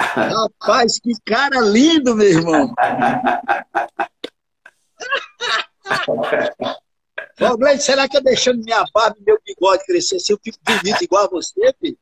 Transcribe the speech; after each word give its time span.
Rapaz, 0.00 0.98
que 0.98 1.12
cara 1.24 1.60
lindo, 1.60 2.14
meu 2.16 2.28
irmão. 2.28 2.74
Ô, 7.40 7.78
será 7.78 8.08
que 8.08 8.16
eu 8.16 8.22
deixando 8.22 8.62
minha 8.62 8.84
barba 8.92 9.16
e 9.20 9.24
meu 9.24 9.38
bigode 9.44 9.84
crescer 9.84 10.16
assim, 10.16 10.32
eu 10.32 10.40
fico 10.42 10.58
bonito 10.64 11.02
igual 11.02 11.24
a 11.24 11.28
você, 11.28 11.74
filho? 11.80 11.98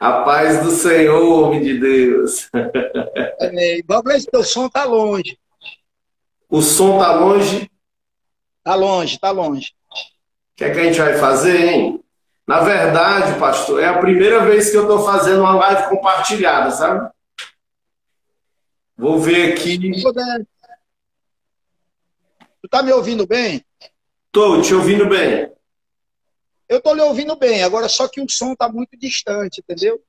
A 0.00 0.22
paz 0.24 0.62
do 0.62 0.70
Senhor, 0.70 1.44
homem 1.44 1.62
de 1.62 1.78
Deus. 1.78 2.48
Amém. 3.40 3.82
Valente, 3.86 4.26
teu 4.26 4.42
som 4.42 4.68
tá 4.68 4.84
longe. 4.84 5.38
O 6.52 6.60
som 6.60 6.98
tá 6.98 7.14
longe? 7.14 7.70
Tá 8.62 8.74
longe, 8.74 9.18
tá 9.18 9.30
longe. 9.30 9.72
O 9.90 10.54
que 10.54 10.64
é 10.64 10.70
que 10.70 10.80
a 10.80 10.84
gente 10.84 11.00
vai 11.00 11.16
fazer, 11.16 11.56
hein? 11.64 12.04
Na 12.46 12.60
verdade, 12.60 13.40
pastor, 13.40 13.82
é 13.82 13.86
a 13.86 13.98
primeira 13.98 14.44
vez 14.44 14.70
que 14.70 14.76
eu 14.76 14.82
estou 14.82 15.02
fazendo 15.02 15.40
uma 15.40 15.54
live 15.54 15.88
compartilhada, 15.88 16.70
sabe? 16.70 17.10
Vou 18.94 19.18
ver 19.18 19.54
aqui. 19.54 19.78
Tu 22.60 22.68
tá 22.68 22.82
me 22.82 22.92
ouvindo 22.92 23.26
bem? 23.26 23.64
Tô 24.30 24.60
te 24.60 24.74
ouvindo 24.74 25.08
bem. 25.08 25.50
Eu 26.68 26.82
tô 26.82 26.92
lhe 26.92 27.00
ouvindo 27.00 27.34
bem, 27.34 27.62
agora 27.62 27.88
só 27.88 28.06
que 28.06 28.20
o 28.20 28.28
som 28.28 28.54
tá 28.54 28.68
muito 28.68 28.94
distante, 28.98 29.62
entendeu? 29.62 30.04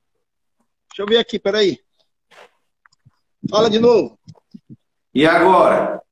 Deixa 0.90 1.00
eu 1.00 1.06
ver 1.06 1.16
aqui, 1.16 1.38
peraí. 1.38 1.78
Fala 3.48 3.70
de 3.70 3.78
novo. 3.78 4.18
E 5.14 5.26
agora? 5.26 6.03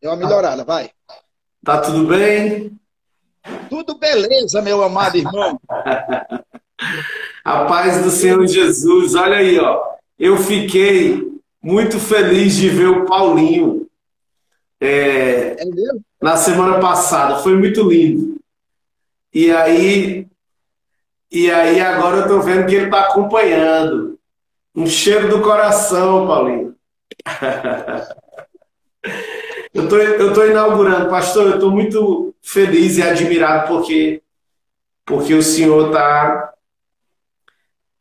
Deu 0.00 0.10
uma 0.10 0.16
melhorada, 0.16 0.64
vai. 0.64 0.90
Tá 1.64 1.80
tudo 1.80 2.06
bem? 2.06 2.78
Tudo 3.68 3.98
beleza, 3.98 4.62
meu 4.62 4.82
amado 4.82 5.16
irmão. 5.16 5.60
A 7.44 7.64
paz 7.64 8.02
do 8.02 8.10
Senhor 8.10 8.44
Jesus. 8.46 9.14
Olha 9.14 9.36
aí, 9.36 9.58
ó. 9.58 9.82
Eu 10.18 10.36
fiquei 10.36 11.22
muito 11.62 11.98
feliz 11.98 12.56
de 12.56 12.68
ver 12.68 12.88
o 12.88 13.06
Paulinho 13.06 13.88
é, 14.80 15.56
é 15.60 15.64
na 16.20 16.36
semana 16.36 16.80
passada. 16.80 17.38
Foi 17.38 17.56
muito 17.56 17.88
lindo. 17.88 18.36
E 19.32 19.50
aí, 19.50 20.26
e 21.30 21.50
aí 21.50 21.80
agora 21.80 22.18
eu 22.18 22.28
tô 22.28 22.40
vendo 22.40 22.66
que 22.66 22.74
ele 22.74 22.90
tá 22.90 23.02
acompanhando. 23.02 24.18
Um 24.74 24.86
cheiro 24.86 25.28
do 25.28 25.40
coração, 25.40 26.26
Paulinho. 26.26 26.74
Eu 29.76 29.88
tô, 29.88 29.98
eu 29.98 30.32
tô 30.32 30.46
inaugurando, 30.46 31.10
pastor, 31.10 31.52
eu 31.52 31.60
tô 31.60 31.70
muito 31.70 32.34
feliz 32.40 32.96
e 32.96 33.02
admirado 33.02 33.68
porque 33.68 34.22
porque 35.04 35.34
o 35.34 35.42
senhor 35.42 35.92
tá 35.92 36.54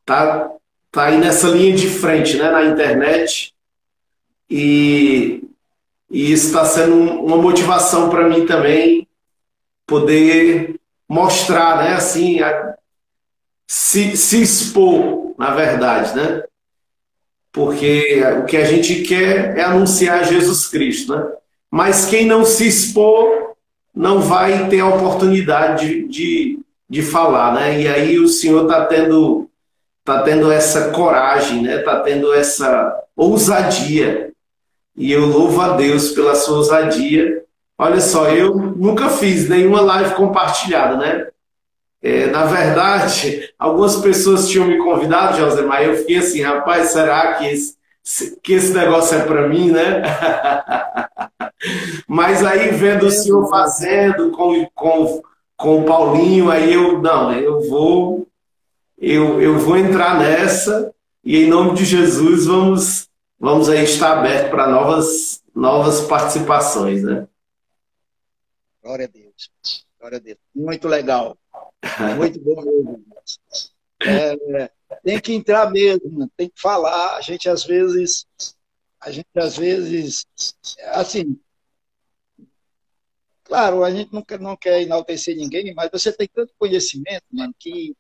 tá 0.06 0.52
tá 0.90 1.08
aí 1.08 1.17
nessa 1.17 1.50
linha 1.50 1.76
de 1.76 1.90
frente, 1.90 2.38
né, 2.38 2.50
na 2.50 2.64
internet. 2.64 3.54
E, 4.50 5.44
e 6.09 6.32
isso 6.32 6.48
está 6.48 6.64
sendo 6.64 6.95
uma 6.95 7.36
motivação 7.36 8.10
para 8.10 8.30
mim 8.30 8.45
também 8.45 9.06
poder 9.86 10.80
mostrar, 11.10 11.84
né, 11.84 11.94
assim, 11.94 12.39
a, 12.39 12.78
se, 13.67 14.16
se 14.16 14.42
expor, 14.42 15.36
na 15.38 15.54
verdade, 15.54 16.16
né? 16.16 16.44
Porque 17.52 18.23
o 18.42 18.45
que 18.45 18.56
a 18.56 18.64
gente 18.64 19.04
quer 19.04 19.58
é 19.58 19.64
anunciar 19.64 20.23
Jesus 20.23 20.67
Cristo, 20.67 21.14
né? 21.14 21.36
Mas 21.76 22.06
quem 22.06 22.26
não 22.26 22.45
se 22.45 22.66
expor 22.66 23.54
não 23.94 24.22
vai 24.22 24.70
ter 24.70 24.80
a 24.80 24.88
oportunidade 24.88 25.86
de, 25.86 26.08
de, 26.08 26.59
de 26.90 27.02
falar, 27.02 27.54
né? 27.54 27.82
E 27.82 27.86
aí 27.86 28.17
o 28.17 28.30
Senhor 28.30 28.61
está 28.64 28.86
tendo, 28.86 29.49
tá 30.02 30.22
tendo 30.22 30.49
essa 30.49 30.92
coragem, 30.92 31.64
né? 31.64 31.80
Está 31.80 31.99
tendo 31.99 32.33
essa 32.33 32.98
ousadia. 33.14 34.32
E 34.95 35.11
eu 35.11 35.26
louvo 35.26 35.60
a 35.60 35.76
Deus 35.76 36.11
pela 36.11 36.33
sua 36.33 36.60
ousadia. 36.60 37.44
Olha 37.78 37.99
só, 37.99 38.30
eu 38.30 38.55
nunca 38.55 39.10
fiz 39.10 39.49
nenhuma 39.49 39.82
live 39.82 40.16
compartilhada, 40.16 40.95
né? 40.95 41.28
É, 42.02 42.28
na 42.28 42.45
verdade, 42.45 43.54
algumas 43.60 43.98
pessoas 43.98 44.48
tinham 44.48 44.66
me 44.66 44.78
convidado, 44.78 45.39
José, 45.39 45.61
mas 45.64 45.86
eu 45.86 45.98
fiquei 45.98 46.20
assim, 46.20 46.42
rapaz, 46.42 46.92
será 46.92 47.33
que 47.33 47.48
esse, 47.48 48.39
que 48.42 48.54
esse 48.54 48.73
negócio 48.73 49.17
é 49.17 49.23
para 49.23 49.49
mim, 49.49 49.72
né? 49.72 50.04
Mas 52.08 52.43
aí 52.43 52.71
vendo 52.71 53.05
o 53.05 53.11
senhor 53.11 53.49
fazendo 53.49 54.32
com, 54.32 54.66
com, 54.73 55.21
com 55.55 55.82
o 55.82 55.86
Paulinho, 55.86 56.52
aí 56.52 56.73
eu, 56.73 57.02
não, 57.02 57.32
eu 57.33 57.67
vou, 57.70 58.27
eu, 58.98 59.42
eu 59.42 59.58
vou 59.60 59.77
entrar 59.77 60.20
nessa 60.20 60.93
e 61.23 61.38
em 61.38 61.48
nome 61.48 61.76
de 61.76 61.86
Jesus 61.86 62.45
vamos, 62.45 63.10
vamos 63.39 63.70
aí 63.70 63.83
estar 63.83 64.20
aberto 64.20 64.52
para 64.52 64.67
novas, 64.67 65.42
novas 65.54 66.02
participações, 66.02 67.04
né? 67.04 67.27
Glória 68.83 69.05
a 69.05 69.10
Deus. 69.10 69.49
Glória 69.99 70.17
a 70.17 70.22
Deus. 70.22 70.37
Muito 70.54 70.87
legal. 70.87 71.36
Muito 72.16 72.39
bom 72.39 72.61
mesmo. 72.61 73.04
É, 74.04 74.70
tem 75.04 75.20
que 75.20 75.33
entrar 75.33 75.72
mesmo, 75.72 76.30
tem 76.37 76.49
que 76.49 76.61
falar. 76.61 77.16
A 77.16 77.22
gente 77.22 77.49
às 77.49 77.64
vezes, 77.64 78.27
a 79.02 79.10
gente 79.10 79.27
às 79.36 79.58
vezes, 79.58 80.27
assim, 80.92 81.39
claro, 83.45 83.83
a 83.83 83.92
gente 83.92 84.11
não 84.11 84.22
quer, 84.22 84.39
não 84.39 84.58
quer 84.58 84.82
enaltecer 84.82 85.38
ninguém, 85.38 85.73
mas 85.73 85.89
você 85.92 86.11
tem 86.11 86.28
tanto 86.28 86.54
conhecimento, 86.58 87.23
mano, 87.32 87.54
que, 87.58 87.95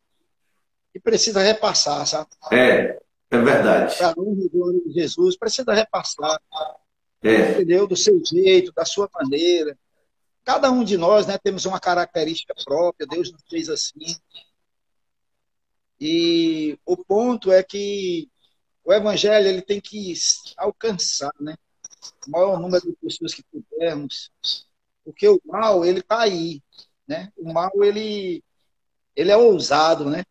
que 0.91 0.99
precisa 0.99 1.41
repassar, 1.41 2.05
sabe? 2.05 2.29
É, 2.51 2.99
é 3.31 3.37
verdade. 3.37 3.97
Para 3.97 4.15
honra 4.17 4.73
de 4.85 4.91
Jesus, 4.93 5.37
precisa 5.37 5.73
repassar. 5.73 6.39
É. 7.23 7.51
Entendeu? 7.51 7.87
Do 7.87 7.95
seu 7.95 8.19
jeito, 8.23 8.73
da 8.73 8.83
sua 8.83 9.09
maneira. 9.13 9.77
Cada 10.43 10.69
um 10.69 10.83
de 10.83 10.97
nós, 10.97 11.25
né, 11.25 11.37
temos 11.41 11.65
uma 11.65 11.79
característica 11.79 12.53
própria, 12.63 13.07
Deus 13.07 13.31
nos 13.31 13.41
fez 13.49 13.69
assim. 13.69 14.15
E 15.99 16.77
o 16.85 16.97
ponto 16.97 17.51
é 17.51 17.63
que 17.63 18.29
o 18.83 18.93
evangelho 18.93 19.47
ele 19.47 19.61
tem 19.61 19.79
que 19.79 20.13
alcançar, 20.57 21.31
né? 21.39 21.55
O 22.27 22.31
maior 22.31 22.59
número 22.59 22.85
de 22.85 22.95
pessoas 22.97 23.33
que 23.33 23.43
pudermos, 23.43 24.29
porque 25.05 25.29
o 25.29 25.39
mal 25.45 25.85
ele 25.85 25.99
está 25.99 26.21
aí, 26.21 26.61
né? 27.07 27.31
O 27.37 27.53
mal 27.53 27.71
ele 27.83 28.43
ele 29.15 29.31
é 29.31 29.37
ousado, 29.37 30.09
né? 30.09 30.25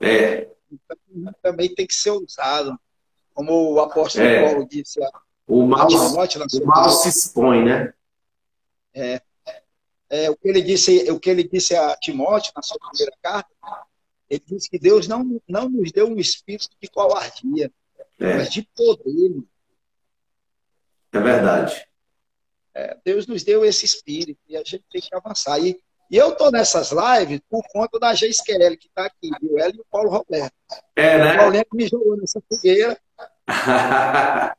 É. 0.00 0.48
Então, 0.70 1.32
também 1.40 1.74
tem 1.74 1.86
que 1.86 1.94
ser 1.94 2.10
ousado, 2.10 2.78
como 3.32 3.72
o 3.72 3.80
apóstolo 3.80 4.26
é. 4.26 4.44
Paulo 4.44 4.68
disse. 4.68 5.00
O 5.46 5.64
mal, 5.64 5.88
o 5.88 6.66
mal 6.66 6.90
se 6.90 7.08
expõe, 7.08 7.64
né? 7.64 7.94
É. 8.92 9.22
é. 10.10 10.30
o 10.30 10.36
que 10.36 10.48
ele 10.48 10.60
disse, 10.60 11.10
o 11.10 11.18
que 11.18 11.30
ele 11.30 11.48
disse 11.48 11.74
a 11.74 11.96
Timóteo 11.96 12.52
na 12.54 12.62
sua 12.62 12.76
primeira 12.90 13.16
carta, 13.22 13.48
ele 14.28 14.42
diz 14.46 14.68
que 14.68 14.78
Deus 14.78 15.08
não, 15.08 15.40
não 15.48 15.70
nos 15.70 15.90
deu 15.90 16.06
um 16.06 16.18
espírito 16.18 16.76
de 16.82 16.90
covardia, 16.90 17.72
é. 18.18 18.36
mas 18.36 18.50
de 18.50 18.68
poder. 18.76 19.42
É 21.12 21.18
verdade. 21.18 21.88
É, 22.78 22.96
Deus 23.04 23.26
nos 23.26 23.42
deu 23.42 23.64
esse 23.64 23.84
espírito 23.84 24.38
e 24.48 24.56
a 24.56 24.60
gente 24.60 24.84
tem 24.88 25.00
que 25.00 25.12
avançar. 25.12 25.58
E, 25.58 25.76
e 26.08 26.16
eu 26.16 26.28
estou 26.30 26.52
nessas 26.52 26.92
lives 26.92 27.40
por 27.50 27.60
conta 27.72 27.98
da 27.98 28.14
Geis 28.14 28.40
Kelly, 28.40 28.76
que 28.76 28.86
está 28.86 29.06
aqui, 29.06 29.30
viu? 29.42 29.58
Ela 29.58 29.72
e 29.74 29.80
o 29.80 29.86
Paulo 29.90 30.08
Roberto. 30.08 30.54
É, 30.94 31.18
né? 31.18 31.34
O 31.34 31.38
Paulinho 31.38 31.64
me 31.74 31.88
jogou 31.88 32.16
nessa 32.16 32.40
fogueira. 32.48 32.96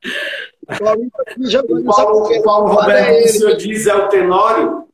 o 0.68 0.78
Paulinho 0.84 1.12
me 1.38 1.50
jogou 1.50 1.78
o 1.78 1.86
Paulo, 1.86 1.86
nessa 1.86 2.02
fogueira. 2.02 2.42
O 2.42 2.44
Paulo 2.44 2.68
Roberto, 2.74 3.26
o 3.26 3.28
senhor 3.30 3.56
diz, 3.56 3.88
é 3.88 3.96
o 3.96 4.10
Tenório? 4.10 4.90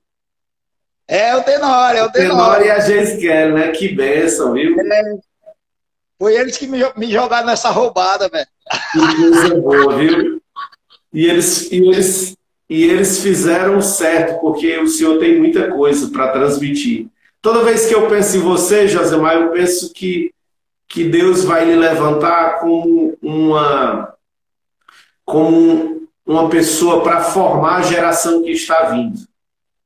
É 1.08 1.36
o 1.36 1.44
Tenório, 1.44 2.00
é 2.00 2.04
o 2.04 2.12
Tenório. 2.12 2.36
Tenório 2.36 2.66
e 2.68 2.72
a 2.72 2.80
Jessica, 2.80 3.52
né? 3.52 3.72
Que 3.72 3.88
benção, 3.90 4.54
viu? 4.54 4.80
É. 4.80 5.18
Foi 6.20 6.36
eles 6.36 6.58
que 6.58 6.68
me, 6.68 6.80
me 6.96 7.12
jogaram 7.12 7.48
nessa 7.48 7.72
roubada, 7.72 8.30
velho. 8.30 8.48
Que 8.92 9.00
coisa 9.00 9.62
boa, 9.62 9.98
viu? 9.98 10.42
E 11.12 11.26
eles, 11.26 11.72
e, 11.72 11.78
eles, 11.78 12.36
e 12.70 12.84
eles 12.84 13.20
fizeram 13.20 13.82
certo, 13.82 14.40
porque 14.40 14.78
o 14.80 14.88
senhor 14.88 15.20
tem 15.20 15.38
muita 15.38 15.72
coisa 15.72 16.10
para 16.10 16.30
transmitir. 16.30 17.08
Toda 17.42 17.64
vez 17.64 17.86
que 17.86 17.94
eu 17.94 18.08
penso 18.08 18.38
em 18.38 18.40
você, 18.40 18.88
Josemar, 18.88 19.36
eu 19.36 19.52
penso 19.52 19.94
que, 19.94 20.34
que 20.88 21.04
Deus 21.04 21.44
vai 21.44 21.66
lhe 21.66 21.76
levantar 21.76 22.60
como 22.60 23.16
uma, 23.22 24.14
como 25.24 26.08
uma 26.26 26.50
pessoa 26.50 27.04
para 27.04 27.22
formar 27.22 27.78
a 27.78 27.82
geração 27.84 28.42
que 28.42 28.52
está 28.52 28.86
vindo. 28.86 29.20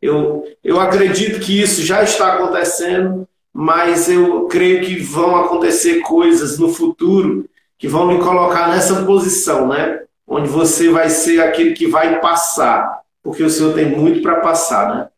Eu, 0.02 0.46
eu 0.64 0.80
acredito 0.80 1.42
que 1.42 1.62
isso 1.62 1.82
já 1.82 2.02
está 2.02 2.34
acontecendo, 2.34 3.28
mas 3.52 4.08
eu 4.08 4.46
creio 4.46 4.86
que 4.86 4.98
vão 4.98 5.36
acontecer 5.36 6.00
coisas 6.00 6.58
no 6.58 6.70
futuro 6.70 7.50
que 7.78 7.88
vão 7.88 8.08
me 8.08 8.20
colocar 8.20 8.70
nessa 8.70 9.04
posição, 9.04 9.68
né? 9.68 10.04
Onde 10.30 10.48
você 10.48 10.90
vai 10.90 11.10
ser 11.10 11.42
aquele 11.42 11.74
que 11.74 11.88
vai 11.88 12.22
passar 12.22 13.00
porque 13.22 13.44
o 13.44 13.50
Senhor 13.50 13.74
tem 13.74 13.86
muito 13.86 14.22
para 14.22 14.40
passar, 14.40 14.96
né? 14.96 15.10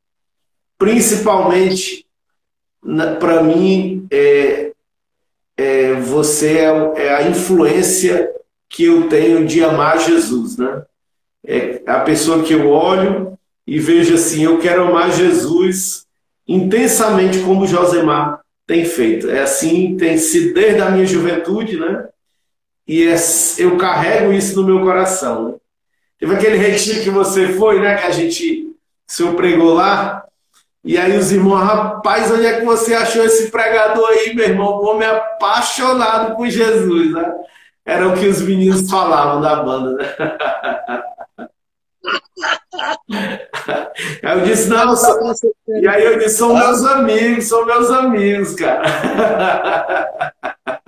Principalmente, 0.77 2.05
para 3.19 3.43
mim, 3.43 4.07
é, 4.11 4.71
é, 5.55 5.93
você 5.93 6.57
é, 6.57 6.93
é, 6.97 7.15
a 7.15 7.27
influência 7.27 8.31
que 8.67 8.85
eu 8.85 9.07
tenho 9.07 9.45
de 9.45 9.63
amar 9.63 9.99
Jesus, 9.99 10.57
né? 10.57 10.83
É 11.45 11.81
a 11.85 11.99
pessoa 12.01 12.43
que 12.43 12.53
eu 12.53 12.69
olho 12.69 13.37
e 13.65 13.79
vejo 13.79 14.15
assim, 14.15 14.43
eu 14.43 14.59
quero 14.59 14.83
amar 14.83 15.11
Jesus 15.11 16.05
intensamente 16.47 17.39
como 17.39 17.67
Josemar 17.67 18.41
tem 18.67 18.85
feito. 18.85 19.29
É 19.29 19.41
assim, 19.41 19.95
tem 19.97 20.17
sido 20.17 20.53
desde 20.53 20.81
a 20.81 20.89
minha 20.89 21.05
juventude, 21.05 21.77
né? 21.77 22.07
E 22.91 23.07
é, 23.07 23.15
eu 23.57 23.77
carrego 23.77 24.33
isso 24.33 24.59
no 24.59 24.67
meu 24.67 24.81
coração. 24.81 25.57
Teve 26.19 26.35
aquele 26.35 26.57
retiro 26.57 27.01
que 27.01 27.09
você 27.09 27.53
foi, 27.53 27.79
né? 27.79 27.95
Que 27.95 28.05
a 28.05 28.11
gente, 28.11 28.75
senhor 29.07 29.33
pregou 29.33 29.73
lá. 29.73 30.25
E 30.83 30.97
aí 30.97 31.17
os 31.17 31.31
irmãos, 31.31 31.63
rapaz, 31.63 32.29
onde 32.29 32.45
é 32.45 32.59
que 32.59 32.65
você 32.65 32.93
achou 32.93 33.23
esse 33.23 33.49
pregador 33.49 34.09
aí, 34.09 34.35
meu 34.35 34.43
irmão? 34.43 34.73
O 34.73 34.87
homem 34.87 35.07
apaixonado 35.07 36.35
por 36.35 36.49
Jesus, 36.49 37.13
né? 37.13 37.33
Era 37.85 38.09
o 38.09 38.13
que 38.13 38.27
os 38.27 38.41
meninos 38.41 38.91
falavam 38.91 39.39
da 39.39 39.63
banda, 39.63 39.93
né? 39.93 40.13
Aí 44.23 44.39
eu 44.39 44.43
disse, 44.43 44.67
não, 44.67 44.95
sou... 44.95 45.19
e 45.67 45.87
aí 45.87 46.03
eu 46.03 46.17
disse, 46.17 46.37
são 46.37 46.55
meus 46.55 46.83
amigos, 46.83 47.47
são 47.47 47.63
meus 47.65 47.91
amigos, 47.91 48.55
cara. 48.55 48.81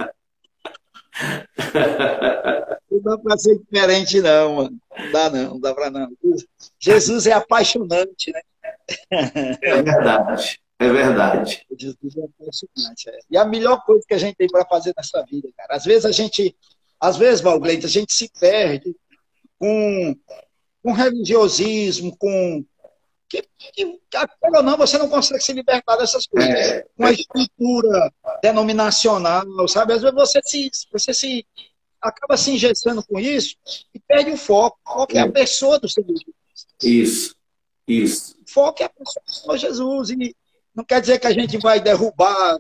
Não 2.90 3.02
dá 3.02 3.18
para 3.18 3.38
ser 3.38 3.58
diferente, 3.58 4.22
não, 4.22 4.56
mano. 4.56 4.80
Não 4.98 5.12
dá, 5.12 5.30
não, 5.30 5.50
não 5.52 5.60
dá 5.60 5.74
para 5.74 5.90
não. 5.90 6.10
Jesus 6.80 7.28
é 7.28 7.32
apaixonante, 7.32 8.32
né? 8.32 8.42
É 9.62 9.82
verdade, 9.82 10.60
é 10.80 10.90
verdade. 10.92 11.66
Jesus 11.78 12.18
é 12.18 12.26
apaixonante. 12.26 13.10
É. 13.10 13.20
E 13.32 13.38
a 13.38 13.46
melhor 13.46 13.84
coisa 13.86 14.04
que 14.08 14.14
a 14.14 14.18
gente 14.18 14.36
tem 14.36 14.48
para 14.48 14.66
fazer 14.66 14.94
nessa 14.96 15.24
vida, 15.24 15.50
cara. 15.58 15.76
Às 15.76 15.86
vezes 15.86 16.06
a 16.06 16.12
gente, 16.12 16.56
às 17.00 17.18
vezes, 17.18 17.42
Valgleito, 17.42 17.86
a 17.86 17.90
gente 17.90 18.14
se 18.14 18.30
perde 18.40 18.96
com, 19.58 20.16
com 20.84 20.92
religiosismo, 20.92 22.16
com. 22.18 22.66
Que, 23.34 23.48
que, 23.74 24.00
ou 24.44 24.62
não, 24.62 24.78
você 24.78 24.96
não 25.00 25.10
consegue 25.10 25.44
se 25.44 25.54
libertar 25.54 25.96
dessas 25.98 26.28
coisas. 26.28 26.54
É, 26.54 26.86
com 26.96 27.06
a 27.06 27.12
estrutura 27.12 28.14
denominacional, 28.44 29.68
sabe? 29.68 29.94
Às 29.94 30.04
vezes 30.04 30.16
você 30.16 30.40
se, 30.44 30.70
você 30.92 31.14
se 31.16 31.44
acaba 32.00 32.38
se 32.38 32.52
engessando 32.52 33.04
com 33.04 33.20
isso 33.20 33.56
e 33.92 34.00
perde 34.00 34.30
o 34.30 34.38
foco. 34.38 34.78
O 34.86 34.94
foco 34.94 35.18
é, 35.18 35.22
é 35.22 35.22
a 35.22 35.32
pessoa 35.32 35.80
do 35.80 35.90
Senhor 35.90 36.08
Jesus. 36.08 36.36
Isso, 36.84 37.36
isso. 37.88 38.38
O 38.48 38.52
foco 38.52 38.84
é 38.84 38.86
a 38.86 38.90
pessoa 38.90 39.24
do 39.26 39.34
Senhor 39.34 39.58
Jesus. 39.58 40.10
E 40.12 40.36
não 40.76 40.84
quer 40.84 41.02
dizer 41.02 41.18
que 41.18 41.28
a 41.28 41.34
gente 41.34 41.58
vai 41.58 41.80
derrubar 41.80 42.56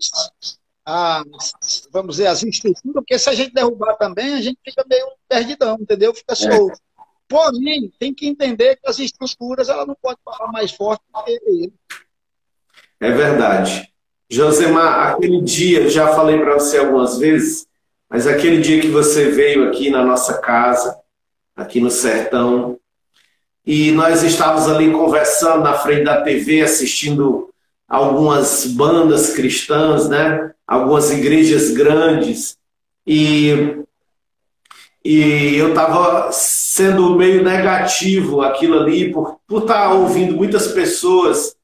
as, 0.84 1.54
vamos 1.92 2.16
dizer, 2.16 2.28
as 2.28 2.42
estruturas, 2.42 2.96
porque 2.96 3.20
se 3.20 3.30
a 3.30 3.36
gente 3.36 3.54
derrubar 3.54 3.96
também, 3.96 4.34
a 4.34 4.42
gente 4.42 4.58
fica 4.66 4.84
meio 4.90 5.06
perdidão, 5.30 5.78
entendeu? 5.80 6.16
Fica 6.16 6.34
é. 6.34 6.36
solto. 6.36 6.74
É. 6.74 6.93
Porém, 7.28 7.92
tem 8.00 8.14
que 8.14 8.28
entender 8.28 8.76
que 8.76 8.90
as 8.90 9.00
estruturas 9.00 9.70
ela 9.70 9.86
não 9.86 9.96
pode 10.00 10.20
falar 10.24 10.52
mais 10.52 10.72
forte 10.72 11.02
do 11.14 11.24
que 11.24 11.32
ele. 11.32 11.74
É 13.00 13.12
verdade. 13.12 13.92
Josemar, 14.30 15.14
aquele 15.14 15.42
dia, 15.42 15.90
já 15.90 16.08
falei 16.16 16.40
para 16.40 16.56
você 16.56 16.78
algumas 16.78 17.18
vezes, 17.18 17.68
mas 18.10 18.28
aquele 18.28 18.62
dia 18.62 18.82
que 18.82 18.88
você 18.88 19.30
veio 19.30 19.68
aqui 19.68 19.90
na 19.90 20.04
nossa 20.04 20.40
casa, 20.40 20.98
aqui 21.56 21.80
no 21.80 21.92
sertão, 21.92 22.80
e 23.66 23.92
nós 23.92 24.24
estávamos 24.24 24.68
ali 24.68 24.92
conversando 24.92 25.64
na 25.64 25.74
frente 25.74 26.04
da 26.04 26.22
TV, 26.22 26.62
assistindo 26.62 27.50
algumas 27.88 28.66
bandas 28.66 29.34
cristãs, 29.34 30.10
né? 30.10 30.52
Algumas 30.68 31.12
igrejas 31.12 31.72
grandes. 31.72 32.58
E, 33.08 33.84
e 35.04 35.56
eu 35.58 35.70
estava 35.70 36.32
sendo 36.32 37.16
meio 37.16 37.44
negativo 37.44 38.42
aquilo 38.42 38.80
ali, 38.80 39.12
por, 39.12 39.40
estar 39.50 39.90
tá 39.90 39.94
ouvindo 39.94 40.34
muitas 40.34 40.68
pessoas 40.68 41.56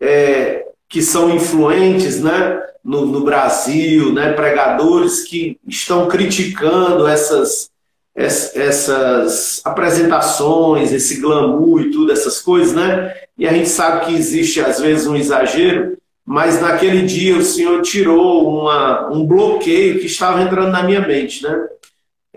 é, 0.00 0.66
que 0.88 1.02
são 1.02 1.30
influentes, 1.34 2.20
né? 2.20 2.62
no, 2.86 3.04
no 3.04 3.24
Brasil, 3.24 4.12
né, 4.12 4.32
pregadores 4.32 5.24
que 5.24 5.58
estão 5.66 6.06
criticando 6.06 7.04
essas, 7.08 7.68
essas 8.14 9.60
apresentações, 9.64 10.92
esse 10.92 11.20
glamour 11.20 11.80
e 11.80 11.90
tudo, 11.90 12.12
essas 12.12 12.40
coisas, 12.40 12.72
né? 12.72 13.12
E 13.36 13.46
a 13.46 13.52
gente 13.52 13.68
sabe 13.68 14.06
que 14.06 14.14
existe 14.14 14.60
às 14.60 14.80
vezes 14.80 15.04
um 15.04 15.16
exagero, 15.16 15.98
mas 16.24 16.60
naquele 16.60 17.02
dia 17.02 17.36
o 17.36 17.42
Senhor 17.42 17.82
tirou 17.82 18.48
uma, 18.48 19.10
um 19.10 19.26
bloqueio 19.26 19.98
que 19.98 20.06
estava 20.06 20.40
entrando 20.40 20.70
na 20.70 20.84
minha 20.84 21.00
mente, 21.00 21.42
né? 21.42 21.66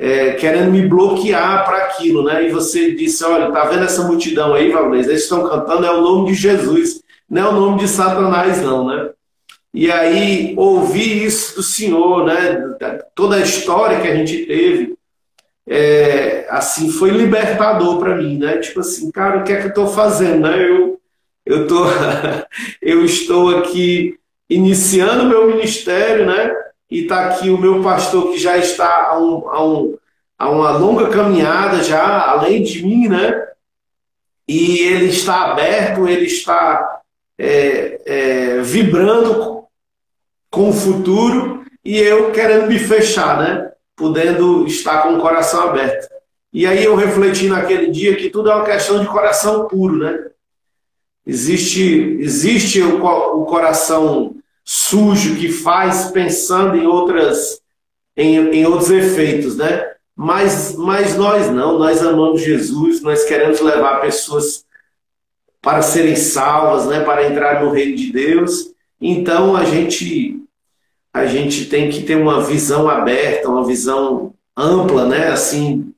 É, 0.01 0.31
querendo 0.35 0.71
me 0.71 0.87
bloquear 0.87 1.65
para 1.65 1.77
aquilo, 1.79 2.23
né? 2.23 2.47
E 2.47 2.51
você 2.51 2.95
disse, 2.95 3.21
olha, 3.25 3.51
tá 3.51 3.65
vendo 3.65 3.83
essa 3.83 4.03
multidão 4.03 4.53
aí, 4.53 4.71
Valdez? 4.71 5.09
Eles 5.09 5.23
estão 5.23 5.45
cantando 5.47 5.85
é 5.85 5.91
o 5.91 6.01
nome 6.01 6.27
de 6.27 6.35
Jesus, 6.35 7.01
não 7.29 7.41
é 7.41 7.49
o 7.49 7.59
nome 7.59 7.79
de 7.79 7.87
Satanás, 7.89 8.61
não, 8.61 8.87
né? 8.87 9.09
E 9.73 9.91
aí, 9.91 10.53
ouvir 10.57 11.25
isso 11.25 11.57
do 11.57 11.63
Senhor, 11.63 12.25
né? 12.25 12.75
Toda 13.13 13.35
a 13.35 13.41
história 13.41 13.99
que 13.99 14.07
a 14.07 14.15
gente 14.15 14.45
teve, 14.45 14.97
é, 15.67 16.47
assim, 16.49 16.89
foi 16.89 17.11
libertador 17.11 17.99
para 17.99 18.15
mim, 18.15 18.39
né? 18.39 18.57
Tipo 18.57 18.79
assim, 18.79 19.11
cara, 19.11 19.39
o 19.39 19.43
que 19.43 19.53
é 19.53 19.57
que 19.57 19.65
eu 19.65 19.69
estou 19.69 19.87
fazendo, 19.87 20.47
né? 20.47 20.67
Eu, 20.67 20.99
eu, 21.45 21.67
tô, 21.67 21.85
eu 22.81 23.05
estou 23.05 23.57
aqui 23.57 24.17
iniciando 24.49 25.29
meu 25.29 25.47
ministério, 25.47 26.25
né? 26.25 26.51
E 26.89 27.03
está 27.03 27.27
aqui 27.27 27.49
o 27.49 27.57
meu 27.57 27.81
pastor 27.83 28.31
que 28.31 28.37
já 28.37 28.57
está 28.57 29.09
a, 29.09 29.19
um, 29.19 29.49
a, 29.49 29.63
um, 29.63 29.97
a 30.37 30.49
uma 30.49 30.71
longa 30.71 31.09
caminhada 31.09 31.83
já, 31.83 32.31
além 32.31 32.63
de 32.63 32.83
mim, 32.83 33.07
né? 33.07 33.47
E 34.47 34.79
ele 34.79 35.09
está 35.09 35.51
aberto, 35.51 36.07
ele 36.07 36.25
está 36.25 37.01
é, 37.37 38.01
é, 38.05 38.61
vibrando 38.61 39.63
com 40.49 40.69
o 40.69 40.73
futuro 40.73 41.63
e 41.85 41.97
eu 41.97 42.31
querendo 42.31 42.67
me 42.67 42.79
fechar, 42.79 43.37
né? 43.37 43.71
Podendo 43.95 44.65
estar 44.65 45.03
com 45.03 45.15
o 45.15 45.21
coração 45.21 45.69
aberto. 45.69 46.09
E 46.51 46.65
aí 46.65 46.83
eu 46.83 46.95
refleti 46.95 47.47
naquele 47.47 47.91
dia 47.91 48.15
que 48.15 48.31
tudo 48.31 48.49
é 48.49 48.55
uma 48.55 48.65
questão 48.65 48.99
de 48.99 49.07
coração 49.07 49.67
puro, 49.67 49.97
né? 49.97 50.29
Existe, 51.25 52.17
existe 52.19 52.81
o, 52.81 53.05
o 53.05 53.45
coração 53.45 54.38
sujo 54.71 55.35
que 55.35 55.51
faz 55.51 56.11
pensando 56.11 56.77
em 56.77 56.85
outras 56.85 57.59
em, 58.15 58.37
em 58.53 58.65
outros 58.67 58.91
efeitos, 58.91 59.57
né? 59.57 59.93
Mas, 60.15 60.75
mas 60.75 61.17
nós 61.17 61.49
não, 61.49 61.79
nós 61.79 62.03
amamos 62.03 62.43
Jesus, 62.43 63.01
nós 63.01 63.23
queremos 63.23 63.61
levar 63.61 63.99
pessoas 63.99 64.63
para 65.59 65.81
serem 65.81 66.15
salvas, 66.15 66.85
né, 66.85 66.99
para 66.99 67.27
entrar 67.27 67.63
no 67.63 67.71
reino 67.71 67.95
de 67.95 68.11
Deus. 68.11 68.71
Então 69.01 69.55
a 69.55 69.65
gente 69.65 70.39
a 71.11 71.25
gente 71.25 71.65
tem 71.65 71.89
que 71.89 72.03
ter 72.03 72.15
uma 72.15 72.39
visão 72.39 72.87
aberta, 72.87 73.49
uma 73.49 73.65
visão 73.65 74.35
ampla, 74.55 75.07
né, 75.07 75.29
assim, 75.29 75.91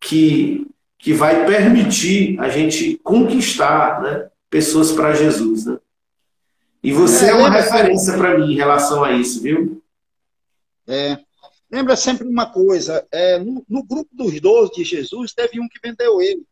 que 0.00 0.66
que 0.98 1.12
vai 1.12 1.46
permitir 1.46 2.36
a 2.40 2.48
gente 2.48 2.98
conquistar, 3.04 4.02
né, 4.02 4.28
pessoas 4.50 4.90
para 4.90 5.14
Jesus, 5.14 5.66
né? 5.66 5.78
E 6.86 6.92
você 6.92 7.26
é, 7.26 7.30
é 7.30 7.34
uma 7.34 7.50
referência 7.50 8.16
para 8.16 8.38
mim 8.38 8.52
em 8.52 8.54
relação 8.54 9.02
a 9.02 9.10
isso, 9.10 9.42
viu? 9.42 9.82
É. 10.86 11.18
Lembra 11.68 11.96
sempre 11.96 12.28
uma 12.28 12.48
coisa, 12.48 13.04
é, 13.10 13.40
no, 13.40 13.64
no 13.68 13.82
grupo 13.82 14.08
dos 14.12 14.40
doze 14.40 14.72
de 14.72 14.84
Jesus 14.84 15.34
teve 15.34 15.58
um 15.58 15.66
que 15.68 15.80
vendeu 15.82 16.22
ele. 16.22 16.46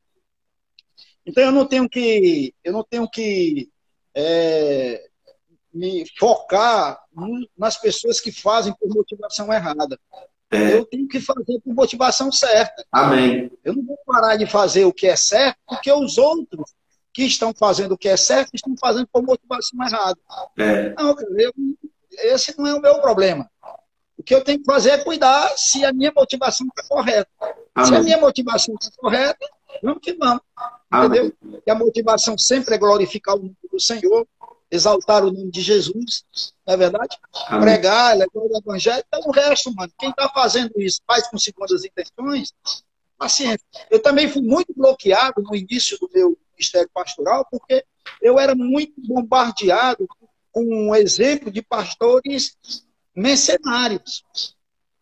Então 1.25 1.45
eu 1.45 1.53
não 1.53 1.65
tenho 1.65 1.89
que, 1.89 2.53
eu 2.65 2.73
não 2.73 2.83
tenho 2.83 3.09
que 3.09 3.71
é, 4.13 5.07
me 5.73 6.05
focar 6.19 7.01
nas 7.57 7.77
pessoas 7.77 8.21
que 8.21 8.33
fazem 8.33 8.75
por 8.75 8.89
motivação 8.89 9.53
errada. 9.53 9.97
É. 10.51 10.75
Eu 10.75 10.85
tenho 10.85 11.07
que 11.07 11.21
fazer 11.21 11.61
por 11.61 11.73
motivação 11.73 12.33
certa. 12.33 12.85
Amém. 12.91 13.53
Eu 13.63 13.73
não 13.77 13.85
vou 13.85 13.99
parar 14.05 14.35
de 14.35 14.47
fazer 14.47 14.85
o 14.85 14.93
que 14.93 15.07
é 15.07 15.15
certo, 15.15 15.59
porque 15.65 15.93
os 15.93 16.19
outros 16.19 16.75
que 17.15 17.23
estão 17.23 17.55
fazendo 17.55 17.93
o 17.93 17.99
que 17.99 18.09
é 18.09 18.17
certo 18.17 18.51
estão 18.53 18.75
fazendo 18.79 19.07
por 19.07 19.23
motivação 19.23 19.79
errada. 19.87 20.19
É. 20.59 20.93
Não, 20.95 21.15
eu, 21.39 21.53
esse 22.11 22.59
não 22.59 22.67
é 22.67 22.75
o 22.75 22.81
meu 22.81 23.01
problema. 23.01 23.49
O 24.19 24.23
que 24.23 24.35
eu 24.35 24.43
tenho 24.43 24.59
que 24.59 24.65
fazer 24.65 24.91
é 24.91 24.99
cuidar 24.99 25.49
se 25.57 25.85
a 25.85 25.93
minha 25.93 26.13
motivação 26.15 26.67
está 26.67 26.83
correta. 26.89 27.31
Amém. 27.75 27.89
Se 27.89 27.95
a 27.95 28.03
minha 28.03 28.19
motivação 28.19 28.75
está 28.75 28.91
correta, 28.97 29.47
vamos 29.81 30.01
que 30.03 30.15
vamos. 30.15 30.43
Entendeu? 30.93 31.33
Amém. 31.43 31.63
E 31.65 31.71
a 31.71 31.75
motivação 31.75 32.37
sempre 32.37 32.75
é 32.75 32.79
glorificar 32.79 33.37
o 33.37 33.39
nome 33.39 33.57
do 33.71 33.81
Senhor, 33.81 34.27
exaltar 34.71 35.25
o 35.25 35.31
nome 35.31 35.51
de 35.51 35.61
Jesus, 35.61 36.25
não 36.67 36.75
é 36.75 36.77
verdade? 36.77 37.17
Amém. 37.47 37.61
Pregar, 37.61 38.17
levar 38.17 38.31
o 38.35 38.59
evangelho, 38.59 39.05
então 39.07 39.21
o 39.29 39.31
resto, 39.31 39.73
mano, 39.73 39.93
quem 39.99 40.11
está 40.11 40.29
fazendo 40.31 40.73
isso 40.79 41.01
faz 41.07 41.29
com 41.29 41.39
segundas 41.39 41.85
intenções, 41.85 42.53
paciência. 43.17 43.65
Eu 43.89 44.03
também 44.03 44.29
fui 44.29 44.43
muito 44.43 44.75
bloqueado 44.75 45.43
no 45.43 45.55
início 45.55 45.97
do 45.99 46.11
meu, 46.13 46.37
ministério 46.55 46.91
pastoral, 46.93 47.47
porque 47.51 47.85
eu 48.21 48.39
era 48.39 48.55
muito 48.55 48.95
bombardeado 48.99 50.07
com 50.53 50.65
um 50.65 50.95
exemplo 50.95 51.51
de 51.51 51.63
pastores 51.63 52.57
mercenários. 53.15 54.25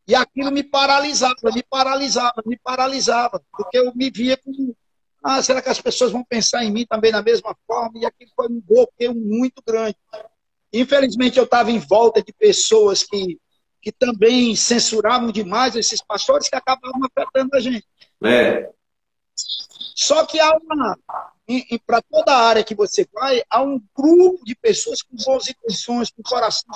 E 0.06 0.14
aquilo 0.14 0.50
me 0.50 0.62
paralisava, 0.62 1.36
me 1.54 1.62
paralisava, 1.62 2.42
me 2.44 2.58
paralisava, 2.58 3.42
porque 3.52 3.78
eu 3.78 3.94
me 3.94 4.10
via 4.10 4.36
como, 4.36 4.76
ah, 5.22 5.42
será 5.42 5.62
que 5.62 5.68
as 5.68 5.80
pessoas 5.80 6.10
vão 6.10 6.24
pensar 6.24 6.64
em 6.64 6.72
mim 6.72 6.84
também 6.84 7.12
da 7.12 7.22
mesma 7.22 7.56
forma? 7.66 7.98
E 7.98 8.04
aquilo 8.04 8.30
foi 8.34 8.48
um 8.48 8.60
bloqueio 8.60 9.14
muito 9.14 9.62
grande. 9.64 9.96
Infelizmente, 10.72 11.38
eu 11.38 11.44
estava 11.44 11.70
em 11.70 11.78
volta 11.78 12.22
de 12.22 12.32
pessoas 12.32 13.04
que, 13.04 13.38
que 13.80 13.92
também 13.92 14.56
censuravam 14.56 15.30
demais 15.30 15.76
esses 15.76 16.02
pastores 16.02 16.48
que 16.48 16.56
acabavam 16.56 17.00
afetando 17.04 17.50
a 17.54 17.60
gente. 17.60 17.86
É. 18.24 18.70
Só 19.94 20.24
que 20.24 20.40
há 20.40 20.56
uma. 20.56 20.98
Para 21.86 22.02
toda 22.02 22.32
a 22.32 22.46
área 22.46 22.64
que 22.64 22.74
você 22.74 23.06
vai, 23.12 23.42
há 23.48 23.62
um 23.62 23.80
grupo 23.96 24.44
de 24.44 24.54
pessoas 24.54 25.02
com 25.02 25.16
boas 25.16 25.48
intenções, 25.48 26.10
com 26.10 26.22
coração 26.22 26.70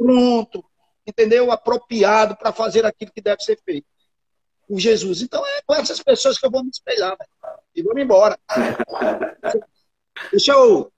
pronto, 0.00 0.64
entendeu? 1.06 1.52
Apropriado 1.52 2.34
para 2.34 2.52
fazer 2.52 2.86
aquilo 2.86 3.12
que 3.12 3.20
deve 3.20 3.42
ser 3.42 3.60
feito 3.62 3.86
por 4.66 4.80
Jesus. 4.80 5.20
Então 5.20 5.44
é 5.46 5.60
com 5.66 5.74
essas 5.74 6.02
pessoas 6.02 6.38
que 6.38 6.46
eu 6.46 6.50
vou 6.50 6.64
me 6.64 6.70
espelhar, 6.70 7.14
véio. 7.18 7.58
e 7.76 7.82
vou 7.82 7.98
embora. 7.98 8.38
Deixa 10.30 10.52
eu, 10.52 10.90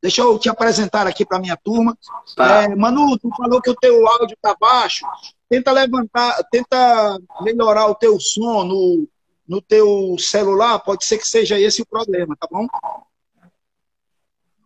deixa 0.00 0.22
eu 0.22 0.38
te 0.38 0.48
apresentar 0.48 1.06
aqui 1.06 1.26
para 1.26 1.38
minha 1.38 1.56
turma. 1.56 1.96
Tá. 2.34 2.62
É, 2.62 2.74
Manu, 2.74 3.18
tu 3.18 3.28
falou 3.36 3.60
que 3.60 3.70
o 3.70 3.76
teu 3.76 4.06
áudio 4.06 4.34
está 4.34 4.56
baixo. 4.58 5.06
Tenta 5.48 5.70
levantar, 5.72 6.42
tenta 6.50 7.18
melhorar 7.42 7.86
o 7.86 7.94
teu 7.94 8.18
som 8.18 8.64
no, 8.64 9.08
no 9.48 9.62
teu 9.62 10.16
celular. 10.18 10.78
Pode 10.80 11.04
ser 11.04 11.18
que 11.18 11.26
seja 11.26 11.58
esse 11.58 11.82
o 11.82 11.86
problema, 11.86 12.36
tá 12.38 12.46
bom? 12.50 12.66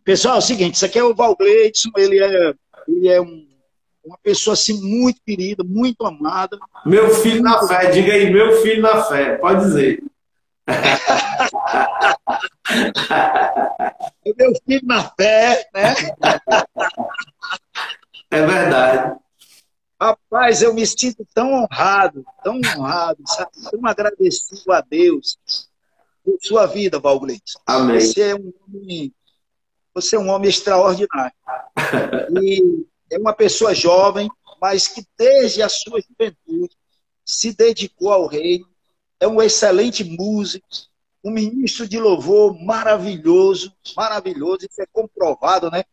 Pessoal, 0.04 0.36
é 0.36 0.38
o 0.38 0.42
seguinte, 0.42 0.74
isso 0.74 0.84
aqui 0.84 0.98
é 0.98 1.04
o 1.04 1.14
Val 1.14 1.36
Gleidson, 1.36 1.90
ele 1.96 2.18
é, 2.18 2.54
ele 2.88 3.08
é 3.08 3.20
um 3.20 3.52
uma 4.04 4.18
pessoa 4.18 4.54
assim 4.54 4.80
muito 4.80 5.20
querida, 5.24 5.62
muito 5.64 6.04
amada. 6.04 6.58
Meu 6.84 7.08
filho 7.10 7.40
na 7.42 7.64
fé, 7.66 7.90
diga 7.90 8.12
aí, 8.12 8.30
meu 8.32 8.60
filho 8.60 8.82
na 8.82 9.04
fé, 9.04 9.36
pode 9.36 9.64
dizer. 9.64 10.02
meu 14.36 14.52
filho 14.66 14.84
na 14.84 15.08
fé, 15.10 15.68
né? 15.72 15.94
É 18.30 18.46
verdade. 18.46 18.91
Rapaz, 20.42 20.60
eu 20.60 20.74
me 20.74 20.84
sinto 20.84 21.24
tão 21.32 21.52
honrado, 21.52 22.26
tão 22.42 22.56
honrado, 22.56 23.22
sabe? 23.28 23.52
tão 23.70 23.86
agradecido 23.86 24.72
a 24.72 24.80
Deus 24.80 25.38
por 26.24 26.36
sua 26.40 26.66
vida, 26.66 26.98
Valgleito. 26.98 27.52
Amém. 27.64 28.00
Você 28.00 28.22
é 28.22 28.34
um 28.34 28.52
homem, 28.66 29.14
você 29.94 30.16
é 30.16 30.18
um 30.18 30.28
homem 30.28 30.50
extraordinário. 30.50 31.32
E 32.42 32.86
é 33.08 33.18
uma 33.18 33.32
pessoa 33.32 33.72
jovem, 33.72 34.28
mas 34.60 34.88
que 34.88 35.06
desde 35.16 35.62
a 35.62 35.68
sua 35.68 36.00
juventude 36.00 36.76
se 37.24 37.54
dedicou 37.54 38.12
ao 38.12 38.26
reino. 38.26 38.66
É 39.20 39.28
um 39.28 39.40
excelente 39.40 40.02
músico, 40.02 40.66
um 41.22 41.30
ministro 41.30 41.86
de 41.86 42.00
louvor 42.00 42.60
maravilhoso, 42.60 43.72
maravilhoso, 43.96 44.66
isso 44.68 44.82
é 44.82 44.86
comprovado, 44.92 45.70
né? 45.70 45.84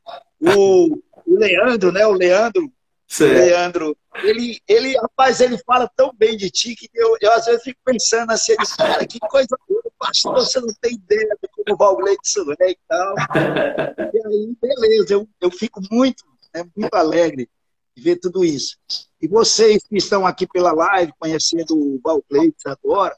O, 0.41 0.95
o 1.27 1.37
Leandro, 1.37 1.91
né? 1.91 2.07
O 2.07 2.13
Leandro, 2.13 2.71
Leandro, 3.19 3.97
ele, 4.23 4.59
ele, 4.67 4.95
rapaz, 4.97 5.41
ele 5.41 5.57
fala 5.65 5.89
tão 5.95 6.13
bem 6.15 6.37
de 6.37 6.49
ti 6.51 6.75
que 6.75 6.89
eu, 6.93 7.17
eu 7.19 7.31
às 7.33 7.45
vezes 7.45 7.63
fico 7.63 7.79
pensando 7.83 8.31
assim, 8.31 8.51
ele, 8.51 8.65
cara, 8.77 9.05
que 9.07 9.19
coisa 9.19 9.57
boa, 9.67 9.81
pastor, 9.97 10.35
você 10.35 10.59
não 10.59 10.73
tem 10.79 10.93
ideia 10.93 11.37
de 11.41 11.49
como 11.49 11.73
o 11.73 11.77
Valgleidson 11.77 12.45
é 12.59 12.71
e 12.71 12.77
tal. 12.87 13.15
E 14.11 14.27
aí, 14.27 14.55
beleza, 14.59 15.13
eu, 15.13 15.29
eu 15.39 15.51
fico 15.51 15.79
muito 15.91 16.23
é 16.53 16.63
muito 16.75 16.93
alegre 16.95 17.49
de 17.95 18.03
ver 18.03 18.17
tudo 18.17 18.43
isso. 18.43 18.77
E 19.21 19.27
vocês 19.27 19.83
que 19.87 19.97
estão 19.97 20.25
aqui 20.25 20.47
pela 20.47 20.71
live, 20.71 21.13
conhecendo 21.19 21.75
o 21.75 21.99
Valcleites 22.03 22.65
agora, 22.65 23.15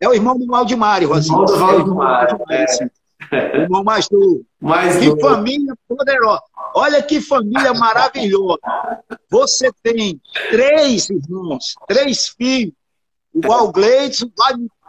é 0.00 0.08
o 0.08 0.14
irmão 0.14 0.38
do 0.38 0.46
Valdimário, 0.46 1.08
Rosinho. 1.08 1.42
Irmão 1.42 1.46
do 1.46 1.58
Valdimário. 1.58 2.38
É. 2.50 2.90
O 3.32 3.56
irmão 3.56 3.82
mais 3.82 4.08
novo. 4.10 4.44
Mais 4.60 4.96
que 4.98 5.20
família 5.20 5.74
poderosa. 5.88 6.42
Olha 6.74 7.02
que 7.02 7.20
família 7.20 7.72
maravilhosa. 7.74 8.60
Você 9.30 9.70
tem 9.82 10.20
três 10.50 11.08
irmãos, 11.10 11.74
três 11.88 12.28
filhos. 12.28 12.74
O 13.34 13.40
Valgleides, 13.46 14.22
o 14.22 14.30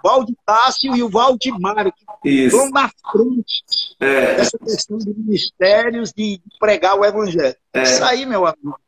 Valditácio 0.04 0.96
e 0.96 1.04
o 1.04 1.10
Valdimário, 1.10 1.92
que 2.22 2.30
estão 2.30 2.70
na 2.70 2.90
frente 3.12 3.64
é. 4.00 4.36
dessa 4.36 4.58
questão 4.58 4.98
de 4.98 5.14
ministérios, 5.14 6.14
de 6.14 6.40
pregar 6.60 6.98
o 6.98 7.04
evangelho. 7.04 7.56
É. 7.74 7.84
Isso 7.84 8.04
aí, 8.04 8.26
meu 8.26 8.46
amigo. 8.46 8.80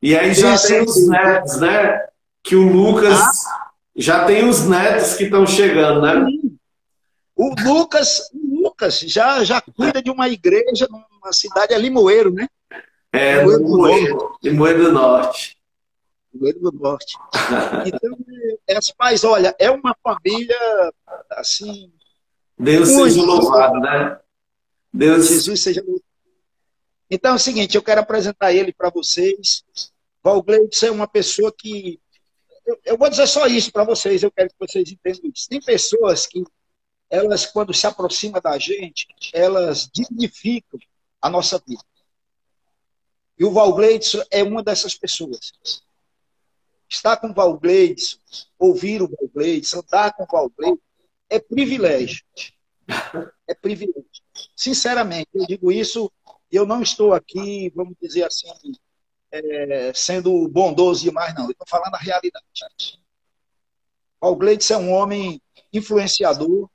E 0.00 0.16
aí 0.16 0.34
já 0.34 0.54
Esse 0.54 0.68
tem 0.68 0.82
os 0.82 1.08
netos, 1.08 1.60
né? 1.60 2.00
Que 2.42 2.56
o 2.56 2.72
Lucas 2.72 3.20
ah. 3.20 3.70
já 3.94 4.24
tem 4.24 4.48
os 4.48 4.66
netos 4.66 5.14
que 5.14 5.24
estão 5.24 5.46
chegando, 5.46 6.02
né? 6.02 6.26
O 7.42 7.52
Lucas, 7.60 8.30
o 8.32 8.62
Lucas 8.62 9.00
já, 9.00 9.42
já 9.42 9.60
cuida 9.60 10.00
de 10.00 10.12
uma 10.12 10.28
igreja 10.28 10.86
numa 10.88 11.32
cidade, 11.32 11.74
é 11.74 11.78
Limoeiro, 11.78 12.32
né? 12.32 12.46
É, 13.12 13.38
Limoeiro, 13.38 13.64
Limoeiro, 13.64 14.38
Limoeiro 14.40 14.84
do 14.84 14.92
Norte. 14.92 15.58
Limoeiro 16.32 16.60
do 16.60 16.72
Norte. 16.72 17.18
Então, 17.84 18.16
é, 18.68 18.78
pais, 18.96 19.24
olha, 19.24 19.52
é 19.58 19.68
uma 19.72 19.96
família, 20.04 20.56
assim... 21.32 21.92
Deus 22.56 22.90
seja 22.90 23.22
louvado, 23.22 23.80
né? 23.80 24.20
Deus... 24.92 25.26
Jesus 25.26 25.60
seja 25.60 25.80
louvado. 25.80 26.04
Então 27.10 27.32
é 27.32 27.34
o 27.34 27.38
seguinte, 27.40 27.74
eu 27.74 27.82
quero 27.82 28.00
apresentar 28.00 28.52
ele 28.52 28.72
para 28.72 28.88
vocês. 28.88 29.64
Valgleidson 30.22 30.86
é 30.86 30.90
uma 30.92 31.08
pessoa 31.08 31.52
que. 31.52 32.00
Eu, 32.64 32.78
eu 32.84 32.96
vou 32.96 33.10
dizer 33.10 33.26
só 33.26 33.46
isso 33.48 33.72
para 33.72 33.84
vocês, 33.84 34.22
eu 34.22 34.30
quero 34.30 34.48
que 34.48 34.54
vocês 34.58 34.90
entendam 34.90 35.30
isso. 35.34 35.48
Tem 35.48 35.60
pessoas 35.60 36.24
que, 36.26 36.42
elas, 37.12 37.44
quando 37.44 37.74
se 37.74 37.86
aproximam 37.86 38.40
da 38.40 38.58
gente, 38.58 39.06
elas 39.34 39.86
dignificam 39.92 40.80
a 41.20 41.28
nossa 41.28 41.62
vida. 41.64 41.84
E 43.38 43.44
o 43.44 43.52
Valgleidson 43.52 44.22
é 44.30 44.42
uma 44.42 44.62
dessas 44.62 44.94
pessoas. 44.94 45.52
Estar 46.88 47.18
com 47.18 47.28
o 47.28 47.34
Valgleidson, 47.34 48.16
ouvir 48.58 49.02
o 49.02 49.08
Valgleidson, 49.08 49.80
andar 49.80 50.14
com 50.14 50.24
o 50.24 50.26
Valgleidson, 50.26 50.82
é 51.28 51.38
privilégio. 51.38 52.24
É 53.46 53.54
privilégio. 53.54 54.22
Sinceramente, 54.56 55.28
eu 55.34 55.46
digo 55.46 55.70
isso 55.70 56.10
eu 56.50 56.66
não 56.66 56.82
estou 56.82 57.14
aqui, 57.14 57.70
vamos 57.74 57.94
dizer 58.00 58.24
assim, 58.24 58.48
é, 59.30 59.92
sendo 59.94 60.46
bondoso 60.48 61.02
demais, 61.02 61.34
não. 61.34 61.44
Eu 61.44 61.52
estou 61.52 61.66
falando 61.66 61.94
a 61.94 61.98
realidade. 61.98 62.44
Paul 64.20 64.36
Gleitz 64.36 64.70
é 64.70 64.76
um 64.76 64.92
homem 64.92 65.40
influenciador, 65.72 66.70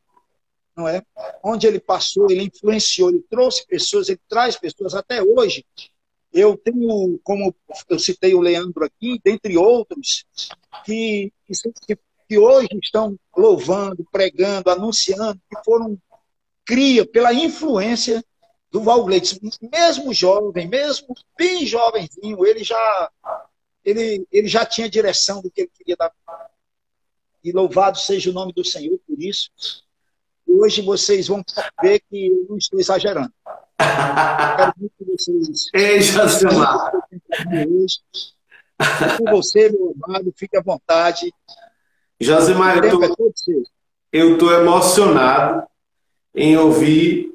não 0.77 0.87
é? 0.87 1.01
Onde 1.43 1.65
ele 1.65 1.79
passou, 1.79 2.29
ele 2.29 2.43
influenciou, 2.43 3.09
ele 3.09 3.25
trouxe 3.27 3.65
pessoas, 3.65 4.07
ele 4.07 4.21
traz 4.29 4.55
pessoas. 4.55 4.93
Até 4.93 5.23
hoje, 5.23 5.65
eu 6.31 6.55
tenho, 6.55 7.19
como 7.23 7.53
eu 7.89 7.97
citei 7.97 8.35
o 8.35 8.41
Leandro 8.41 8.85
aqui, 8.85 9.19
dentre 9.23 9.57
outros, 9.57 10.23
que, 10.85 11.33
que, 11.87 11.97
que 12.29 12.37
hoje 12.37 12.69
estão 12.83 13.17
louvando, 13.35 14.05
pregando, 14.11 14.69
anunciando, 14.69 15.41
que 15.49 15.63
foram 15.65 15.97
cria 16.63 17.07
pela 17.07 17.33
influência 17.33 18.23
do 18.69 18.81
Valgleitson, 18.81 19.37
mesmo 19.71 20.13
jovem, 20.13 20.67
mesmo 20.67 21.15
bem 21.37 21.65
jovenzinho, 21.65 22.45
ele 22.45 22.63
já, 22.63 23.11
ele, 23.83 24.27
ele 24.31 24.47
já 24.47 24.65
tinha 24.65 24.89
direção 24.89 25.41
do 25.41 25.49
que 25.49 25.61
ele 25.61 25.71
queria 25.73 25.95
dar. 25.95 26.13
E 27.41 27.51
louvado 27.53 27.97
seja 27.97 28.29
o 28.29 28.33
nome 28.33 28.51
do 28.51 28.65
Senhor 28.65 28.99
por 29.07 29.17
isso. 29.17 29.49
Hoje 30.47 30.81
vocês 30.81 31.27
vão 31.27 31.43
ver 31.81 32.01
que 32.09 32.27
eu 32.27 32.45
não 32.49 32.57
estou 32.57 32.79
exagerando. 32.79 33.31
quero 33.77 34.73
muito 34.77 34.93
que 34.97 35.05
vocês. 35.05 35.69
Ei! 35.73 35.99
Com 39.17 39.31
você, 39.31 39.69
meu 39.69 39.95
amado, 40.03 40.33
fique 40.35 40.57
à 40.57 40.61
vontade. 40.61 41.33
Josimar, 42.19 42.79
eu 44.11 44.33
estou 44.33 44.51
emocionado 44.53 45.67
em 46.33 46.55
ouvir 46.57 47.33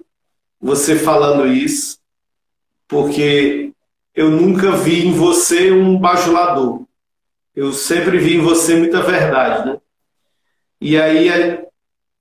você 0.61 0.97
falando 0.97 1.47
isso, 1.47 1.99
porque 2.87 3.73
eu 4.14 4.31
nunca 4.31 4.73
vi 4.73 5.07
em 5.07 5.12
você 5.12 5.71
um 5.73 5.99
bajulador. 5.99 6.85
Eu 7.54 7.73
sempre 7.73 8.19
vi 8.19 8.37
em 8.37 8.40
você 8.40 8.76
muita 8.76 9.02
verdade, 9.02 9.71
né? 9.71 9.81
E 10.81 11.00
aí, 11.00 11.28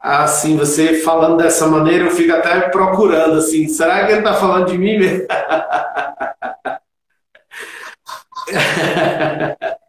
assim, 0.02 0.58
você 0.58 1.00
falando 1.02 1.38
dessa 1.38 1.68
maneira, 1.68 2.06
eu 2.06 2.12
fico 2.12 2.34
até 2.34 2.70
procurando, 2.70 3.38
assim, 3.38 3.68
será 3.68 4.06
que 4.06 4.12
ele 4.12 4.20
está 4.20 4.34
falando 4.34 4.68
de 4.68 4.78
mim 4.78 4.98
mesmo? 4.98 5.28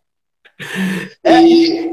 É, 1.25 1.43
e... 1.43 1.93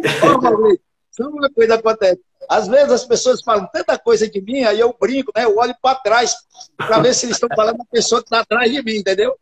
Uma 1.19 1.49
coisa 1.49 1.75
acontece. 1.75 2.21
Às 2.47 2.67
vezes 2.67 2.91
as 2.91 3.05
pessoas 3.05 3.41
falam 3.41 3.67
tanta 3.71 3.97
coisa 3.97 4.29
de 4.29 4.41
mim, 4.41 4.63
aí 4.63 4.79
eu 4.79 4.95
brinco, 4.99 5.31
né? 5.35 5.43
Eu 5.43 5.57
olho 5.57 5.75
para 5.81 5.99
trás 5.99 6.35
para 6.77 6.99
ver 6.99 7.13
se 7.13 7.25
eles 7.25 7.35
estão 7.35 7.49
falando 7.55 7.77
da 7.77 7.85
pessoa 7.85 8.21
que 8.21 8.27
está 8.27 8.39
atrás 8.39 8.71
de 8.71 8.81
mim, 8.81 8.97
entendeu? 8.97 9.35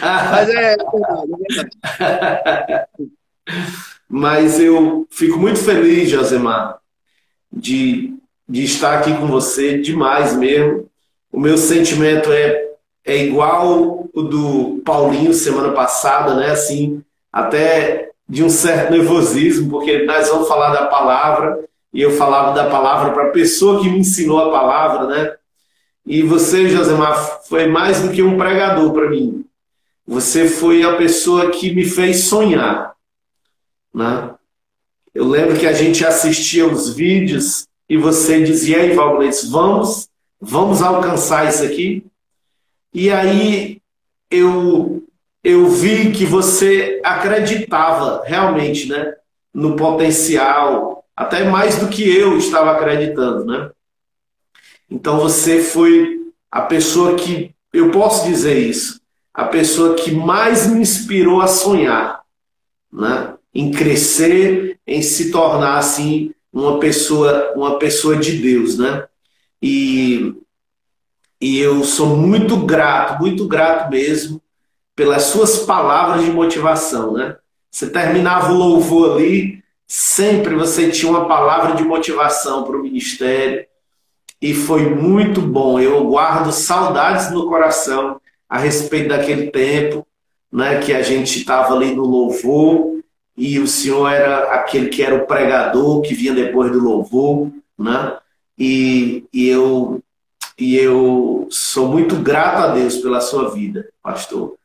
Mas 0.00 0.48
é, 0.48 0.72
é 0.72 0.76
verdade, 0.76 1.32
é 1.32 1.54
verdade. 1.54 2.88
Mas 4.08 4.58
eu 4.58 5.06
fico 5.10 5.38
muito 5.38 5.60
feliz, 5.60 6.08
Josemar, 6.08 6.80
de, 7.52 8.14
de 8.48 8.64
estar 8.64 8.98
aqui 8.98 9.14
com 9.14 9.26
você, 9.26 9.78
demais 9.78 10.36
mesmo. 10.36 10.88
O 11.32 11.38
meu 11.38 11.56
sentimento 11.56 12.32
é, 12.32 12.68
é 13.04 13.16
igual 13.24 14.08
o 14.12 14.22
do 14.22 14.82
Paulinho 14.84 15.32
semana 15.32 15.72
passada, 15.72 16.34
né? 16.34 16.50
Assim, 16.50 17.02
até 17.32 18.10
de 18.28 18.44
um 18.44 18.48
certo 18.48 18.92
nervosismo, 18.92 19.70
porque 19.70 20.04
nós 20.04 20.28
vamos 20.28 20.46
falar 20.46 20.72
da 20.72 20.86
palavra, 20.86 21.64
e 21.92 22.00
eu 22.00 22.12
falava 22.12 22.54
da 22.54 22.70
palavra 22.70 23.12
para 23.12 23.24
a 23.28 23.30
pessoa 23.32 23.80
que 23.80 23.88
me 23.88 23.98
ensinou 23.98 24.38
a 24.38 24.50
palavra, 24.50 25.06
né? 25.06 25.34
E 26.06 26.22
você, 26.22 26.68
Josemar, 26.68 27.42
foi 27.48 27.66
mais 27.66 28.02
do 28.02 28.12
que 28.12 28.22
um 28.22 28.38
pregador 28.38 28.92
para 28.92 29.10
mim. 29.10 29.44
Você 30.06 30.48
foi 30.48 30.82
a 30.82 30.96
pessoa 30.96 31.50
que 31.50 31.74
me 31.74 31.84
fez 31.84 32.24
sonhar. 32.24 32.94
Né? 33.92 34.29
Eu 35.14 35.26
lembro 35.26 35.58
que 35.58 35.66
a 35.66 35.72
gente 35.72 36.04
assistia 36.04 36.66
os 36.66 36.94
vídeos 36.94 37.66
e 37.88 37.96
você 37.96 38.42
dizia, 38.42 38.78
aí, 38.78 38.94
Valgleides, 38.94 39.48
vamos, 39.50 40.08
vamos 40.40 40.80
alcançar 40.80 41.48
isso 41.48 41.64
aqui. 41.64 42.04
E 42.94 43.10
aí 43.10 43.80
eu, 44.30 45.02
eu 45.42 45.68
vi 45.68 46.12
que 46.12 46.24
você 46.24 47.00
acreditava 47.04 48.22
realmente 48.24 48.88
né, 48.88 49.14
no 49.52 49.74
potencial, 49.74 51.04
até 51.16 51.44
mais 51.44 51.78
do 51.78 51.88
que 51.88 52.08
eu 52.08 52.38
estava 52.38 52.70
acreditando. 52.70 53.44
Né? 53.44 53.70
Então 54.88 55.18
você 55.18 55.60
foi 55.60 56.20
a 56.50 56.62
pessoa 56.62 57.16
que, 57.16 57.54
eu 57.72 57.90
posso 57.90 58.26
dizer 58.26 58.58
isso, 58.58 59.00
a 59.32 59.44
pessoa 59.44 59.94
que 59.94 60.10
mais 60.10 60.66
me 60.66 60.80
inspirou 60.80 61.40
a 61.40 61.46
sonhar, 61.46 62.22
né? 62.92 63.34
Em 63.54 63.70
crescer, 63.70 64.78
em 64.86 65.02
se 65.02 65.30
tornar 65.30 65.78
assim 65.78 66.32
uma 66.52 66.78
pessoa, 66.78 67.52
uma 67.54 67.78
pessoa 67.78 68.16
de 68.16 68.38
Deus, 68.38 68.78
né? 68.78 69.06
E, 69.62 70.34
e 71.40 71.58
eu 71.58 71.84
sou 71.84 72.16
muito 72.16 72.56
grato, 72.58 73.20
muito 73.20 73.46
grato 73.46 73.90
mesmo 73.90 74.40
pelas 74.94 75.24
suas 75.24 75.60
palavras 75.60 76.24
de 76.24 76.30
motivação, 76.30 77.12
né? 77.12 77.36
Você 77.70 77.88
terminava 77.88 78.52
o 78.52 78.56
louvor 78.56 79.16
ali, 79.16 79.62
sempre 79.86 80.54
você 80.54 80.90
tinha 80.90 81.10
uma 81.10 81.26
palavra 81.26 81.74
de 81.74 81.84
motivação 81.84 82.64
para 82.64 82.76
o 82.76 82.82
ministério 82.82 83.64
e 84.40 84.54
foi 84.54 84.88
muito 84.88 85.40
bom. 85.40 85.78
Eu 85.78 86.04
guardo 86.04 86.52
saudades 86.52 87.30
no 87.30 87.48
coração 87.48 88.20
a 88.48 88.58
respeito 88.58 89.08
daquele 89.08 89.50
tempo, 89.50 90.06
né, 90.52 90.80
que 90.80 90.92
a 90.92 91.02
gente 91.02 91.38
estava 91.38 91.74
ali 91.74 91.94
no 91.94 92.04
louvor 92.04 92.99
e 93.40 93.58
o 93.58 93.66
senhor 93.66 94.06
era 94.12 94.52
aquele 94.52 94.90
que 94.90 95.02
era 95.02 95.14
o 95.14 95.26
pregador 95.26 96.02
que 96.02 96.14
vinha 96.14 96.34
depois 96.34 96.70
do 96.70 96.78
louvor, 96.78 97.50
né? 97.78 98.18
E, 98.58 99.24
e 99.32 99.48
eu 99.48 100.02
e 100.58 100.76
eu 100.76 101.48
sou 101.50 101.88
muito 101.88 102.16
grato 102.16 102.58
a 102.58 102.68
Deus 102.74 102.98
pela 102.98 103.22
sua 103.22 103.48
vida, 103.50 103.88
pastor. 104.02 104.56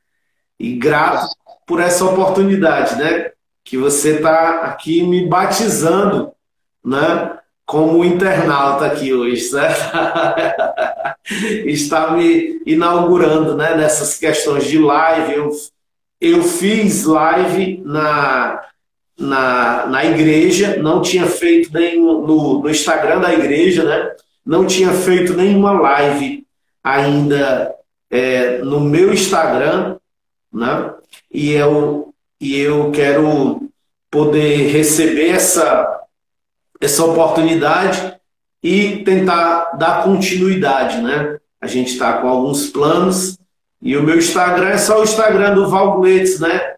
E 0.59 0.73
grato 0.75 1.33
por 1.65 1.79
essa 1.79 2.03
oportunidade, 2.03 2.97
né? 2.97 3.31
Que 3.63 3.77
você 3.77 4.17
está 4.17 4.63
aqui 4.63 5.03
me 5.03 5.25
batizando, 5.25 6.33
né? 6.83 7.39
como 7.65 8.05
internauta 8.05 8.85
aqui 8.85 9.13
hoje, 9.13 9.39
certo? 9.49 9.97
Está 11.65 12.11
me 12.11 12.61
inaugurando 12.65 13.55
né, 13.55 13.75
nessas 13.75 14.17
questões 14.17 14.65
de 14.65 14.77
live. 14.77 15.33
Eu, 15.33 15.49
eu 16.21 16.43
fiz 16.43 17.05
live 17.05 17.81
na, 17.83 18.61
na, 19.17 19.85
na 19.87 20.05
igreja, 20.05 20.77
não 20.77 21.01
tinha 21.01 21.25
feito 21.25 21.71
nem 21.73 21.99
no, 21.99 22.61
no 22.61 22.69
Instagram 22.69 23.19
da 23.19 23.33
igreja, 23.33 23.83
né? 23.83 24.11
Não 24.45 24.65
tinha 24.65 24.91
feito 24.91 25.33
nenhuma 25.33 25.71
live 25.71 26.45
ainda 26.83 27.73
é, 28.11 28.59
no 28.59 28.79
meu 28.79 29.13
Instagram, 29.13 29.97
né? 30.53 30.93
E 31.31 31.51
eu, 31.51 32.13
e 32.39 32.59
eu 32.59 32.91
quero 32.91 33.69
poder 34.11 34.71
receber 34.71 35.29
essa 35.29 35.91
essa 36.81 37.05
oportunidade 37.05 38.15
e 38.61 39.03
tentar 39.03 39.75
dar 39.77 40.03
continuidade, 40.03 41.01
né? 41.01 41.37
A 41.59 41.67
gente 41.67 41.93
está 41.93 42.13
com 42.13 42.27
alguns 42.27 42.67
planos 42.67 43.37
e 43.81 43.95
o 43.95 44.03
meu 44.03 44.17
Instagram 44.17 44.69
é 44.69 44.77
só 44.77 44.99
o 44.99 45.03
Instagram 45.03 45.55
do 45.55 45.69
Valguetes, 45.69 46.39
né? 46.39 46.75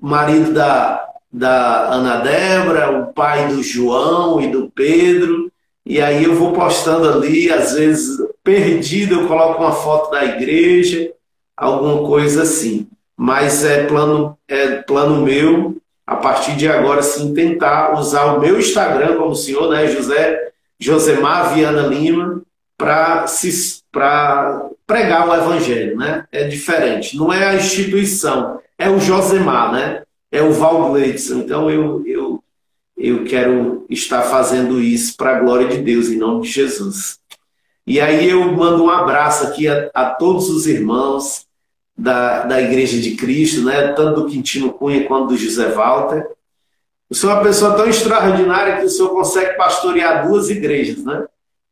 Marido 0.00 0.52
da, 0.52 1.13
da 1.34 1.88
Ana 1.92 2.18
Débora, 2.18 2.96
o 2.96 3.12
pai 3.12 3.48
do 3.48 3.60
João 3.60 4.40
e 4.40 4.46
do 4.46 4.70
Pedro. 4.70 5.50
E 5.84 6.00
aí 6.00 6.22
eu 6.22 6.36
vou 6.36 6.52
postando 6.52 7.10
ali, 7.10 7.50
às 7.50 7.72
vezes 7.72 8.16
perdido, 8.44 9.22
eu 9.22 9.26
coloco 9.26 9.60
uma 9.60 9.72
foto 9.72 10.12
da 10.12 10.24
igreja, 10.24 11.12
alguma 11.56 12.06
coisa 12.06 12.42
assim. 12.42 12.86
Mas 13.16 13.64
é 13.64 13.84
plano, 13.84 14.38
é 14.46 14.76
plano 14.82 15.22
meu 15.22 15.76
a 16.06 16.16
partir 16.16 16.54
de 16.54 16.68
agora, 16.68 17.02
sim, 17.02 17.34
tentar 17.34 17.98
usar 17.98 18.26
o 18.26 18.40
meu 18.40 18.58
Instagram 18.58 19.16
como 19.16 19.30
o 19.30 19.36
senhor, 19.36 19.70
né, 19.70 19.88
José 19.88 20.52
Josemar 20.78 21.54
Viana 21.54 21.82
Lima, 21.82 22.42
para 22.76 23.24
pregar 24.86 25.28
o 25.28 25.34
evangelho, 25.34 25.96
né? 25.96 26.26
É 26.30 26.44
diferente. 26.44 27.16
Não 27.16 27.32
é 27.32 27.48
a 27.48 27.54
instituição, 27.54 28.60
é 28.78 28.90
o 28.90 29.00
Josemar, 29.00 29.72
né? 29.72 30.02
É 30.34 30.42
o 30.42 30.52
Val 30.52 30.90
Gleidson. 30.90 31.36
Então 31.36 31.70
eu, 31.70 32.04
eu, 32.04 32.42
eu 32.96 33.24
quero 33.24 33.86
estar 33.88 34.22
fazendo 34.22 34.80
isso 34.80 35.16
para 35.16 35.36
a 35.36 35.38
glória 35.38 35.68
de 35.68 35.78
Deus, 35.78 36.08
em 36.08 36.16
nome 36.16 36.42
de 36.42 36.48
Jesus. 36.48 37.20
E 37.86 38.00
aí 38.00 38.28
eu 38.28 38.52
mando 38.52 38.82
um 38.82 38.90
abraço 38.90 39.46
aqui 39.46 39.68
a, 39.68 39.90
a 39.94 40.10
todos 40.10 40.50
os 40.50 40.66
irmãos, 40.66 41.46
da, 41.96 42.42
da 42.42 42.60
Igreja 42.60 43.00
de 43.00 43.14
Cristo, 43.14 43.62
né? 43.62 43.92
tanto 43.92 44.22
do 44.22 44.26
Quintino 44.26 44.72
Cunha 44.72 45.06
quanto 45.06 45.28
do 45.28 45.36
José 45.36 45.68
Walter. 45.68 46.28
O 47.08 47.14
senhor 47.14 47.34
é 47.34 47.36
uma 47.36 47.44
pessoa 47.44 47.76
tão 47.76 47.86
extraordinária 47.86 48.78
que 48.78 48.86
o 48.86 48.90
senhor 48.90 49.10
consegue 49.10 49.56
pastorear 49.56 50.26
duas 50.26 50.50
igrejas, 50.50 51.04
né? 51.04 51.26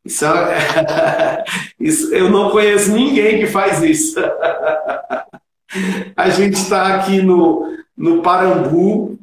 Isso, 0.05 0.25
é... 0.25 1.43
isso 1.77 2.13
eu 2.15 2.29
não 2.29 2.49
conheço 2.49 2.93
ninguém 2.93 3.39
que 3.39 3.47
faz 3.47 3.83
isso. 3.83 4.15
A 6.15 6.29
gente 6.29 6.53
está 6.53 6.95
aqui 6.95 7.21
no, 7.21 7.67
no 7.95 8.21
Parambu, 8.21 9.19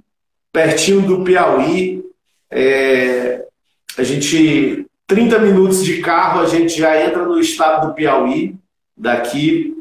pertinho 0.53 1.03
do 1.03 1.25
Piauí. 1.25 2.05
É... 2.51 3.45
a 3.97 4.03
gente, 4.03 4.87
30 5.07 5.39
minutos 5.39 5.85
de 5.85 6.01
carro, 6.01 6.41
a 6.41 6.47
gente 6.47 6.79
já 6.79 7.01
entra 7.05 7.25
no 7.25 7.41
estado 7.41 7.89
do 7.89 7.95
Piauí, 7.95 8.55
daqui 8.97 9.77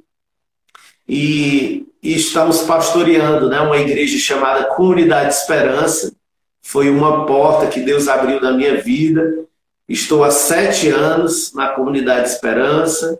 e, 1.07 1.87
e 2.03 2.15
estamos 2.15 2.61
pastoreando 2.61 3.49
né, 3.49 3.59
uma 3.59 3.77
igreja 3.77 4.17
chamada 4.19 4.65
Comunidade 4.75 5.33
Esperança. 5.33 6.13
Foi 6.61 6.87
uma 6.87 7.25
porta 7.25 7.65
que 7.65 7.79
Deus 7.79 8.07
abriu 8.07 8.39
na 8.39 8.51
minha 8.51 8.79
vida. 8.79 9.45
Estou 9.87 10.23
há 10.23 10.29
sete 10.29 10.87
anos 10.89 11.51
na 11.53 11.69
Comunidade 11.69 12.29
Esperança 12.29 13.19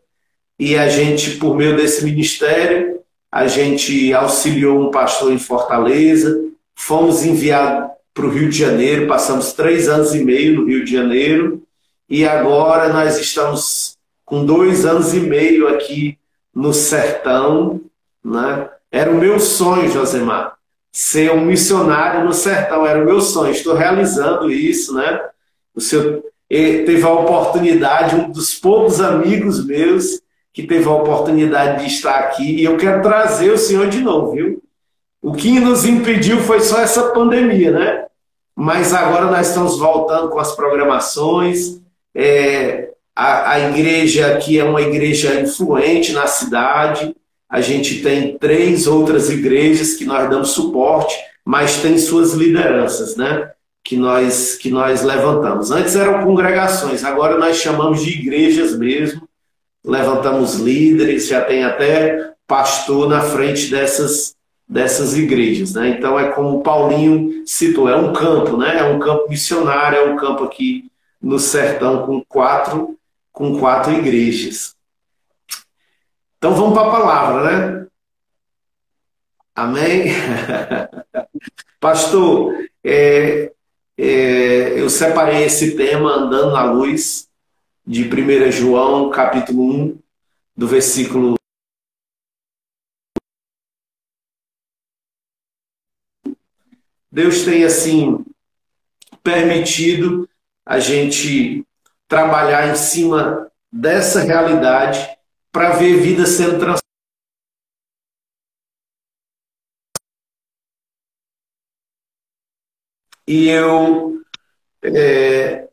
e 0.59 0.77
a 0.77 0.87
gente, 0.87 1.37
por 1.37 1.55
meio 1.55 1.75
desse 1.75 2.05
ministério, 2.05 2.99
a 3.31 3.47
gente 3.47 4.13
auxiliou 4.13 4.87
um 4.87 4.91
pastor 4.91 5.31
em 5.31 5.39
Fortaleza, 5.39 6.43
fomos 6.75 7.23
enviados 7.23 7.91
para 8.13 8.25
o 8.25 8.29
Rio 8.29 8.49
de 8.49 8.57
Janeiro, 8.57 9.07
passamos 9.07 9.53
três 9.53 9.87
anos 9.87 10.13
e 10.15 10.23
meio 10.23 10.55
no 10.55 10.67
Rio 10.67 10.83
de 10.83 10.91
Janeiro 10.91 11.61
e 12.09 12.25
agora 12.25 12.91
nós 12.91 13.17
estamos 13.19 13.97
com 14.25 14.45
dois 14.45 14.85
anos 14.85 15.13
e 15.13 15.19
meio 15.19 15.67
aqui 15.67 16.17
no 16.53 16.73
sertão, 16.73 17.81
né? 18.23 18.69
Era 18.91 19.11
o 19.11 19.15
meu 19.15 19.39
sonho, 19.39 19.91
Josemar, 19.91 20.57
ser 20.91 21.31
um 21.31 21.45
missionário 21.45 22.25
no 22.25 22.33
sertão, 22.33 22.85
era 22.85 23.01
o 23.01 23.05
meu 23.05 23.21
sonho. 23.21 23.51
Estou 23.51 23.75
realizando 23.75 24.51
isso, 24.51 24.93
né? 24.95 25.19
O 25.75 25.79
senhor 25.79 26.23
teve 26.49 27.03
a 27.03 27.11
oportunidade, 27.11 28.15
um 28.15 28.31
dos 28.31 28.55
poucos 28.55 28.99
amigos 28.99 29.63
meus 29.63 30.19
que 30.53 30.63
teve 30.63 30.87
a 30.87 30.91
oportunidade 30.91 31.83
de 31.83 31.91
estar 31.91 32.19
aqui, 32.19 32.55
e 32.55 32.63
eu 32.63 32.77
quero 32.77 33.01
trazer 33.01 33.51
o 33.51 33.57
senhor 33.57 33.87
de 33.87 34.01
novo, 34.01 34.31
viu? 34.31 34.63
O 35.21 35.33
que 35.33 35.59
nos 35.59 35.85
impediu 35.85 36.39
foi 36.41 36.59
só 36.61 36.79
essa 36.79 37.09
pandemia, 37.09 37.71
né? 37.71 38.05
Mas 38.55 38.93
agora 38.93 39.25
nós 39.25 39.49
estamos 39.49 39.77
voltando 39.77 40.29
com 40.29 40.39
as 40.39 40.55
programações. 40.55 41.81
É, 42.15 42.89
a, 43.15 43.51
a 43.51 43.59
igreja 43.69 44.33
aqui 44.33 44.59
é 44.59 44.63
uma 44.63 44.81
igreja 44.81 45.39
influente 45.39 46.13
na 46.13 46.27
cidade. 46.27 47.15
A 47.49 47.61
gente 47.61 48.01
tem 48.01 48.37
três 48.37 48.87
outras 48.87 49.29
igrejas 49.29 49.95
que 49.95 50.05
nós 50.05 50.29
damos 50.29 50.51
suporte, 50.51 51.15
mas 51.45 51.81
tem 51.81 51.97
suas 51.97 52.33
lideranças, 52.33 53.15
né? 53.15 53.51
que 53.83 53.97
nós 53.97 54.55
que 54.55 54.69
nós 54.69 55.03
levantamos. 55.03 55.71
Antes 55.71 55.95
eram 55.95 56.23
congregações, 56.23 57.03
agora 57.03 57.37
nós 57.37 57.57
chamamos 57.57 58.03
de 58.03 58.11
igrejas 58.11 58.77
mesmo. 58.77 59.27
Levantamos 59.89 60.55
líderes, 60.55 61.27
já 61.27 61.41
tem 61.41 61.63
até 61.63 62.33
pastor 62.47 63.09
na 63.09 63.21
frente 63.21 63.69
dessas 63.69 64.37
dessas 64.67 65.17
igrejas, 65.17 65.73
né? 65.73 65.89
Então 65.89 66.19
é 66.19 66.29
como 66.29 66.59
o 66.59 66.61
Paulinho 66.61 67.43
citou, 67.43 67.89
é 67.89 67.95
um 67.95 68.13
campo, 68.13 68.55
né? 68.55 68.77
É 68.77 68.83
um 68.83 68.99
campo 68.99 69.27
missionário, 69.27 69.97
é 69.97 70.03
um 70.03 70.15
campo 70.15 70.43
aqui 70.43 70.91
no 71.19 71.39
sertão 71.39 72.05
com 72.05 72.23
quatro 72.23 72.95
com 73.31 73.59
quatro 73.59 73.91
igrejas. 73.93 74.75
Então 76.37 76.53
vamos 76.53 76.73
para 76.73 76.87
a 76.87 76.91
palavra, 76.91 77.43
né? 77.43 77.87
Amém? 79.55 80.05
Pastor, 81.79 82.53
é, 82.83 83.51
é, 83.97 84.79
eu 84.79 84.89
separei 84.89 85.43
esse 85.43 85.75
tema 85.75 86.11
andando 86.11 86.51
na 86.51 86.63
luz 86.63 87.28
de 87.89 88.03
1 88.03 88.51
João, 88.51 89.09
capítulo 89.09 89.63
1, 89.63 89.99
do 90.55 90.67
versículo 90.67 91.33
Deus 97.11 97.43
tem 97.43 97.63
assim 97.63 98.23
permitido 99.23 100.29
a 100.63 100.79
gente 100.79 101.65
trabalhar 102.07 102.69
em 102.69 102.75
cima 102.75 103.51
dessa 103.71 104.21
realidade 104.21 105.17
para 105.51 105.71
ver 105.71 105.99
vida 105.99 106.27
sendo 106.27 106.59
transformada. 106.59 106.83
E 113.27 113.47
eu 113.47 114.21
é, 114.83 115.68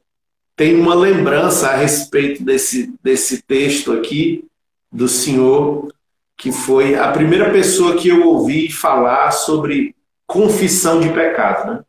tenho 0.56 0.80
uma 0.80 0.94
lembrança 0.94 1.68
a 1.68 1.76
respeito 1.76 2.42
desse, 2.42 2.94
desse 3.02 3.42
texto 3.42 3.92
aqui 3.92 4.44
do 4.90 5.06
Senhor, 5.06 5.92
que 6.36 6.50
foi 6.50 6.94
a 6.94 7.12
primeira 7.12 7.50
pessoa 7.50 7.96
que 7.96 8.08
eu 8.08 8.26
ouvi 8.26 8.72
falar 8.72 9.30
sobre 9.32 9.94
confissão 10.26 10.98
de 10.98 11.10
pecado. 11.10 11.72
Né? 11.72 11.84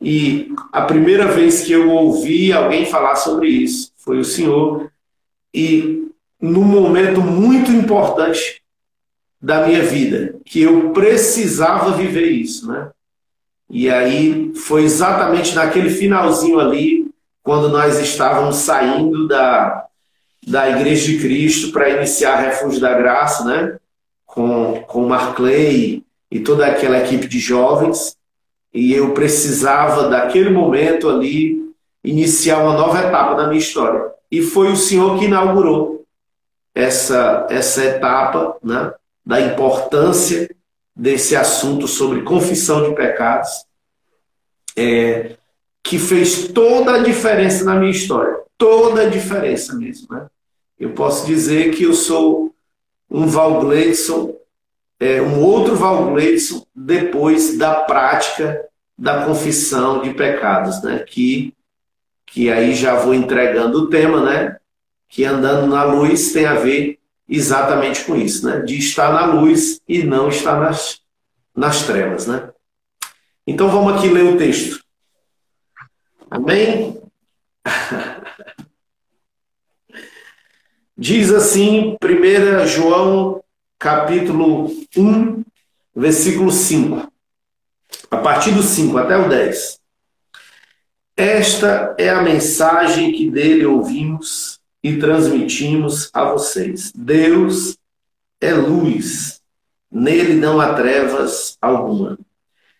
E 0.00 0.54
a 0.72 0.82
primeira 0.82 1.28
vez 1.28 1.62
que 1.62 1.72
eu 1.72 1.90
ouvi 1.90 2.52
alguém 2.52 2.86
falar 2.86 3.16
sobre 3.16 3.48
isso 3.48 3.92
foi 3.98 4.18
o 4.18 4.24
Senhor. 4.24 4.90
E 5.54 6.08
num 6.40 6.64
momento 6.64 7.20
muito 7.20 7.70
importante 7.70 8.62
da 9.40 9.66
minha 9.66 9.82
vida, 9.82 10.36
que 10.44 10.62
eu 10.62 10.90
precisava 10.90 11.92
viver 11.92 12.30
isso, 12.30 12.66
né? 12.68 12.90
E 13.68 13.88
aí 13.88 14.52
foi 14.54 14.84
exatamente 14.84 15.54
naquele 15.54 15.90
finalzinho 15.90 16.60
ali, 16.60 17.01
quando 17.42 17.68
nós 17.68 17.98
estávamos 17.98 18.56
saindo 18.56 19.26
da, 19.26 19.86
da 20.46 20.70
Igreja 20.70 21.06
de 21.06 21.18
Cristo 21.18 21.72
para 21.72 21.90
iniciar 21.90 22.40
Refúgio 22.40 22.80
da 22.80 22.94
Graça, 22.94 23.44
né? 23.44 23.78
Com, 24.24 24.82
com 24.86 25.06
Marclay 25.06 26.04
e 26.30 26.40
toda 26.40 26.66
aquela 26.66 26.98
equipe 26.98 27.26
de 27.26 27.38
jovens. 27.38 28.16
E 28.72 28.92
eu 28.92 29.12
precisava, 29.12 30.08
daquele 30.08 30.50
momento 30.50 31.10
ali, 31.10 31.72
iniciar 32.02 32.58
uma 32.58 32.74
nova 32.74 33.00
etapa 33.00 33.34
da 33.34 33.46
minha 33.46 33.58
história. 33.58 34.10
E 34.30 34.40
foi 34.40 34.72
o 34.72 34.76
Senhor 34.76 35.18
que 35.18 35.26
inaugurou 35.26 36.06
essa, 36.74 37.46
essa 37.50 37.84
etapa 37.84 38.56
né, 38.62 38.94
da 39.24 39.40
importância 39.40 40.48
desse 40.94 41.36
assunto 41.36 41.86
sobre 41.86 42.22
confissão 42.22 42.88
de 42.88 42.94
pecados, 42.94 43.66
é, 44.76 45.36
que 45.82 45.98
fez 45.98 46.48
toda 46.48 46.94
a 46.94 47.02
diferença 47.02 47.64
na 47.64 47.74
minha 47.74 47.90
história. 47.90 48.38
Toda 48.56 49.02
a 49.02 49.08
diferença 49.08 49.74
mesmo. 49.74 50.08
Né? 50.10 50.26
Eu 50.78 50.90
posso 50.90 51.26
dizer 51.26 51.74
que 51.74 51.84
eu 51.84 51.94
sou 51.94 52.54
um 53.10 53.26
Val 53.26 53.60
é, 55.00 55.20
um 55.20 55.42
outro 55.42 55.74
Val 55.74 56.14
depois 56.74 57.58
da 57.58 57.74
prática 57.74 58.64
da 58.96 59.24
confissão 59.24 60.00
de 60.00 60.14
pecados, 60.14 60.82
né? 60.82 61.00
que, 61.00 61.52
que 62.24 62.50
aí 62.50 62.74
já 62.74 62.94
vou 62.94 63.12
entregando 63.12 63.78
o 63.78 63.86
tema, 63.88 64.22
né? 64.22 64.56
que 65.12 65.24
andando 65.24 65.66
na 65.66 65.84
luz 65.84 66.32
tem 66.32 66.46
a 66.46 66.54
ver 66.54 66.98
exatamente 67.28 68.04
com 68.04 68.16
isso, 68.16 68.46
né? 68.46 68.60
De 68.60 68.78
estar 68.78 69.12
na 69.12 69.26
luz 69.26 69.78
e 69.86 70.02
não 70.02 70.28
estar 70.28 70.58
nas, 70.58 71.00
nas 71.54 71.82
trevas, 71.84 72.26
né? 72.26 72.50
Então 73.46 73.68
vamos 73.68 73.94
aqui 73.94 74.08
ler 74.08 74.24
o 74.24 74.38
texto. 74.38 74.81
Amém? 76.32 76.98
Diz 80.96 81.30
assim, 81.30 81.94
1 82.02 82.66
João, 82.66 83.44
capítulo 83.78 84.74
1, 84.96 85.44
versículo 85.94 86.50
5. 86.50 87.12
A 88.10 88.16
partir 88.16 88.52
do 88.52 88.62
5 88.62 88.96
até 88.96 89.14
o 89.14 89.28
10. 89.28 89.78
Esta 91.18 91.94
é 91.98 92.08
a 92.08 92.22
mensagem 92.22 93.12
que 93.12 93.30
dele 93.30 93.66
ouvimos 93.66 94.58
e 94.82 94.96
transmitimos 94.96 96.08
a 96.14 96.24
vocês. 96.24 96.90
Deus 96.94 97.76
é 98.40 98.54
luz, 98.54 99.42
nele 99.90 100.32
não 100.32 100.62
há 100.62 100.72
trevas 100.72 101.58
alguma. 101.60 102.18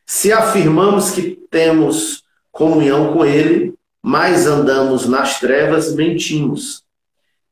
Se 0.07 0.33
afirmamos 0.33 1.11
que 1.11 1.38
temos 1.51 2.23
comunhão 2.53 3.15
com 3.15 3.25
ele, 3.25 3.75
mas 4.03 4.47
andamos 4.47 5.09
nas 5.09 5.41
trevas, 5.41 5.95
mentimos 5.95 6.85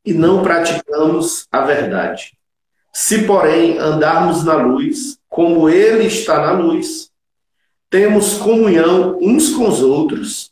e 0.05 0.13
não 0.13 0.43
praticamos 0.43 1.47
a 1.51 1.61
verdade. 1.61 2.37
Se, 2.93 3.23
porém, 3.23 3.77
andarmos 3.77 4.43
na 4.43 4.55
luz, 4.55 5.17
como 5.27 5.69
ele 5.69 6.05
está 6.05 6.41
na 6.41 6.51
luz, 6.51 7.09
temos 7.89 8.37
comunhão 8.37 9.17
uns 9.21 9.49
com 9.49 9.67
os 9.67 9.81
outros, 9.81 10.51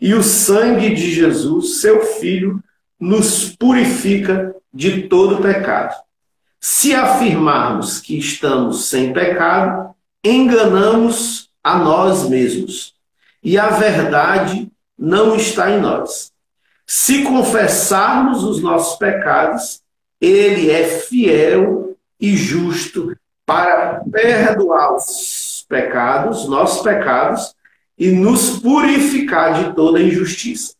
e 0.00 0.12
o 0.14 0.22
sangue 0.22 0.94
de 0.94 1.10
Jesus, 1.10 1.80
seu 1.80 2.02
Filho, 2.02 2.62
nos 2.98 3.54
purifica 3.56 4.54
de 4.72 5.02
todo 5.02 5.42
pecado. 5.42 5.94
Se 6.60 6.94
afirmarmos 6.94 8.00
que 8.00 8.18
estamos 8.18 8.86
sem 8.86 9.12
pecado, 9.12 9.94
enganamos 10.24 11.50
a 11.62 11.78
nós 11.78 12.28
mesmos 12.28 12.95
e 13.46 13.56
a 13.56 13.68
verdade 13.68 14.68
não 14.98 15.36
está 15.36 15.70
em 15.70 15.80
nós. 15.80 16.32
Se 16.84 17.22
confessarmos 17.22 18.42
os 18.42 18.60
nossos 18.60 18.98
pecados, 18.98 19.82
ele 20.20 20.68
é 20.68 20.82
fiel 20.82 21.96
e 22.18 22.36
justo 22.36 23.16
para 23.46 24.02
perdoar 24.10 24.96
os 24.96 25.64
pecados, 25.68 26.48
nossos 26.48 26.82
pecados, 26.82 27.54
e 27.96 28.10
nos 28.10 28.58
purificar 28.58 29.62
de 29.62 29.76
toda 29.76 30.02
injustiça. 30.02 30.74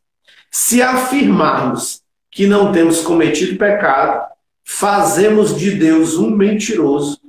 Se 0.50 0.82
afirmarmos 0.82 2.02
que 2.32 2.48
não 2.48 2.72
temos 2.72 3.00
cometido 3.00 3.56
pecado, 3.56 4.28
fazemos 4.64 5.56
de 5.56 5.70
Deus 5.70 6.16
um 6.16 6.30
mentiroso 6.30 7.20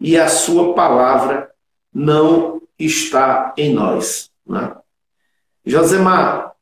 e 0.00 0.16
a 0.16 0.28
sua 0.28 0.72
palavra 0.72 1.50
não 1.92 2.62
está 2.78 3.52
em 3.54 3.74
nós. 3.74 4.30
Né? 4.46 4.77
Josemar, 5.68 6.54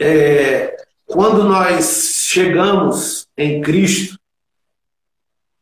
é, 0.00 0.74
quando 1.04 1.44
nós 1.44 2.22
chegamos 2.24 3.28
em 3.36 3.60
Cristo, 3.60 4.18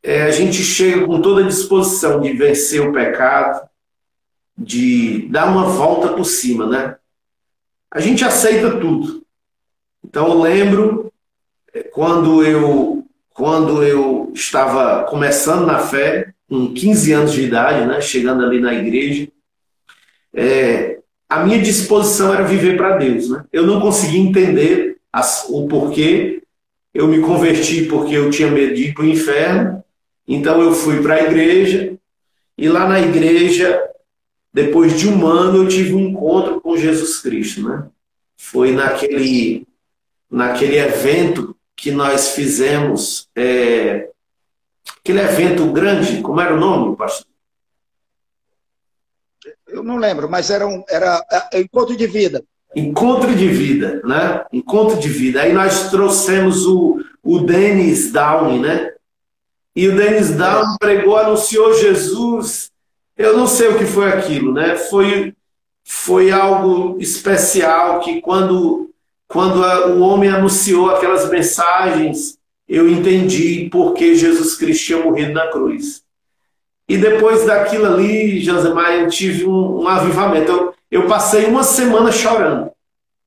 é, 0.01 0.22
a 0.22 0.31
gente 0.31 0.62
chega 0.62 1.05
com 1.05 1.20
toda 1.20 1.42
a 1.42 1.48
disposição 1.48 2.20
de 2.20 2.33
vencer 2.33 2.81
o 2.81 2.92
pecado, 2.92 3.68
de 4.57 5.27
dar 5.29 5.46
uma 5.51 5.64
volta 5.64 6.14
por 6.14 6.25
cima, 6.25 6.64
né? 6.66 6.96
A 7.90 7.98
gente 7.98 8.25
aceita 8.25 8.79
tudo. 8.79 9.27
Então 10.05 10.29
eu 10.29 10.40
lembro 10.40 11.12
quando 11.92 12.44
eu, 12.44 13.05
quando 13.31 13.83
eu 13.83 14.31
estava 14.35 15.03
começando 15.05 15.66
na 15.66 15.81
fé, 15.81 16.33
com 16.48 16.72
15 16.72 17.12
anos 17.12 17.33
de 17.33 17.42
idade, 17.42 17.87
né, 17.87 18.01
chegando 18.01 18.44
ali 18.44 18.61
na 18.61 18.72
igreja, 18.72 19.29
é, 20.33 21.02
a 21.33 21.47
minha 21.47 21.62
disposição 21.62 22.35
era 22.35 22.45
viver 22.45 22.77
para 22.77 22.99
Deus. 22.99 23.31
Né? 23.31 23.42
Eu 23.51 23.66
não 23.66 23.81
conseguia 23.81 24.21
entender 24.21 24.99
as, 25.11 25.47
o 25.49 25.66
porquê. 25.66 26.42
Eu 26.92 27.09
me 27.09 27.21
converti 27.21 27.87
porque 27.87 28.14
eu 28.14 28.29
tinha 28.29 28.51
medo 28.51 28.75
de 28.75 28.88
ir 28.88 28.95
para 28.95 29.05
o 29.05 29.09
inferno. 29.09 29.83
Então 30.29 30.61
eu 30.61 30.75
fui 30.75 31.01
para 31.01 31.14
a 31.14 31.23
igreja. 31.23 31.95
E 32.59 32.68
lá 32.68 32.87
na 32.87 33.01
igreja, 33.01 33.83
depois 34.53 34.99
de 34.99 35.09
um 35.09 35.27
ano, 35.27 35.62
eu 35.62 35.68
tive 35.68 35.95
um 35.95 36.01
encontro 36.01 36.61
com 36.61 36.77
Jesus 36.77 37.21
Cristo. 37.21 37.66
Né? 37.66 37.87
Foi 38.37 38.71
naquele, 38.71 39.66
naquele 40.31 40.77
evento 40.77 41.57
que 41.75 41.90
nós 41.90 42.33
fizemos 42.33 43.27
é, 43.35 44.11
aquele 45.01 45.21
evento 45.21 45.64
grande, 45.73 46.21
como 46.21 46.42
era 46.42 46.55
o 46.55 46.61
nome, 46.61 46.95
pastor? 46.95 47.32
Eu 49.73 49.83
não 49.83 49.97
lembro, 49.97 50.29
mas 50.31 50.51
era, 50.51 50.67
um, 50.67 50.85
era 50.89 51.25
é, 51.53 51.61
encontro 51.61 51.97
de 51.97 52.07
vida. 52.07 52.45
Encontro 52.77 53.35
de 53.35 53.49
vida, 53.49 54.03
né? 54.05 54.45
Encontro 54.53 54.99
de 54.99 55.09
vida. 55.09 55.41
Aí 55.41 55.53
nós 55.53 55.91
trouxemos 55.91 56.67
o, 56.67 57.03
o 57.23 57.39
Dennis 57.41 58.13
Downey, 58.13 58.59
né? 58.59 58.93
E 59.75 59.89
o 59.89 59.97
Dennis 59.97 60.31
Downey 60.31 60.77
pregou, 60.79 61.17
anunciou 61.17 61.75
Jesus. 61.75 62.71
Eu 63.17 63.37
não 63.37 63.47
sei 63.47 63.69
o 63.69 63.79
que 63.79 63.87
foi 63.87 64.09
aquilo, 64.09 64.53
né? 64.53 64.77
Foi, 64.77 65.35
foi 65.85 66.31
algo 66.31 66.99
especial 67.01 68.01
que 68.01 68.21
quando, 68.21 68.91
quando 69.27 69.65
a, 69.65 69.87
o 69.89 70.01
homem 70.01 70.29
anunciou 70.29 70.91
aquelas 70.91 71.31
mensagens, 71.31 72.39
eu 72.69 72.89
entendi 72.89 73.69
por 73.71 73.95
que 73.95 74.15
Jesus 74.15 74.55
Cristo 74.55 74.85
tinha 74.85 74.99
morrido 74.99 75.33
na 75.33 75.49
cruz. 75.49 76.03
E 76.92 76.98
depois 76.98 77.46
daquilo 77.46 77.87
ali, 77.87 78.38
Josemar, 78.42 78.92
eu 78.92 79.09
tive 79.09 79.46
um, 79.46 79.81
um 79.81 79.88
avivamento. 79.88 80.52
Eu, 80.52 80.74
eu 80.90 81.07
passei 81.07 81.46
uma 81.46 81.62
semana 81.64 82.12
chorando. 82.12 82.70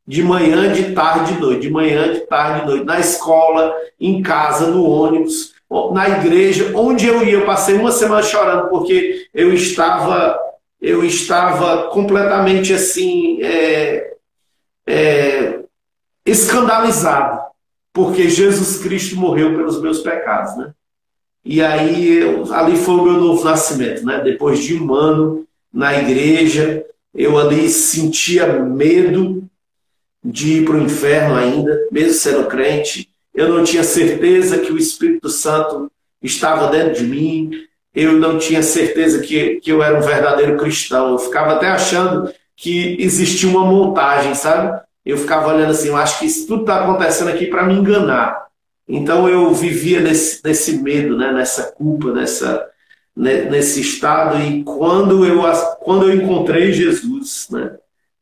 De 0.06 0.21
manhã, 0.21 0.71
de 0.71 0.93
tarde, 0.93 1.34
de 1.34 1.41
noite. 1.41 1.62
De 1.62 1.71
manhã, 1.71 2.13
de 2.13 2.19
tarde, 2.28 2.62
de 2.62 2.67
noite. 2.67 2.86
Na 2.86 2.99
escola, 2.99 3.75
em 3.99 4.21
casa, 4.21 4.67
no 4.67 4.88
ônibus, 4.88 5.56
na 5.91 6.08
igreja, 6.08 6.73
onde 6.75 7.08
eu 7.08 7.25
ia. 7.25 7.39
Eu 7.39 7.45
passei 7.47 7.73
uma 7.73 7.91
semana 7.91 8.21
chorando 8.21 8.69
porque 8.69 9.25
eu 9.34 9.51
estava, 9.51 10.39
eu 10.80 11.04
estava 11.04 11.88
completamente 11.88 12.71
assim, 12.71 13.41
é, 13.41 14.13
é, 14.86 15.60
escandalizado. 16.23 17.41
Porque 17.91 18.30
Jesus 18.30 18.78
Cristo 18.78 19.15
morreu 19.15 19.56
pelos 19.56 19.82
meus 19.82 20.01
pecados, 20.01 20.56
né? 20.56 20.71
E 21.46 21.62
aí, 21.62 22.18
eu, 22.18 22.52
ali 22.52 22.76
foi 22.76 22.96
o 22.96 23.04
meu 23.04 23.14
novo 23.14 23.44
nascimento, 23.46 24.04
né? 24.04 24.20
Depois 24.24 24.60
de 24.64 24.76
um 24.76 24.92
ano 24.94 25.46
na 25.72 25.96
igreja, 25.96 26.84
eu 27.14 27.38
ali 27.38 27.70
sentia 27.70 28.48
medo 28.60 29.44
de 30.24 30.54
ir 30.54 30.66
para 30.66 30.76
o 30.76 30.82
inferno 30.82 31.36
ainda, 31.36 31.88
mesmo 31.92 32.14
sendo 32.14 32.48
crente. 32.48 33.08
Eu 33.34 33.50
não 33.50 33.64
tinha 33.64 33.84
certeza 33.84 34.58
que 34.58 34.72
o 34.72 34.78
Espírito 34.78 35.30
Santo 35.30 35.92
estava 36.22 36.72
dentro 36.72 36.96
de 36.96 37.04
mim. 37.04 37.52
Eu 37.94 38.14
não 38.14 38.40
tinha 38.40 38.64
certeza 38.64 39.20
que, 39.20 39.60
que 39.60 39.72
eu 39.72 39.84
era 39.84 39.98
um 39.98 40.02
verdadeiro 40.02 40.58
cristão. 40.58 41.12
Eu 41.12 41.20
ficava 41.20 41.54
até 41.54 41.68
achando 41.68 42.34
que 42.58 42.98
existia 43.00 43.48
uma 43.48 43.66
montagem, 43.66 44.34
sabe? 44.34 44.82
Eu 45.06 45.18
ficava 45.18 45.54
olhando 45.54 45.72
assim, 45.72 45.90
eu 45.90 45.98
acho 45.98 46.18
que 46.18 46.26
isso 46.26 46.48
tudo 46.48 46.62
está 46.62 46.82
acontecendo 46.82 47.30
aqui 47.30 47.46
para 47.46 47.64
me 47.64 47.76
enganar. 47.76 48.45
Então 48.88 49.28
eu 49.28 49.54
vivia 49.54 50.00
nesse, 50.00 50.43
nesse 50.43 50.78
medo, 50.78 51.17
né, 51.17 51.32
nessa 51.32 51.71
culpa, 51.71 52.12
nessa, 52.12 52.67
né, 53.15 53.50
nesse 53.50 53.82
estado. 53.82 54.38
E 54.39 54.63
quando 54.63 55.26
eu, 55.26 55.41
quando 55.80 56.10
eu 56.10 56.15
encontrei 56.15 56.71
Jesus 56.71 57.48
né, 57.50 57.76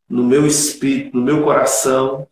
no 0.09 0.23
meu 0.23 0.47
espírito, 0.47 1.17
no 1.17 1.23
meu 1.23 1.43
coração, 1.43 2.27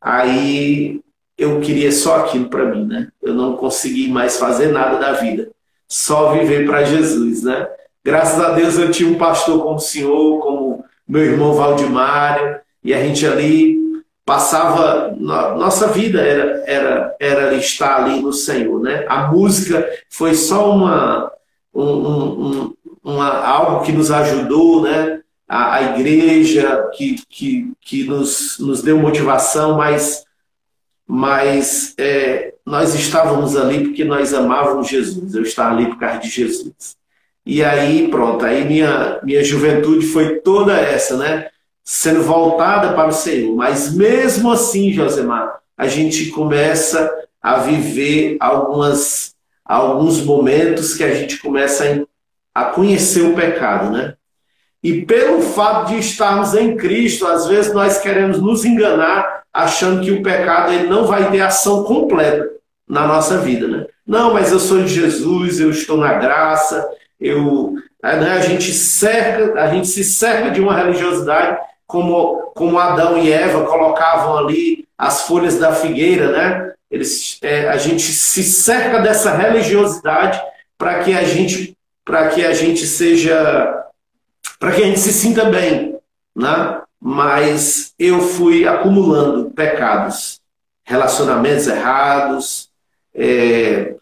aí 0.00 1.00
eu 1.36 1.60
queria 1.60 1.92
só 1.92 2.16
aquilo 2.16 2.48
para 2.48 2.64
mim. 2.64 2.84
Né? 2.84 3.08
Eu 3.22 3.34
não 3.34 3.56
consegui 3.56 4.08
mais 4.08 4.38
fazer 4.38 4.72
nada 4.72 4.98
da 4.98 5.12
vida, 5.12 5.50
só 5.86 6.32
viver 6.32 6.66
para 6.66 6.84
Jesus. 6.84 7.44
Né? 7.44 7.68
Graças 8.04 8.40
a 8.40 8.50
Deus 8.50 8.76
eu 8.76 8.90
tinha 8.90 9.08
um 9.08 9.18
pastor 9.18 9.62
como 9.62 9.76
o 9.76 9.80
senhor, 9.80 10.40
como 10.40 10.84
meu 11.06 11.22
irmão 11.22 11.54
Valdimário, 11.54 12.58
e 12.82 12.92
a 12.92 13.00
gente 13.02 13.26
ali 13.26 13.87
passava 14.28 15.16
nossa 15.18 15.88
vida 15.88 16.20
era, 16.20 16.62
era, 16.66 17.16
era 17.18 17.54
estar 17.54 18.04
ali 18.04 18.20
no 18.20 18.30
Senhor, 18.30 18.78
né? 18.78 19.06
A 19.08 19.28
música 19.28 19.88
foi 20.10 20.34
só 20.34 20.70
uma, 20.70 21.32
um, 21.74 21.82
um, 21.82 22.74
uma 23.02 23.38
algo 23.38 23.86
que 23.86 23.90
nos 23.90 24.10
ajudou, 24.10 24.82
né? 24.82 25.22
A, 25.48 25.76
a, 25.76 25.82
igreja 25.98 26.90
que, 26.94 27.22
que, 27.26 27.72
que 27.80 28.04
nos, 28.04 28.58
nos 28.58 28.82
deu 28.82 28.98
motivação, 28.98 29.78
mas, 29.78 30.26
mas 31.06 31.94
é, 31.96 32.52
nós 32.66 32.94
estávamos 32.94 33.56
ali 33.56 33.84
porque 33.84 34.04
nós 34.04 34.34
amávamos 34.34 34.88
Jesus. 34.88 35.34
Eu 35.34 35.42
estava 35.42 35.74
ali 35.74 35.86
por 35.86 35.98
causa 35.98 36.18
de 36.18 36.28
Jesus. 36.28 36.98
E 37.46 37.64
aí, 37.64 38.08
pronto, 38.08 38.44
aí 38.44 38.62
minha, 38.66 39.20
minha 39.22 39.42
juventude 39.42 40.06
foi 40.08 40.40
toda 40.40 40.78
essa, 40.78 41.16
né? 41.16 41.48
Sendo 41.90 42.22
voltada 42.22 42.92
para 42.92 43.08
o 43.08 43.12
Senhor. 43.12 43.56
Mas 43.56 43.94
mesmo 43.94 44.52
assim, 44.52 44.92
Josemar, 44.92 45.58
a 45.74 45.86
gente 45.86 46.26
começa 46.26 47.10
a 47.40 47.56
viver 47.60 48.36
algumas, 48.40 49.34
alguns 49.64 50.20
momentos 50.20 50.94
que 50.94 51.02
a 51.02 51.14
gente 51.14 51.38
começa 51.38 52.04
a, 52.54 52.64
conhecer 52.66 53.22
o 53.22 53.34
pecado, 53.34 53.90
né? 53.90 54.16
E 54.82 55.00
pelo 55.00 55.40
fato 55.40 55.88
de 55.88 55.98
estarmos 55.98 56.52
em 56.52 56.76
Cristo, 56.76 57.26
às 57.26 57.46
vezes 57.46 57.72
nós 57.72 57.96
queremos 57.96 58.38
nos 58.38 58.66
enganar 58.66 59.44
achando 59.50 60.04
que 60.04 60.10
o 60.10 60.22
pecado 60.22 60.74
ele 60.74 60.88
não 60.88 61.06
vai 61.06 61.30
ter 61.30 61.40
ação 61.40 61.84
completa 61.84 62.50
na 62.86 63.06
nossa 63.06 63.38
vida, 63.38 63.66
né? 63.66 63.86
Não, 64.06 64.34
mas 64.34 64.52
eu 64.52 64.60
sou 64.60 64.82
de 64.82 64.88
Jesus, 64.88 65.58
eu 65.58 65.70
estou 65.70 65.96
na 65.96 66.12
graça, 66.18 66.86
eu, 67.18 67.76
né, 68.02 68.32
a 68.32 68.40
gente 68.40 68.74
cerca, 68.74 69.58
a 69.58 69.68
gente 69.68 69.88
se 69.88 70.04
cerca 70.04 70.50
de 70.50 70.60
uma 70.60 70.76
religiosidade 70.76 71.66
como, 71.88 72.52
como 72.54 72.78
Adão 72.78 73.16
e 73.16 73.32
Eva 73.32 73.64
colocavam 73.64 74.36
ali 74.36 74.86
as 74.96 75.22
folhas 75.22 75.58
da 75.58 75.72
figueira, 75.72 76.30
né? 76.30 76.74
Eles, 76.90 77.38
é, 77.42 77.66
a 77.68 77.78
gente 77.78 78.02
se 78.02 78.44
cerca 78.44 79.00
dessa 79.00 79.34
religiosidade 79.34 80.40
para 80.76 81.02
que 81.02 81.14
a 81.14 81.24
gente 81.24 81.76
para 82.04 82.28
que 82.28 82.44
a 82.44 82.54
gente 82.54 82.86
seja 82.86 83.84
para 84.60 84.72
que 84.72 84.82
a 84.82 84.86
gente 84.86 85.00
se 85.00 85.12
sinta 85.12 85.46
bem, 85.46 85.98
né? 86.36 86.82
Mas 87.00 87.94
eu 87.98 88.20
fui 88.20 88.66
acumulando 88.66 89.50
pecados, 89.50 90.40
relacionamentos 90.84 91.68
errados, 91.68 92.70
é, 93.14 93.94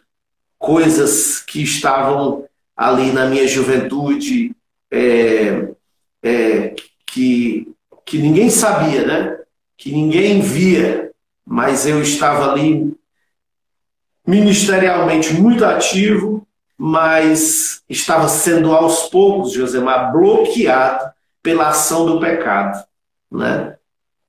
coisas 0.59 1.41
que 1.41 1.63
estavam 1.63 2.45
ali 2.77 3.13
na 3.13 3.27
minha 3.27 3.47
juventude, 3.47 4.55
é, 4.91 5.69
é, 6.23 6.75
que 7.07 7.76
que 8.07 8.19
ninguém 8.19 8.49
sabia, 8.49 9.05
né? 9.05 9.39
Que 9.77 9.91
ninguém 9.91 10.41
via, 10.41 11.11
mas 11.45 11.87
eu 11.87 12.01
estava 12.01 12.53
ali 12.53 12.97
ministerialmente 14.25 15.35
muito 15.35 15.65
ativo, 15.65 16.47
mas 16.79 17.83
estava 17.89 18.29
sendo 18.29 18.75
aos 18.75 19.09
poucos, 19.09 19.53
Josemar, 19.53 20.13
bloqueado 20.13 21.11
pela 21.43 21.69
ação 21.69 22.07
do 22.07 22.21
pecado, 22.21 22.85
né? 23.31 23.75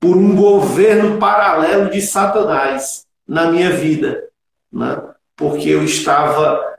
Por 0.00 0.16
um 0.16 0.34
governo 0.34 1.18
paralelo 1.18 1.88
de 1.88 2.00
Satanás 2.00 3.06
na 3.26 3.50
minha 3.50 3.70
vida, 3.70 4.24
né? 4.72 5.00
Porque 5.36 5.68
eu 5.68 5.84
estava 5.84 6.78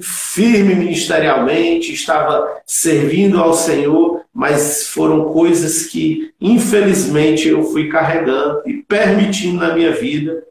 firme 0.00 0.74
ministerialmente, 0.74 1.92
estava 1.92 2.62
servindo 2.66 3.38
ao 3.40 3.52
Senhor, 3.52 4.23
mas 4.34 4.88
foram 4.88 5.26
coisas 5.26 5.86
que, 5.86 6.32
infelizmente, 6.40 7.48
eu 7.48 7.62
fui 7.62 7.88
carregando 7.88 8.62
e 8.66 8.82
permitindo 8.82 9.60
na 9.60 9.74
minha 9.74 9.92
vida 9.92 10.44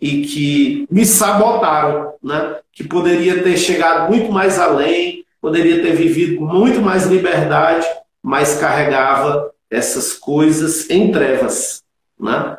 e 0.00 0.22
que 0.22 0.86
me 0.90 1.06
sabotaram, 1.06 2.14
né? 2.22 2.56
que 2.72 2.82
poderia 2.82 3.42
ter 3.42 3.56
chegado 3.56 4.10
muito 4.10 4.32
mais 4.32 4.58
além, 4.58 5.24
poderia 5.40 5.80
ter 5.80 5.94
vivido 5.94 6.38
com 6.38 6.44
muito 6.46 6.80
mais 6.80 7.06
liberdade, 7.06 7.86
mas 8.22 8.58
carregava 8.58 9.52
essas 9.70 10.12
coisas 10.12 10.90
em 10.90 11.12
trevas, 11.12 11.82
né? 12.18 12.58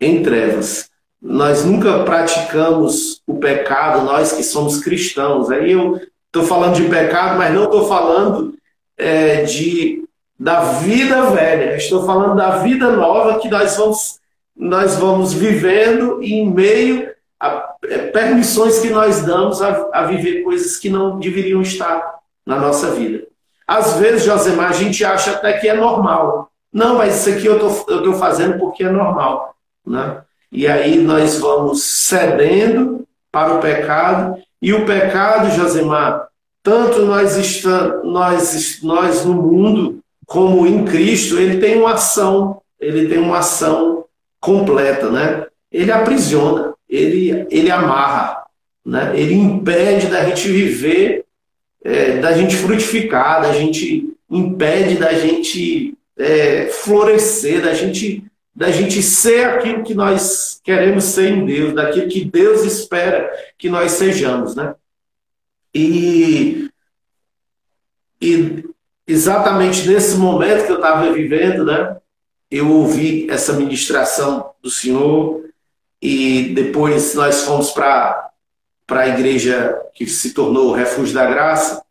em 0.00 0.22
trevas 0.22 0.90
nós 1.20 1.64
nunca 1.64 2.04
praticamos 2.04 3.20
o 3.26 3.38
pecado, 3.38 4.04
nós 4.04 4.32
que 4.32 4.42
somos 4.42 4.80
cristãos. 4.80 5.50
Aí 5.50 5.72
eu 5.72 6.00
estou 6.26 6.44
falando 6.44 6.76
de 6.76 6.88
pecado, 6.88 7.36
mas 7.36 7.52
não 7.52 7.64
estou 7.64 7.88
falando 7.88 8.54
é, 8.96 9.42
de 9.42 10.04
da 10.38 10.60
vida 10.60 11.30
velha. 11.30 11.76
Estou 11.76 12.04
falando 12.04 12.36
da 12.36 12.58
vida 12.58 12.90
nova 12.90 13.38
que 13.38 13.48
nós 13.48 13.76
vamos 13.76 14.20
nós 14.58 14.96
vamos 14.96 15.34
vivendo 15.34 16.22
em 16.22 16.50
meio 16.50 17.10
a 17.38 17.74
é, 17.84 17.98
permissões 18.06 18.78
que 18.78 18.88
nós 18.88 19.20
damos 19.20 19.60
a, 19.60 19.90
a 19.92 20.04
viver 20.04 20.42
coisas 20.42 20.78
que 20.78 20.88
não 20.88 21.18
deveriam 21.18 21.60
estar 21.60 22.20
na 22.46 22.58
nossa 22.58 22.92
vida. 22.92 23.26
Às 23.66 23.98
vezes, 23.98 24.24
Josemar, 24.24 24.70
a 24.70 24.72
gente 24.72 25.04
acha 25.04 25.32
até 25.32 25.54
que 25.54 25.68
é 25.68 25.74
normal. 25.74 26.50
Não, 26.72 26.96
mas 26.96 27.20
isso 27.20 27.36
aqui 27.36 27.46
eu 27.46 27.56
estou 27.56 28.14
fazendo 28.14 28.58
porque 28.58 28.84
é 28.84 28.90
normal. 28.90 29.54
Né? 29.84 30.22
E 30.50 30.66
aí 30.66 30.98
nós 30.98 31.38
vamos 31.38 31.82
cedendo 31.82 33.06
para 33.30 33.54
o 33.54 33.60
pecado, 33.60 34.40
e 34.62 34.72
o 34.72 34.86
pecado, 34.86 35.50
Josemar, 35.50 36.28
tanto 36.62 37.02
nós, 37.02 37.36
estamos, 37.36 38.10
nós, 38.10 38.80
nós 38.82 39.24
no 39.26 39.34
mundo 39.34 40.00
como 40.26 40.66
em 40.66 40.84
Cristo, 40.84 41.38
ele 41.38 41.58
tem 41.58 41.78
uma 41.78 41.94
ação, 41.94 42.60
ele 42.80 43.08
tem 43.08 43.18
uma 43.18 43.38
ação 43.38 44.04
completa, 44.40 45.10
né? 45.10 45.46
Ele 45.70 45.92
aprisiona, 45.92 46.74
ele, 46.88 47.46
ele 47.48 47.70
amarra, 47.70 48.44
né? 48.84 49.12
ele 49.14 49.34
impede 49.34 50.08
da 50.08 50.24
gente 50.24 50.48
viver, 50.48 51.24
é, 51.84 52.18
da 52.18 52.32
gente 52.32 52.56
frutificar, 52.56 53.42
da 53.42 53.52
gente 53.52 54.12
impede 54.28 54.96
da 54.96 55.12
gente 55.12 55.96
é, 56.16 56.66
florescer, 56.66 57.62
da 57.62 57.74
gente, 57.74 58.24
da 58.54 58.70
gente 58.70 59.02
ser 59.02 59.44
aquilo 59.44 59.84
que 59.84 59.94
nós 59.94 60.60
queremos 60.64 61.04
ser 61.04 61.30
em 61.30 61.44
Deus, 61.44 61.74
daquilo 61.74 62.08
que 62.08 62.24
Deus 62.24 62.64
espera 62.64 63.30
que 63.56 63.68
nós 63.68 63.92
sejamos, 63.92 64.56
né? 64.56 64.74
E, 65.74 66.70
e 68.20 68.64
exatamente 69.06 69.86
nesse 69.88 70.16
momento 70.16 70.66
que 70.66 70.72
eu 70.72 70.76
estava 70.76 71.12
vivendo, 71.12 71.64
né? 71.64 71.96
Eu 72.50 72.70
ouvi 72.70 73.28
essa 73.30 73.52
ministração 73.52 74.50
do 74.62 74.70
Senhor 74.70 75.44
e 76.00 76.52
depois 76.54 77.14
nós 77.14 77.42
fomos 77.42 77.70
para 77.70 78.24
para 78.86 79.00
a 79.00 79.08
igreja 79.08 79.76
que 79.94 80.06
se 80.06 80.32
tornou 80.32 80.68
o 80.68 80.72
Refúgio 80.72 81.12
da 81.12 81.26
Graça 81.26 81.82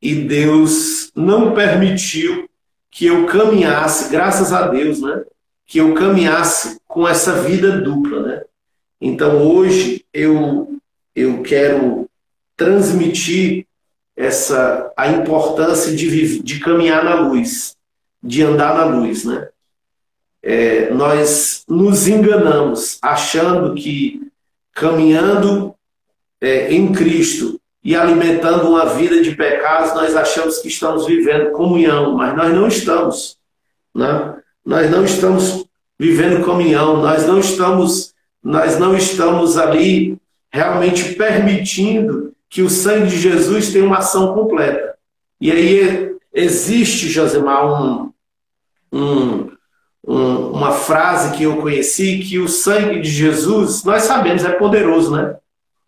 e 0.00 0.14
Deus 0.14 1.10
não 1.14 1.52
permitiu 1.52 2.48
que 2.90 3.04
eu 3.06 3.26
caminhasse, 3.26 4.10
graças 4.10 4.50
a 4.50 4.66
Deus, 4.68 5.02
né? 5.02 5.24
Que 5.66 5.78
eu 5.78 5.92
caminhasse 5.92 6.80
com 6.88 7.06
essa 7.06 7.42
vida 7.42 7.80
dupla, 7.82 8.22
né? 8.22 8.42
Então 8.98 9.46
hoje 9.46 10.04
eu 10.12 10.80
eu 11.14 11.42
quero 11.42 12.08
transmitir 12.56 13.65
essa 14.16 14.92
a 14.96 15.08
importância 15.08 15.94
de, 15.94 16.42
de 16.42 16.60
caminhar 16.60 17.04
na 17.04 17.20
luz, 17.20 17.76
de 18.22 18.42
andar 18.42 18.74
na 18.74 18.84
luz, 18.84 19.24
né? 19.24 19.48
É, 20.42 20.90
nós 20.90 21.64
nos 21.68 22.06
enganamos 22.06 22.98
achando 23.02 23.74
que 23.74 24.20
caminhando 24.72 25.74
é, 26.40 26.72
em 26.72 26.92
Cristo 26.92 27.60
e 27.82 27.96
alimentando 27.96 28.68
uma 28.68 28.84
vida 28.86 29.22
de 29.22 29.34
pecados, 29.34 29.94
nós 29.94 30.14
achamos 30.14 30.58
que 30.58 30.68
estamos 30.68 31.06
vivendo 31.06 31.52
comunhão, 31.52 32.14
mas 32.14 32.36
nós 32.36 32.52
não 32.52 32.68
estamos. 32.68 33.36
Né? 33.94 34.36
Nós 34.64 34.90
não 34.90 35.04
estamos 35.04 35.66
vivendo 35.98 36.44
comunhão, 36.44 37.00
nós 37.00 37.26
não 37.26 37.40
estamos, 37.40 38.12
nós 38.42 38.78
não 38.78 38.96
estamos 38.96 39.56
ali 39.56 40.18
realmente 40.52 41.14
permitindo 41.14 42.25
que 42.48 42.62
o 42.62 42.70
sangue 42.70 43.08
de 43.08 43.18
Jesus 43.18 43.72
tenha 43.72 43.84
uma 43.84 43.98
ação 43.98 44.34
completa. 44.34 44.94
E 45.40 45.50
aí 45.50 46.14
existe, 46.32 47.08
Josemar, 47.08 47.66
um, 47.66 48.12
um, 48.92 49.50
um, 50.06 50.50
uma 50.50 50.72
frase 50.72 51.36
que 51.36 51.44
eu 51.44 51.56
conheci, 51.56 52.18
que 52.18 52.38
o 52.38 52.48
sangue 52.48 53.00
de 53.00 53.10
Jesus, 53.10 53.84
nós 53.84 54.02
sabemos, 54.04 54.44
é 54.44 54.50
poderoso, 54.50 55.14
né? 55.14 55.36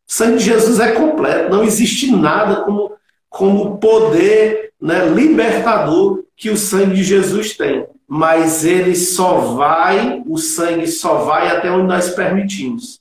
O 0.09 0.13
sangue 0.13 0.39
de 0.39 0.45
Jesus 0.45 0.81
é 0.81 0.93
completo, 0.93 1.51
não 1.51 1.63
existe 1.63 2.11
nada 2.11 2.63
como, 2.63 2.93
como 3.29 3.79
poder 3.79 4.73
né, 4.81 5.07
libertador 5.07 6.25
que 6.37 6.51
o 6.51 6.57
sangue 6.57 6.95
de 6.95 7.05
Jesus 7.05 7.57
tem. 7.57 7.87
Mas 8.07 8.65
ele 8.65 8.95
só 8.97 9.39
vai, 9.39 10.23
o 10.27 10.39
sangue 10.39 10.87
só 10.87 11.25
vai 11.25 11.49
até 11.49 11.71
onde 11.71 11.89
nós 11.89 12.11
permitimos. 12.11 13.01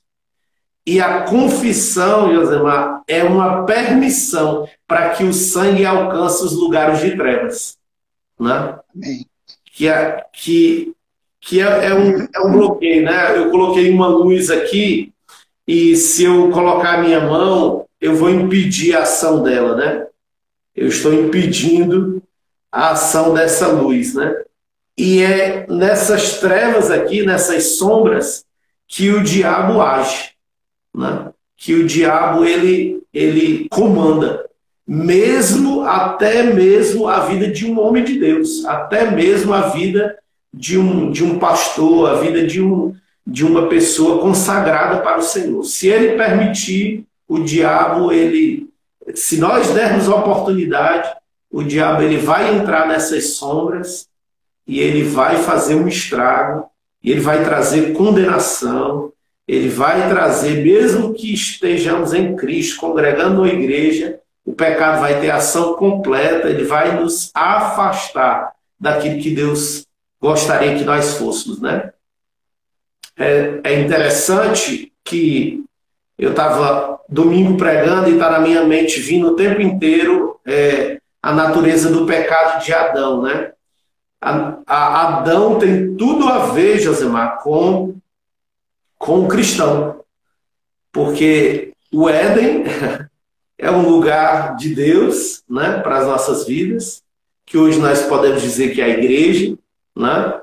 E 0.88 1.02
a 1.02 1.24
confissão, 1.24 2.32
Josemar, 2.32 3.02
é 3.06 3.22
uma 3.22 3.66
permissão 3.66 4.66
para 4.86 5.10
que 5.10 5.22
o 5.22 5.34
sangue 5.34 5.84
alcance 5.84 6.42
os 6.42 6.54
lugares 6.54 7.00
de 7.00 7.14
trevas. 7.14 7.76
Né? 8.40 8.78
Amém. 8.96 9.26
Que, 9.70 9.86
é, 9.86 10.24
que, 10.32 10.94
que 11.42 11.60
é, 11.60 11.88
é, 11.88 11.94
um, 11.94 12.26
é 12.34 12.40
um 12.40 12.52
bloqueio. 12.52 13.04
Né? 13.04 13.36
Eu 13.36 13.50
coloquei 13.50 13.90
uma 13.90 14.08
luz 14.08 14.48
aqui 14.48 15.12
e 15.66 15.94
se 15.94 16.24
eu 16.24 16.48
colocar 16.48 16.94
a 16.94 17.02
minha 17.02 17.20
mão, 17.20 17.84
eu 18.00 18.16
vou 18.16 18.30
impedir 18.30 18.96
a 18.96 19.02
ação 19.02 19.42
dela, 19.42 19.76
né? 19.76 20.06
Eu 20.74 20.88
estou 20.88 21.12
impedindo 21.12 22.22
a 22.72 22.92
ação 22.92 23.34
dessa 23.34 23.68
luz, 23.68 24.14
né? 24.14 24.34
E 24.96 25.20
é 25.20 25.66
nessas 25.68 26.40
trevas 26.40 26.90
aqui, 26.90 27.26
nessas 27.26 27.76
sombras, 27.76 28.46
que 28.86 29.10
o 29.10 29.22
diabo 29.22 29.82
age, 29.82 30.37
né? 30.98 31.30
Que 31.56 31.74
o 31.74 31.86
diabo 31.86 32.44
ele 32.44 32.98
ele 33.14 33.68
comanda, 33.70 34.44
mesmo 34.86 35.82
até 35.82 36.42
mesmo 36.42 37.08
a 37.08 37.20
vida 37.20 37.48
de 37.48 37.64
um 37.64 37.80
homem 37.80 38.04
de 38.04 38.18
Deus, 38.18 38.64
até 38.64 39.10
mesmo 39.10 39.54
a 39.54 39.68
vida 39.68 40.18
de 40.52 40.76
um 40.76 41.10
de 41.10 41.24
um 41.24 41.38
pastor, 41.38 42.10
a 42.10 42.14
vida 42.20 42.46
de 42.46 42.60
um 42.60 42.94
de 43.26 43.44
uma 43.44 43.68
pessoa 43.68 44.20
consagrada 44.20 45.00
para 45.02 45.18
o 45.18 45.22
Senhor. 45.22 45.62
Se 45.62 45.86
ele 45.86 46.16
permitir, 46.16 47.04
o 47.28 47.40
diabo, 47.40 48.10
ele, 48.10 48.70
se 49.14 49.36
nós 49.36 49.68
dermos 49.68 50.08
oportunidade, 50.08 51.10
o 51.50 51.62
diabo 51.62 52.02
ele 52.02 52.16
vai 52.16 52.56
entrar 52.56 52.88
nessas 52.88 53.34
sombras 53.34 54.08
e 54.66 54.80
ele 54.80 55.02
vai 55.02 55.36
fazer 55.36 55.74
um 55.74 55.86
estrago, 55.86 56.66
e 57.02 57.10
ele 57.10 57.20
vai 57.20 57.44
trazer 57.44 57.92
condenação, 57.92 59.12
ele 59.48 59.70
vai 59.70 60.08
trazer, 60.08 60.62
mesmo 60.62 61.14
que 61.14 61.32
estejamos 61.32 62.12
em 62.12 62.36
Cristo, 62.36 62.78
congregando 62.78 63.42
na 63.42 63.48
igreja, 63.48 64.20
o 64.44 64.52
pecado 64.52 65.00
vai 65.00 65.20
ter 65.20 65.30
ação 65.30 65.74
completa, 65.74 66.48
ele 66.48 66.64
vai 66.64 67.00
nos 67.00 67.30
afastar 67.34 68.52
daquilo 68.78 69.20
que 69.20 69.30
Deus 69.30 69.86
gostaria 70.20 70.76
que 70.76 70.84
nós 70.84 71.14
fôssemos, 71.14 71.60
né? 71.60 71.90
é, 73.18 73.60
é 73.64 73.80
interessante 73.80 74.92
que 75.04 75.64
eu 76.16 76.30
estava 76.30 77.00
domingo 77.08 77.56
pregando 77.56 78.08
e 78.08 78.14
está 78.14 78.30
na 78.30 78.38
minha 78.38 78.64
mente 78.64 79.00
vindo 79.00 79.28
o 79.28 79.36
tempo 79.36 79.60
inteiro 79.60 80.38
é, 80.46 81.00
a 81.22 81.32
natureza 81.32 81.90
do 81.90 82.06
pecado 82.06 82.64
de 82.64 82.72
Adão, 82.72 83.22
né? 83.22 83.52
A, 84.20 84.54
a 84.66 85.18
Adão 85.18 85.58
tem 85.58 85.94
tudo 85.94 86.28
a 86.28 86.46
ver, 86.46 86.80
Josemar, 86.80 87.40
com, 87.42 87.94
com 88.98 89.20
o 89.20 89.28
cristão. 89.28 90.04
Porque 90.92 91.72
o 91.92 92.08
Éden 92.08 92.64
é 93.56 93.70
um 93.70 93.88
lugar 93.88 94.56
de 94.56 94.74
Deus 94.74 95.42
né, 95.48 95.80
para 95.80 95.98
as 95.98 96.06
nossas 96.06 96.46
vidas, 96.46 97.02
que 97.46 97.56
hoje 97.56 97.78
nós 97.78 98.02
podemos 98.02 98.42
dizer 98.42 98.74
que 98.74 98.80
é 98.80 98.84
a 98.84 98.88
igreja, 98.88 99.56
né? 99.96 100.40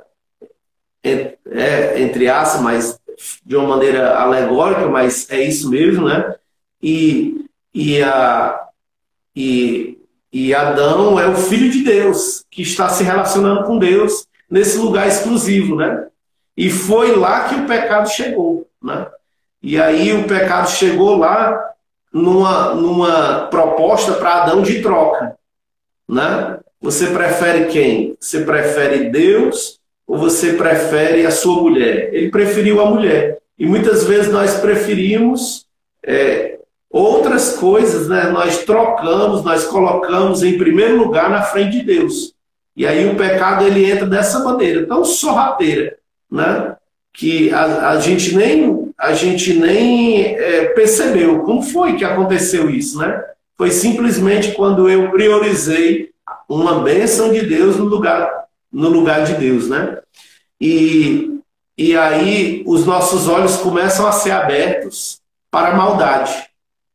é, 1.03 2.01
entre 2.01 2.27
aspas, 2.27 2.61
mas 2.61 2.99
de 3.45 3.55
uma 3.55 3.67
maneira 3.67 4.17
alegórica, 4.17 4.87
mas 4.87 5.29
é 5.29 5.41
isso 5.41 5.69
mesmo, 5.69 6.07
né? 6.07 6.35
E, 6.81 7.45
e, 7.73 8.01
a, 8.01 8.67
e, 9.35 9.99
e 10.31 10.53
Adão 10.53 11.19
é 11.19 11.27
o 11.27 11.35
filho 11.35 11.69
de 11.69 11.83
Deus, 11.83 12.43
que 12.49 12.61
está 12.61 12.89
se 12.89 13.03
relacionando 13.03 13.63
com 13.63 13.77
Deus 13.77 14.27
nesse 14.49 14.77
lugar 14.77 15.07
exclusivo, 15.07 15.75
né? 15.75 16.07
E 16.57 16.69
foi 16.69 17.15
lá 17.15 17.45
que 17.45 17.55
o 17.55 17.65
pecado 17.65 18.09
chegou, 18.09 18.67
né? 18.81 19.07
E 19.61 19.79
aí 19.79 20.13
o 20.13 20.27
pecado 20.27 20.69
chegou 20.69 21.17
lá 21.17 21.59
numa, 22.13 22.73
numa 22.75 23.47
proposta 23.47 24.13
para 24.13 24.43
Adão 24.43 24.61
de 24.61 24.81
troca, 24.81 25.35
né? 26.07 26.59
Você 26.81 27.07
prefere 27.07 27.65
quem? 27.65 28.15
Você 28.19 28.41
prefere 28.41 29.09
Deus 29.09 29.79
ou 30.07 30.17
você 30.17 30.53
prefere 30.53 31.25
a 31.25 31.31
sua 31.31 31.61
mulher? 31.61 32.13
Ele 32.13 32.29
preferiu 32.29 32.79
a 32.79 32.85
mulher. 32.85 33.39
E 33.57 33.65
muitas 33.65 34.03
vezes 34.03 34.31
nós 34.31 34.59
preferimos 34.59 35.65
é, 36.03 36.59
outras 36.89 37.57
coisas, 37.57 38.07
né? 38.07 38.29
nós 38.29 38.59
trocamos, 38.59 39.43
nós 39.43 39.65
colocamos 39.65 40.43
em 40.43 40.57
primeiro 40.57 40.97
lugar 40.97 41.29
na 41.29 41.41
frente 41.41 41.79
de 41.79 41.83
Deus. 41.83 42.33
E 42.75 42.85
aí 42.85 43.09
o 43.09 43.15
pecado 43.15 43.65
ele 43.65 43.89
entra 43.89 44.05
dessa 44.05 44.39
maneira, 44.39 44.85
tão 44.85 45.03
sorrateira, 45.03 45.97
né? 46.35 46.75
que 47.13 47.51
a, 47.51 47.91
a 47.91 47.99
gente 47.99 48.35
nem, 48.35 48.93
a 48.97 49.13
gente 49.13 49.53
nem 49.53 50.35
é, 50.35 50.65
percebeu 50.65 51.39
como 51.43 51.61
foi 51.61 51.95
que 51.95 52.03
aconteceu 52.03 52.69
isso. 52.69 52.99
Né? 52.99 53.23
Foi 53.57 53.71
simplesmente 53.71 54.51
quando 54.51 54.89
eu 54.89 55.09
priorizei 55.11 56.11
uma 56.49 56.79
bênção 56.79 57.31
de 57.31 57.41
Deus 57.45 57.77
no 57.77 57.85
lugar 57.85 58.45
no 58.75 58.89
lugar 58.89 59.23
de 59.23 59.35
Deus, 59.35 59.69
né? 59.69 59.99
E, 60.59 61.39
e 61.77 61.95
aí 61.95 62.61
os 62.67 62.85
nossos 62.85 63.25
olhos 63.25 63.55
começam 63.55 64.05
a 64.05 64.11
ser 64.11 64.31
abertos 64.31 65.21
para 65.49 65.69
a 65.69 65.75
maldade, 65.75 66.33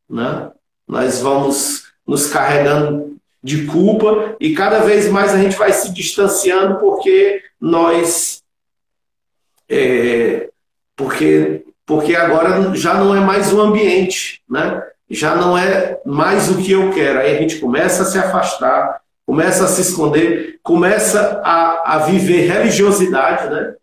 né? 0.09 0.51
Nós 0.87 1.23
vamos 1.23 1.85
nos 2.07 2.27
carregando 2.27 3.17
de 3.43 3.65
culpa 3.65 4.37
e 4.39 4.53
cada 4.53 4.81
vez 4.81 5.09
mais 5.09 5.33
a 5.33 5.39
gente 5.39 5.57
vai 5.57 5.73
se 5.73 5.91
distanciando 5.91 6.79
porque 6.79 7.43
nós 7.59 8.40
é, 9.71 10.49
porque 10.97 11.65
porque 11.87 12.15
agora 12.15 12.73
já 12.77 12.95
não 12.95 13.17
é 13.17 13.21
mais 13.21 13.53
o 13.53 13.61
ambiente, 13.61 14.43
né? 14.49 14.81
Já 15.09 15.35
não 15.35 15.59
é 15.59 15.99
mais 16.07 16.49
o 16.49 16.59
que 16.59 16.71
eu 16.71 16.93
quero. 16.93 17.19
Aí 17.19 17.37
a 17.37 17.41
gente 17.41 17.59
começa 17.59 18.05
a 18.05 18.07
se 18.07 18.17
afastar, 18.17 19.01
começa 19.27 19.65
a 19.65 19.67
se 19.67 19.81
esconder, 19.81 20.61
começa 20.63 21.41
a, 21.45 21.97
a 21.97 21.99
viver 21.99 22.47
religiosidade, 22.47 23.53
né? 23.53 23.75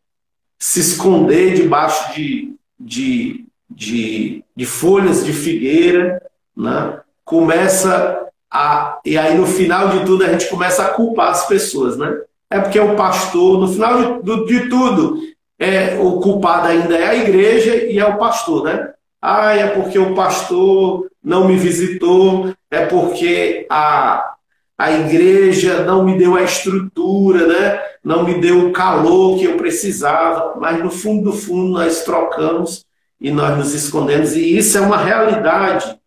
se 0.60 0.80
esconder 0.80 1.54
debaixo 1.54 2.14
de, 2.14 2.56
de, 2.80 3.46
de, 3.70 4.44
de 4.56 4.66
folhas 4.66 5.24
de 5.24 5.34
figueira, 5.34 6.22
né? 6.56 7.00
começa 7.24 8.26
a, 8.50 9.00
e 9.06 9.18
aí 9.18 9.38
no 9.38 9.46
final 9.46 9.90
de 9.90 10.06
tudo 10.06 10.24
a 10.24 10.30
gente 10.30 10.50
começa 10.50 10.84
a 10.84 10.90
culpar 10.90 11.30
as 11.30 11.46
pessoas, 11.46 11.98
né? 11.98 12.22
É 12.50 12.60
porque 12.60 12.80
o 12.80 12.96
pastor, 12.96 13.60
no 13.60 13.68
final 13.68 14.22
de, 14.22 14.46
de 14.46 14.70
tudo, 14.70 15.20
é, 15.60 15.98
o 16.00 16.20
culpado 16.20 16.68
ainda 16.68 16.98
é 16.98 17.08
a 17.08 17.16
igreja 17.16 17.76
e 17.76 18.00
é 18.00 18.06
o 18.06 18.18
pastor, 18.18 18.64
né? 18.64 18.94
Ah, 19.22 19.56
é 19.56 19.68
porque 19.68 19.98
o 19.98 20.14
pastor 20.14 21.10
não 21.24 21.48
me 21.48 21.58
visitou, 21.58 22.54
é 22.70 22.86
porque 22.86 23.66
a, 23.70 24.36
a 24.78 24.92
igreja 24.92 25.84
não 25.84 26.04
me 26.04 26.18
deu 26.18 26.36
a 26.36 26.44
estrutura, 26.44 27.48
né? 27.48 27.82
não 28.08 28.24
me 28.24 28.40
deu 28.40 28.68
o 28.68 28.72
calor 28.72 29.38
que 29.38 29.44
eu 29.44 29.58
precisava, 29.58 30.58
mas 30.58 30.82
no 30.82 30.90
fundo 30.90 31.30
do 31.30 31.38
fundo 31.38 31.74
nós 31.74 32.06
trocamos 32.06 32.86
e 33.20 33.30
nós 33.30 33.58
nos 33.58 33.74
escondemos, 33.74 34.34
e 34.34 34.58
isso 34.58 34.78
é 34.78 34.82
uma 34.82 34.96
realidade 34.96 36.00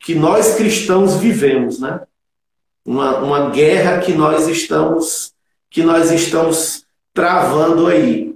que 0.00 0.14
nós 0.14 0.54
cristãos 0.54 1.16
vivemos, 1.16 1.78
né? 1.78 2.00
Uma, 2.82 3.18
uma 3.18 3.50
guerra 3.50 3.98
que 3.98 4.14
nós 4.14 4.48
estamos 4.48 5.34
que 5.68 5.82
nós 5.82 6.10
estamos 6.10 6.86
travando 7.12 7.88
aí. 7.88 8.35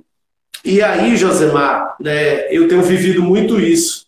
E 0.65 0.83
aí, 0.83 1.17
Josemar, 1.17 1.97
né, 2.01 2.53
eu 2.55 2.69
tenho 2.69 2.83
vivido 2.83 3.23
muito 3.23 3.59
isso, 3.59 4.07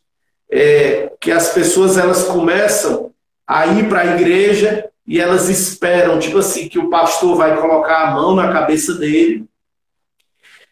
é, 0.51 1.11
que 1.19 1.31
as 1.31 1.51
pessoas 1.51 1.97
elas 1.97 2.25
começam 2.25 3.11
a 3.47 3.67
ir 3.67 3.89
para 3.89 4.03
a 4.03 4.17
igreja 4.17 4.91
e 5.07 5.19
elas 5.19 5.49
esperam, 5.49 6.19
tipo 6.19 6.39
assim, 6.39 6.69
que 6.69 6.79
o 6.79 6.91
pastor 6.91 7.37
vai 7.37 7.59
colocar 7.61 8.09
a 8.09 8.11
mão 8.13 8.35
na 8.35 8.53
cabeça 8.53 8.95
dele 8.95 9.47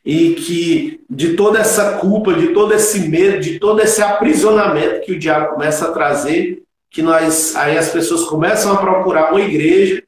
e 0.05 0.35
que 0.35 1.01
de 1.09 1.35
toda 1.35 1.59
essa 1.59 1.99
culpa, 1.99 2.35
de 2.35 2.49
todo 2.49 2.72
esse 2.72 3.09
medo, 3.09 3.41
de 3.41 3.59
todo 3.59 3.81
esse 3.81 4.03
aprisionamento 4.03 5.03
que 5.03 5.12
o 5.12 5.18
diabo 5.18 5.55
começa 5.55 5.89
a 5.89 5.93
trazer, 5.93 6.62
que 6.91 7.03
nós 7.03 7.55
aí 7.57 7.76
as 7.76 7.91
pessoas 7.91 8.24
começam 8.24 8.72
a 8.72 8.78
procurar 8.78 9.31
uma 9.31 9.41
igreja 9.41 10.03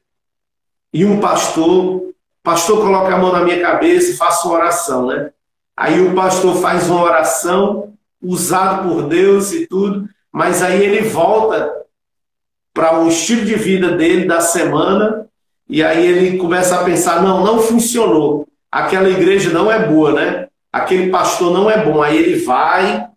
e 0.91 1.05
um 1.05 1.19
pastor, 1.19 2.13
pastor 2.41 2.81
coloca 2.81 3.13
a 3.13 3.17
mão 3.17 3.31
na 3.31 3.43
minha 3.43 3.61
cabeça 3.61 4.11
e 4.11 4.17
faça 4.17 4.47
uma 4.47 4.57
oração, 4.57 5.07
né? 5.07 5.31
Aí 5.75 6.01
o 6.01 6.13
pastor 6.13 6.55
faz 6.57 6.89
uma 6.89 7.01
oração 7.01 7.93
usado 8.21 8.87
por 8.87 9.03
Deus 9.03 9.51
e 9.51 9.67
tudo, 9.67 10.07
mas 10.31 10.61
aí 10.61 10.83
ele 10.83 11.01
volta 11.01 11.71
para 12.73 12.99
o 12.99 13.07
estilo 13.07 13.45
de 13.45 13.55
vida 13.55 13.91
dele 13.91 14.25
da 14.25 14.39
semana 14.39 15.27
e 15.67 15.83
aí 15.83 16.05
ele 16.05 16.37
começa 16.37 16.79
a 16.79 16.83
pensar: 16.83 17.21
não, 17.21 17.43
não 17.43 17.59
funcionou. 17.59 18.47
Aquela 18.71 19.09
igreja 19.09 19.51
não 19.51 19.71
é 19.71 19.87
boa, 19.87 20.13
né? 20.13 20.47
Aquele 20.71 21.09
pastor 21.09 21.53
não 21.53 21.69
é 21.69 21.83
bom. 21.83 22.01
Aí 22.01 22.17
ele 22.17 22.43
vai, 22.43 23.07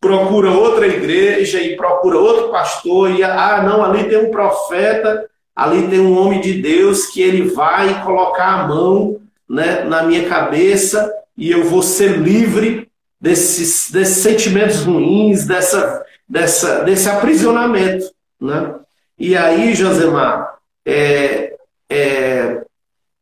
procura 0.00 0.50
outra 0.50 0.86
igreja 0.86 1.60
e 1.60 1.76
procura 1.76 2.18
outro 2.18 2.50
pastor 2.50 3.10
e 3.10 3.22
ah, 3.22 3.62
não, 3.62 3.84
ali 3.84 4.04
tem 4.04 4.18
um 4.18 4.30
profeta, 4.30 5.28
ali 5.54 5.88
tem 5.88 6.00
um 6.00 6.18
homem 6.18 6.40
de 6.40 6.54
Deus 6.54 7.06
que 7.06 7.20
ele 7.20 7.48
vai 7.50 8.04
colocar 8.04 8.46
a 8.46 8.68
mão 8.68 9.20
né, 9.48 9.84
na 9.84 10.02
minha 10.02 10.28
cabeça 10.28 11.12
e 11.38 11.52
eu 11.52 11.62
vou 11.62 11.84
ser 11.84 12.18
livre 12.18 12.90
desses, 13.20 13.92
desses 13.92 14.16
sentimentos 14.16 14.80
ruins, 14.80 15.46
dessa, 15.46 16.04
dessa, 16.28 16.80
desse 16.82 17.08
aprisionamento. 17.08 18.10
Né? 18.40 18.74
E 19.16 19.36
aí, 19.36 19.72
Josemar, 19.72 20.58
é, 20.84 21.56
é, 21.88 22.64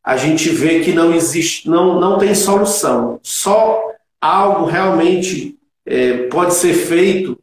a 0.03 0.17
gente 0.17 0.49
vê 0.49 0.79
que 0.79 0.93
não 0.93 1.13
existe, 1.13 1.69
não, 1.69 1.99
não 1.99 2.17
tem 2.17 2.33
solução. 2.33 3.19
Só 3.21 3.91
algo 4.19 4.65
realmente 4.65 5.55
é, 5.85 6.23
pode 6.23 6.55
ser 6.55 6.73
feito 6.73 7.39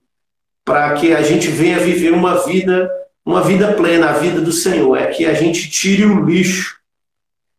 para 0.64 0.94
que 0.94 1.14
a 1.14 1.22
gente 1.22 1.46
venha 1.46 1.78
viver 1.78 2.12
uma 2.12 2.44
vida, 2.44 2.90
uma 3.24 3.42
vida 3.42 3.74
plena, 3.74 4.10
a 4.10 4.14
vida 4.14 4.40
do 4.40 4.50
Senhor. 4.50 4.96
É 4.96 5.06
que 5.06 5.24
a 5.24 5.34
gente 5.34 5.70
tire 5.70 6.04
o 6.04 6.24
lixo, 6.24 6.80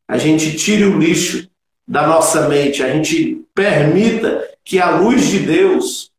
a 0.06 0.18
gente 0.18 0.58
tire 0.58 0.84
o 0.84 1.00
lixo 1.00 1.50
da 1.88 2.08
nossa 2.08 2.48
mente, 2.48 2.84
a 2.84 2.92
gente 2.92 3.46
permita 3.54 4.48
que 4.64 4.80
a 4.80 4.98
luz 4.98 5.28
de 5.28 5.40
Deus, 5.40 6.12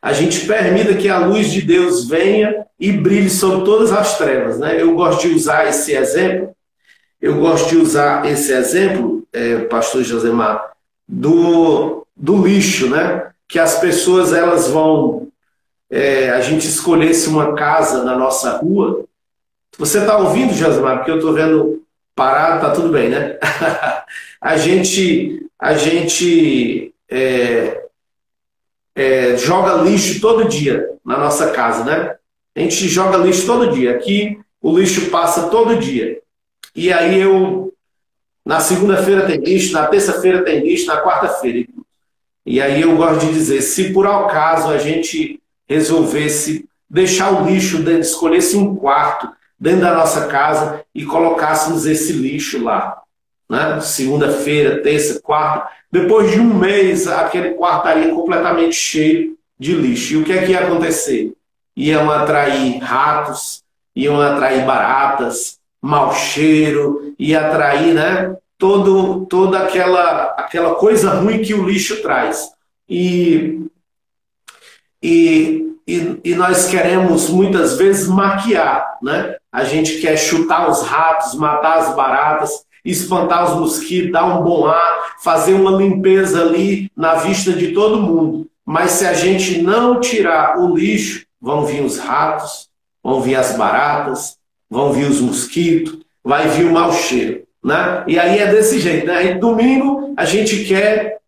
a 0.00 0.12
gente 0.12 0.46
permita 0.46 0.94
que 0.94 1.08
a 1.08 1.18
luz 1.18 1.50
de 1.52 1.60
Deus 1.60 2.08
venha 2.08 2.66
e 2.80 2.92
brilhe 2.92 3.28
sobre 3.28 3.64
todas 3.64 3.92
as 3.92 4.16
trevas. 4.16 4.58
Né? 4.58 4.80
Eu 4.80 4.94
gosto 4.94 5.28
de 5.28 5.34
usar 5.34 5.68
esse 5.68 5.92
exemplo, 5.92 6.54
eu 7.20 7.38
gosto 7.38 7.68
de 7.68 7.76
usar 7.76 8.24
esse 8.26 8.52
exemplo, 8.52 9.26
é, 9.32 9.58
pastor 9.64 10.02
Josemar, 10.02 10.72
do, 11.06 12.06
do 12.16 12.46
lixo, 12.46 12.88
né? 12.88 13.30
Que 13.48 13.58
as 13.58 13.78
pessoas 13.78 14.32
elas 14.32 14.68
vão. 14.68 15.28
É, 15.88 16.30
a 16.30 16.40
gente 16.40 16.66
escolhesse 16.66 17.28
uma 17.28 17.54
casa 17.54 18.02
na 18.02 18.16
nossa 18.16 18.56
rua. 18.56 19.04
Você 19.78 19.98
está 19.98 20.18
ouvindo, 20.18 20.52
Josemar? 20.52 20.98
Porque 20.98 21.10
eu 21.10 21.16
estou 21.16 21.32
vendo 21.32 21.82
parado, 22.16 22.62
tá 22.62 22.72
tudo 22.72 22.88
bem, 22.88 23.10
né? 23.10 23.38
a 24.40 24.56
gente, 24.56 25.46
a 25.58 25.74
gente 25.74 26.94
é, 27.10 27.84
é, 28.94 29.36
joga 29.36 29.82
lixo 29.82 30.18
todo 30.20 30.48
dia 30.48 30.88
na 31.04 31.18
nossa 31.18 31.50
casa, 31.50 31.84
né? 31.84 32.16
A 32.56 32.60
gente 32.60 32.88
joga 32.88 33.18
lixo 33.18 33.46
todo 33.46 33.70
dia. 33.70 33.92
Aqui 33.92 34.40
o 34.62 34.76
lixo 34.76 35.10
passa 35.10 35.48
todo 35.48 35.78
dia. 35.78 36.18
E 36.74 36.90
aí 36.90 37.20
eu, 37.20 37.72
na 38.44 38.60
segunda-feira 38.60 39.26
tem 39.26 39.38
lixo, 39.38 39.74
na 39.74 39.86
terça-feira 39.86 40.42
tem 40.42 40.60
lixo, 40.60 40.86
na 40.86 41.02
quarta-feira. 41.02 41.68
E 42.46 42.62
aí 42.62 42.80
eu 42.80 42.96
gosto 42.96 43.26
de 43.26 43.32
dizer, 43.32 43.60
se 43.60 43.92
por 43.92 44.06
acaso 44.06 44.70
a 44.70 44.78
gente 44.78 45.38
resolvesse 45.68 46.66
deixar 46.88 47.30
o 47.30 47.46
lixo, 47.46 47.82
escolhesse 47.90 48.56
um 48.56 48.74
quarto 48.74 49.35
dentro 49.58 49.80
da 49.80 49.94
nossa 49.94 50.26
casa 50.26 50.84
e 50.94 51.04
colocássemos 51.04 51.86
esse 51.86 52.12
lixo 52.12 52.62
lá. 52.62 53.02
Né? 53.48 53.80
Segunda-feira, 53.80 54.82
terça, 54.82 55.20
quarta. 55.20 55.68
Depois 55.90 56.30
de 56.30 56.40
um 56.40 56.54
mês, 56.54 57.06
aquele 57.06 57.54
quarto 57.54 57.88
estaria 57.88 58.14
completamente 58.14 58.74
cheio 58.74 59.36
de 59.58 59.74
lixo. 59.74 60.14
E 60.14 60.16
o 60.18 60.24
que 60.24 60.32
é 60.32 60.44
que 60.44 60.52
ia 60.52 60.60
acontecer? 60.60 61.32
Iam 61.76 62.10
atrair 62.10 62.78
ratos, 62.78 63.62
iam 63.94 64.20
atrair 64.20 64.64
baratas, 64.64 65.58
mau 65.80 66.12
cheiro, 66.12 67.14
ia 67.18 67.46
atrair 67.46 67.94
né, 67.94 68.36
todo, 68.58 69.26
toda 69.26 69.60
aquela, 69.60 70.34
aquela 70.36 70.74
coisa 70.74 71.10
ruim 71.10 71.42
que 71.42 71.54
o 71.54 71.64
lixo 71.64 72.02
traz. 72.02 72.50
E, 72.88 73.66
e, 75.02 75.76
e, 75.86 76.20
e 76.24 76.34
nós 76.34 76.68
queremos 76.68 77.28
muitas 77.28 77.76
vezes 77.76 78.08
maquiar, 78.08 78.98
né? 79.02 79.35
A 79.52 79.64
gente 79.64 80.00
quer 80.00 80.16
chutar 80.16 80.68
os 80.68 80.82
ratos, 80.82 81.34
matar 81.34 81.78
as 81.78 81.94
baratas, 81.94 82.66
espantar 82.84 83.44
os 83.44 83.58
mosquitos, 83.58 84.12
dar 84.12 84.24
um 84.24 84.42
bom 84.42 84.66
ar, 84.66 85.16
fazer 85.22 85.54
uma 85.54 85.72
limpeza 85.72 86.42
ali 86.42 86.90
na 86.96 87.14
vista 87.14 87.52
de 87.52 87.72
todo 87.72 88.00
mundo. 88.00 88.48
Mas 88.64 88.92
se 88.92 89.06
a 89.06 89.12
gente 89.12 89.62
não 89.62 90.00
tirar 90.00 90.58
o 90.58 90.76
lixo, 90.76 91.24
vão 91.40 91.64
vir 91.64 91.82
os 91.82 91.98
ratos, 91.98 92.68
vão 93.02 93.20
vir 93.20 93.36
as 93.36 93.56
baratas, 93.56 94.36
vão 94.68 94.92
vir 94.92 95.08
os 95.08 95.20
mosquitos, 95.20 95.98
vai 96.24 96.48
vir 96.48 96.66
o 96.66 96.72
mau 96.72 96.92
cheiro. 96.92 97.44
Né? 97.62 98.04
E 98.06 98.18
aí 98.18 98.38
é 98.38 98.46
desse 98.52 98.80
jeito. 98.80 99.06
Né? 99.06 99.34
Domingo 99.34 100.14
a 100.16 100.24
gente 100.24 100.64
quer, 100.64 101.18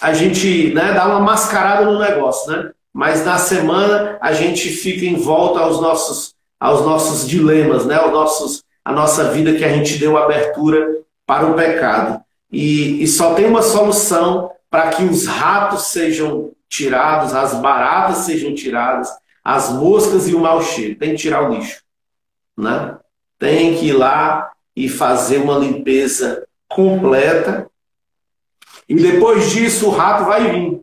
a 0.00 0.12
gente 0.12 0.72
né, 0.74 0.92
dá 0.92 1.06
uma 1.06 1.20
mascarada 1.20 1.84
no 1.84 1.98
negócio, 1.98 2.50
né? 2.50 2.70
mas 2.92 3.24
na 3.24 3.38
semana 3.38 4.18
a 4.20 4.32
gente 4.32 4.68
fica 4.68 5.04
em 5.04 5.16
volta 5.16 5.60
aos 5.60 5.80
nossos 5.80 6.31
aos 6.62 6.86
nossos 6.86 7.28
dilemas, 7.28 7.84
né? 7.84 7.96
aos 7.96 8.12
nossos, 8.12 8.62
a 8.84 8.92
nossa 8.92 9.32
vida 9.32 9.52
que 9.52 9.64
a 9.64 9.68
gente 9.68 9.98
deu 9.98 10.16
abertura 10.16 11.02
para 11.26 11.44
o 11.44 11.54
pecado. 11.54 12.22
E, 12.52 13.02
e 13.02 13.06
só 13.08 13.34
tem 13.34 13.46
uma 13.46 13.62
solução 13.62 14.48
para 14.70 14.90
que 14.90 15.02
os 15.02 15.26
ratos 15.26 15.88
sejam 15.88 16.52
tirados, 16.68 17.34
as 17.34 17.54
baratas 17.54 18.18
sejam 18.18 18.54
tiradas, 18.54 19.10
as 19.42 19.70
moscas 19.70 20.28
e 20.28 20.36
o 20.36 20.38
mau 20.38 20.62
cheiro. 20.62 20.94
Tem 20.94 21.10
que 21.10 21.16
tirar 21.16 21.50
o 21.50 21.52
lixo. 21.52 21.82
Né? 22.56 22.96
Tem 23.40 23.74
que 23.74 23.86
ir 23.86 23.94
lá 23.94 24.52
e 24.76 24.88
fazer 24.88 25.38
uma 25.38 25.58
limpeza 25.58 26.46
completa. 26.68 27.68
E 28.88 28.94
depois 28.94 29.50
disso 29.50 29.88
o 29.88 29.90
rato 29.90 30.26
vai 30.26 30.48
vir. 30.48 30.80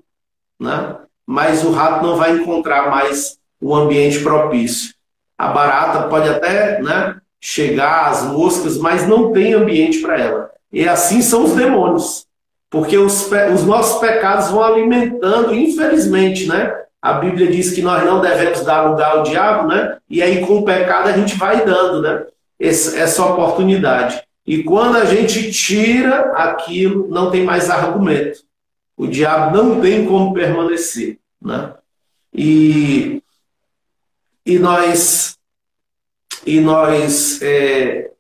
Né? 0.59 0.97
Mas 1.25 1.63
o 1.63 1.71
rato 1.71 2.05
não 2.05 2.17
vai 2.17 2.33
encontrar 2.33 2.89
mais 2.89 3.39
o 3.61 3.73
ambiente 3.73 4.19
propício. 4.19 4.98
A 5.39 5.47
barata 5.47 6.09
pode 6.09 6.27
até 6.27 6.81
né, 6.81 7.15
chegar, 7.39 8.09
as 8.09 8.23
moscas, 8.23 8.77
mas 8.77 9.07
não 9.07 9.31
tem 9.31 9.53
ambiente 9.53 9.99
para 9.99 10.19
ela. 10.19 10.51
E 10.69 10.85
assim 10.85 11.21
são 11.21 11.45
os 11.45 11.53
demônios. 11.53 12.27
Porque 12.69 12.97
os, 12.97 13.31
os 13.53 13.63
nossos 13.63 14.01
pecados 14.01 14.49
vão 14.49 14.61
alimentando, 14.61 15.55
infelizmente, 15.55 16.45
né? 16.45 16.75
A 17.01 17.13
Bíblia 17.13 17.49
diz 17.49 17.71
que 17.71 17.81
nós 17.81 18.03
não 18.03 18.19
devemos 18.19 18.65
dar 18.65 18.81
lugar 18.81 19.11
ao 19.11 19.23
diabo, 19.23 19.69
né? 19.69 19.97
E 20.09 20.21
aí 20.21 20.45
com 20.45 20.57
o 20.57 20.65
pecado 20.65 21.07
a 21.07 21.13
gente 21.13 21.37
vai 21.37 21.65
dando, 21.65 22.01
né? 22.01 22.25
Essa 22.59 23.25
oportunidade. 23.25 24.21
E 24.45 24.61
quando 24.61 24.97
a 24.97 25.05
gente 25.05 25.53
tira 25.53 26.33
aquilo, 26.33 27.07
não 27.07 27.31
tem 27.31 27.45
mais 27.45 27.69
argumento. 27.69 28.39
O 28.97 29.07
diabo 29.07 29.55
não 29.55 29.79
tem 29.79 30.05
como 30.05 30.33
permanecer, 30.33 31.17
né? 31.41 31.71
E 32.33 33.23
e 34.49 34.57
nós 34.57 35.37
e 36.45 36.59
nós, 36.59 37.41
é, 37.41 38.11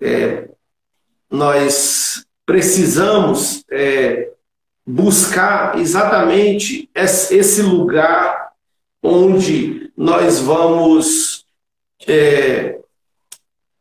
é, 0.00 0.48
nós 1.30 2.26
precisamos 2.44 3.64
é, 3.70 4.30
buscar 4.86 5.78
exatamente 5.78 6.90
esse 6.94 7.62
lugar 7.62 8.52
onde 9.02 9.90
nós 9.96 10.40
vamos 10.40 11.46
é, 12.06 12.78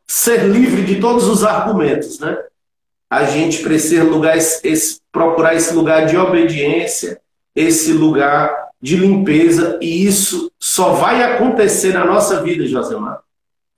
ser 0.07 0.45
livre 0.45 0.83
de 0.83 1.01
todos 1.01 1.27
os 1.27 1.43
argumentos, 1.43 2.19
né? 2.19 2.37
A 3.09 3.25
gente 3.25 3.61
precisa 3.61 4.03
lugar, 4.03 4.37
esse, 4.37 5.01
procurar 5.11 5.55
esse 5.55 5.73
lugar 5.73 6.05
de 6.05 6.17
obediência, 6.17 7.19
esse 7.55 7.91
lugar 7.91 8.64
de 8.85 8.97
limpeza, 8.97 9.79
e 9.81 10.05
isso 10.05 10.51
só 10.59 10.91
vai 10.91 11.23
acontecer 11.23 11.91
na 11.91 12.05
nossa 12.05 12.43
vida, 12.43 12.67
Josemar, 12.67 13.19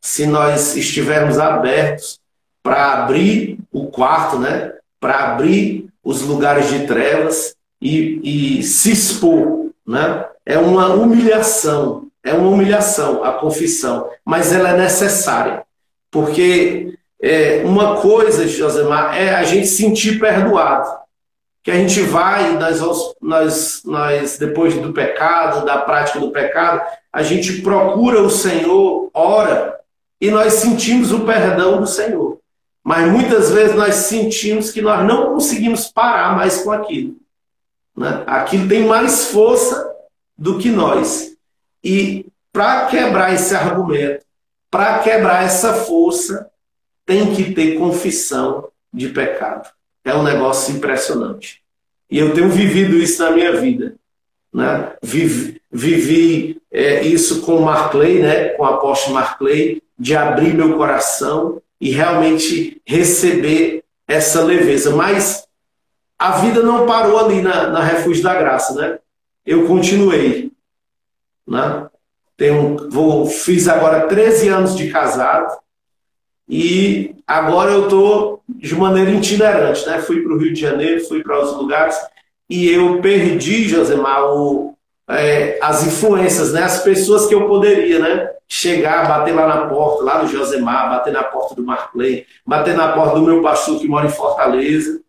se 0.01 0.25
nós 0.25 0.75
estivermos 0.75 1.39
abertos 1.39 2.19
para 2.61 2.91
abrir 2.91 3.57
o 3.71 3.87
quarto, 3.87 4.37
né? 4.37 4.73
Para 4.99 5.31
abrir 5.31 5.87
os 6.03 6.23
lugares 6.23 6.67
de 6.69 6.85
trevas 6.85 7.55
e, 7.81 8.57
e 8.59 8.63
se 8.63 8.91
expor, 8.91 9.69
né? 9.87 10.25
É 10.45 10.57
uma 10.57 10.89
humilhação, 10.89 12.07
é 12.21 12.33
uma 12.33 12.49
humilhação 12.49 13.23
a 13.23 13.31
confissão, 13.31 14.09
mas 14.25 14.51
ela 14.51 14.71
é 14.71 14.77
necessária, 14.77 15.63
porque 16.11 16.97
é, 17.21 17.61
uma 17.63 18.01
coisa, 18.01 18.45
Josemar, 18.45 19.17
é 19.17 19.33
a 19.33 19.43
gente 19.43 19.67
sentir 19.67 20.19
perdoado, 20.19 20.99
que 21.67 21.71
a 21.71 21.75
gente 21.75 21.99
vai, 21.99 22.53
nós, 22.53 22.79
nós, 23.21 23.81
nós 23.83 24.37
depois 24.37 24.73
do 24.75 24.93
pecado, 24.93 25.65
da 25.65 25.79
prática 25.79 26.17
do 26.17 26.31
pecado, 26.31 26.81
a 27.11 27.21
gente 27.21 27.61
procura 27.61 28.21
o 28.21 28.29
Senhor, 28.29 29.09
ora, 29.13 29.77
e 30.21 30.31
nós 30.31 30.53
sentimos 30.53 31.11
o 31.11 31.25
perdão 31.25 31.81
do 31.81 31.85
Senhor. 31.85 32.39
Mas 32.81 33.11
muitas 33.11 33.51
vezes 33.51 33.75
nós 33.75 33.95
sentimos 33.95 34.71
que 34.71 34.81
nós 34.81 35.05
não 35.05 35.33
conseguimos 35.33 35.89
parar 35.89 36.37
mais 36.37 36.61
com 36.61 36.71
aquilo. 36.71 37.17
Né? 37.93 38.23
Aquilo 38.25 38.69
tem 38.69 38.85
mais 38.85 39.25
força 39.25 39.93
do 40.37 40.57
que 40.59 40.69
nós. 40.69 41.33
E 41.83 42.27
para 42.53 42.85
quebrar 42.85 43.33
esse 43.33 43.53
argumento, 43.53 44.23
para 44.71 44.99
quebrar 44.99 45.43
essa 45.43 45.73
força, 45.73 46.49
tem 47.05 47.35
que 47.35 47.53
ter 47.53 47.77
confissão 47.77 48.69
de 48.93 49.09
pecado. 49.09 49.69
É 50.07 50.15
um 50.15 50.23
negócio 50.23 50.73
impressionante. 50.73 51.61
E 52.09 52.17
eu 52.17 52.33
tenho 52.33 52.49
vivido 52.49 52.95
isso 52.95 53.21
na 53.21 53.31
minha 53.31 53.57
vida. 53.57 53.95
Né? 54.53 54.93
Vivi, 55.03 55.61
vivi 55.69 56.61
é, 56.71 57.01
isso 57.01 57.41
com 57.41 57.57
o 57.57 57.65
Marclay, 57.65 58.19
né? 58.19 58.49
com 58.51 58.63
o 58.63 58.67
apóstolo 58.67 59.15
Marclay, 59.15 59.83
de 59.99 60.15
abrir 60.15 60.53
meu 60.53 60.77
coração 60.77 61.61
e 61.81 61.91
realmente 61.91 62.81
receber 62.85 63.83
essa 64.07 64.41
leveza. 64.41 64.95
Mas 64.95 65.45
a 66.17 66.37
vida 66.37 66.63
não 66.63 66.85
parou 66.85 67.19
ali 67.19 67.41
na, 67.41 67.67
na 67.67 67.83
Refúgio 67.83 68.23
da 68.23 68.33
Graça, 68.33 68.75
né? 68.75 68.99
Eu 69.45 69.67
continuei. 69.67 70.53
Né? 71.45 71.85
Tenho, 72.37 72.89
vou, 72.89 73.25
fiz 73.25 73.67
agora 73.67 74.07
13 74.07 74.47
anos 74.47 74.77
de 74.77 74.89
casado 74.89 75.66
e 76.49 77.15
agora 77.27 77.71
eu 77.71 77.83
estou 77.83 78.41
de 78.47 78.73
maneira 78.75 79.11
itinerante, 79.11 79.85
né? 79.85 79.99
Fui 79.99 80.21
para 80.21 80.33
o 80.33 80.37
Rio 80.37 80.53
de 80.53 80.61
Janeiro, 80.61 81.05
fui 81.05 81.21
para 81.21 81.37
outros 81.37 81.57
lugares 81.57 81.97
e 82.49 82.69
eu 82.69 83.01
perdi, 83.01 83.67
Josemar, 83.67 84.33
o, 84.33 84.73
é, 85.09 85.59
as 85.61 85.85
influências, 85.85 86.53
né? 86.53 86.63
As 86.63 86.81
pessoas 86.81 87.25
que 87.25 87.35
eu 87.35 87.47
poderia, 87.47 87.99
né? 87.99 88.31
Chegar, 88.47 89.07
bater 89.09 89.35
lá 89.35 89.45
na 89.45 89.67
porta, 89.67 90.03
lá 90.03 90.21
do 90.21 90.27
Josemar, 90.27 90.89
bater 90.89 91.11
na 91.11 91.23
porta 91.23 91.53
do 91.53 91.65
Marclay, 91.65 92.25
bater 92.45 92.75
na 92.75 92.93
porta 92.93 93.15
do 93.15 93.25
meu 93.25 93.41
pastor 93.41 93.79
que 93.79 93.87
mora 93.87 94.07
em 94.07 94.11
Fortaleza. 94.11 95.01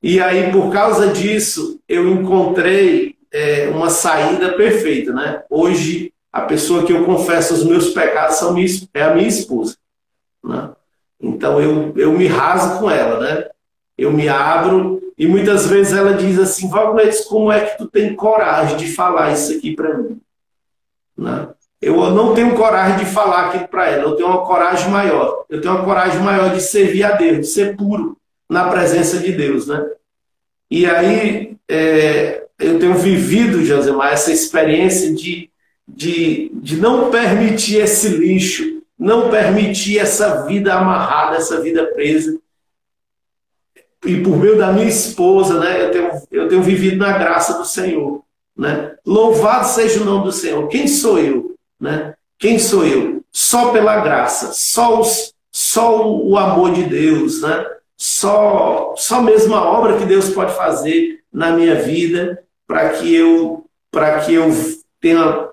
E 0.00 0.20
aí, 0.20 0.52
por 0.52 0.70
causa 0.70 1.08
disso, 1.08 1.80
eu 1.88 2.08
encontrei 2.08 3.16
é, 3.32 3.68
uma 3.68 3.90
saída 3.90 4.52
perfeita, 4.52 5.12
né? 5.12 5.42
Hoje, 5.50 6.12
a 6.32 6.42
pessoa 6.42 6.84
que 6.84 6.92
eu 6.92 7.04
confesso 7.04 7.54
os 7.54 7.64
meus 7.64 7.88
pecados 7.88 8.36
são 8.36 8.52
minha, 8.54 8.68
é 8.92 9.02
a 9.02 9.14
minha 9.14 9.26
esposa. 9.26 9.76
Né? 10.44 10.70
Então 11.20 11.60
eu, 11.60 11.92
eu 11.96 12.12
me 12.12 12.26
raso 12.26 12.78
com 12.78 12.90
ela, 12.90 13.18
né? 13.18 13.48
Eu 13.96 14.12
me 14.12 14.28
abro 14.28 15.00
e 15.16 15.26
muitas 15.26 15.66
vezes 15.66 15.92
ela 15.92 16.14
diz 16.14 16.38
assim, 16.38 16.68
Wagner, 16.68 17.12
como 17.28 17.50
é 17.50 17.60
que 17.60 17.78
tu 17.78 17.86
tem 17.86 18.14
coragem 18.14 18.76
de 18.76 18.92
falar 18.92 19.32
isso 19.32 19.52
aqui 19.52 19.74
para 19.74 19.96
mim? 19.96 20.20
Né? 21.16 21.48
Eu 21.80 22.10
não 22.10 22.34
tenho 22.34 22.54
coragem 22.56 22.98
de 22.98 23.10
falar 23.10 23.46
aquilo 23.46 23.68
para 23.68 23.88
ela, 23.88 24.04
eu 24.04 24.16
tenho 24.16 24.28
uma 24.28 24.44
coragem 24.44 24.90
maior. 24.90 25.44
Eu 25.48 25.60
tenho 25.60 25.74
uma 25.74 25.84
coragem 25.84 26.20
maior 26.20 26.52
de 26.52 26.60
servir 26.60 27.04
a 27.04 27.12
Deus, 27.12 27.40
de 27.40 27.46
ser 27.46 27.76
puro 27.76 28.16
na 28.48 28.68
presença 28.68 29.18
de 29.18 29.32
Deus, 29.32 29.68
né? 29.68 29.86
E 30.70 30.86
aí 30.86 31.56
é, 31.68 32.44
eu 32.58 32.78
tenho 32.78 32.94
vivido, 32.94 33.64
Josemar, 33.64 34.12
essa 34.12 34.32
experiência 34.32 35.14
de, 35.14 35.50
de, 35.86 36.50
de 36.54 36.76
não 36.76 37.10
permitir 37.10 37.76
esse 37.76 38.08
lixo 38.08 38.73
não 38.98 39.30
permitir 39.30 39.98
essa 39.98 40.44
vida 40.46 40.74
amarrada, 40.74 41.36
essa 41.36 41.60
vida 41.60 41.86
presa. 41.86 42.38
E 44.04 44.20
por 44.20 44.36
meio 44.36 44.58
da 44.58 44.72
minha 44.72 44.86
esposa, 44.86 45.58
né, 45.58 45.84
eu 45.84 45.90
tenho, 45.90 46.10
eu 46.30 46.48
tenho 46.48 46.62
vivido 46.62 46.96
na 46.96 47.16
graça 47.18 47.58
do 47.58 47.64
Senhor. 47.64 48.22
Né? 48.56 48.94
Louvado 49.04 49.66
seja 49.66 50.00
o 50.00 50.04
nome 50.04 50.24
do 50.24 50.32
Senhor. 50.32 50.68
Quem 50.68 50.86
sou 50.86 51.18
eu? 51.18 51.56
Né? 51.80 52.14
Quem 52.38 52.58
sou 52.58 52.84
eu? 52.84 53.22
Só 53.32 53.72
pela 53.72 54.00
graça, 54.00 54.52
só, 54.52 55.00
os, 55.00 55.34
só 55.50 56.06
o 56.06 56.36
amor 56.38 56.72
de 56.72 56.84
Deus, 56.84 57.40
né? 57.42 57.66
só, 57.96 58.94
só 58.96 59.22
mesmo 59.22 59.54
a 59.54 59.64
obra 59.64 59.96
que 59.96 60.04
Deus 60.04 60.28
pode 60.30 60.54
fazer 60.54 61.20
na 61.32 61.52
minha 61.52 61.76
vida 61.76 62.42
para 62.66 62.90
que 62.90 63.14
eu 63.14 63.64
para 63.90 64.20
que 64.20 64.34
eu 64.34 64.50
tenha 65.00 65.48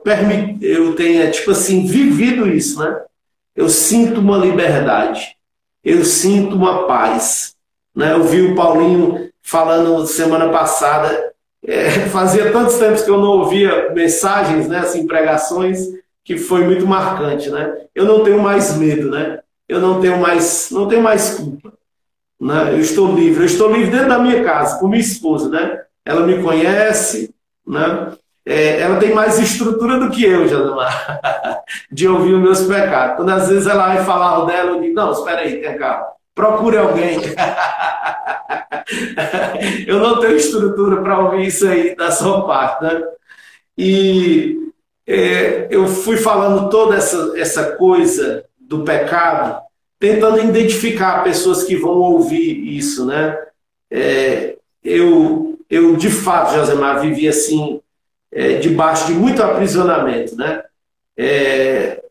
eu 0.61 0.95
tenha 0.95 1.29
tipo 1.29 1.51
assim 1.51 1.85
vivido 1.85 2.47
isso, 2.47 2.79
né? 2.79 3.01
Eu 3.55 3.69
sinto 3.69 4.19
uma 4.19 4.37
liberdade, 4.37 5.35
eu 5.83 6.03
sinto 6.05 6.55
uma 6.55 6.87
paz. 6.87 7.55
Né? 7.95 8.13
Eu 8.13 8.23
vi 8.23 8.41
o 8.41 8.55
Paulinho 8.55 9.29
falando 9.41 10.05
semana 10.05 10.49
passada, 10.49 11.33
é, 11.65 11.89
fazia 12.09 12.51
tantos 12.51 12.77
tempos 12.77 13.01
que 13.03 13.09
eu 13.09 13.19
não 13.19 13.39
ouvia 13.39 13.91
mensagens, 13.93 14.67
né, 14.67 14.79
assim, 14.79 15.05
pregações, 15.05 15.79
que 16.23 16.37
foi 16.37 16.63
muito 16.63 16.87
marcante. 16.87 17.49
Né? 17.49 17.85
Eu 17.93 18.05
não 18.05 18.23
tenho 18.23 18.41
mais 18.41 18.75
medo, 18.77 19.09
né? 19.09 19.39
eu 19.71 19.79
não 19.79 20.01
tenho 20.01 20.17
mais, 20.19 20.69
não 20.69 20.85
tenho 20.85 21.01
mais 21.01 21.35
culpa. 21.35 21.71
Né? 22.37 22.73
Eu 22.73 22.79
estou 22.79 23.15
livre, 23.15 23.43
eu 23.43 23.45
estou 23.45 23.71
livre 23.71 23.89
dentro 23.89 24.09
da 24.09 24.19
minha 24.19 24.43
casa, 24.43 24.77
com 24.77 24.89
minha 24.89 24.99
esposa. 24.99 25.47
Né? 25.47 25.81
Ela 26.05 26.27
me 26.27 26.43
conhece, 26.43 27.33
né? 27.65 28.11
É, 28.45 28.81
ela 28.81 28.97
tem 28.97 29.13
mais 29.13 29.37
estrutura 29.37 29.99
do 29.99 30.09
que 30.09 30.23
eu, 30.23 30.47
Jadamar, 30.47 31.61
de 31.91 32.07
ouvir 32.07 32.33
os 32.33 32.41
meus 32.41 32.61
pecados. 32.61 33.17
Quando 33.17 33.29
às 33.29 33.49
vezes 33.49 33.67
ela 33.67 33.93
vai 33.93 34.03
falar 34.03 34.45
dela, 34.45 34.71
eu 34.71 34.81
digo, 34.81 34.95
não, 34.95 35.11
espera 35.11 35.41
aí, 35.41 35.61
tem 35.61 35.77
calma. 35.77 36.07
Procure 36.33 36.77
alguém. 36.77 37.19
eu 39.85 39.99
não 39.99 40.19
tenho 40.19 40.35
estrutura 40.35 41.01
para 41.01 41.19
ouvir 41.19 41.47
isso 41.47 41.67
aí 41.67 41.95
da 41.95 42.09
sua 42.09 42.47
parte. 42.47 42.83
Né? 42.83 43.03
E 43.77 44.57
é, 45.05 45.67
eu 45.69 45.87
fui 45.87 46.17
falando 46.17 46.69
toda 46.69 46.95
essa, 46.95 47.33
essa 47.37 47.75
coisa 47.75 48.43
do 48.59 48.83
pecado, 48.83 49.61
tentando 49.99 50.39
identificar 50.39 51.23
pessoas 51.23 51.63
que 51.63 51.75
vão 51.75 51.91
ouvir 51.91 52.75
isso. 52.75 53.05
Né? 53.05 53.37
É, 53.91 54.55
eu, 54.83 55.59
eu, 55.69 55.95
de 55.95 56.09
fato, 56.09 56.55
Josemar, 56.55 57.01
vivi 57.01 57.27
assim 57.27 57.79
é, 58.31 58.55
debaixo 58.55 59.07
de 59.07 59.13
muito 59.13 59.43
aprisionamento, 59.43 60.35
né? 60.35 60.63
É, 61.17 62.01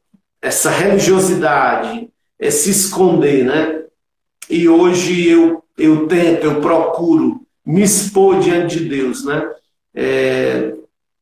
essa 0.42 0.70
religiosidade, 0.70 2.08
é 2.38 2.50
se 2.50 2.70
esconder, 2.70 3.44
né? 3.44 3.84
E 4.48 4.68
hoje 4.68 5.28
eu, 5.28 5.62
eu 5.78 6.06
tento, 6.06 6.44
eu 6.44 6.60
procuro 6.60 7.46
me 7.64 7.82
expor 7.82 8.40
diante 8.40 8.78
de 8.78 8.88
Deus, 8.88 9.24
né? 9.24 9.50
É, 9.94 10.74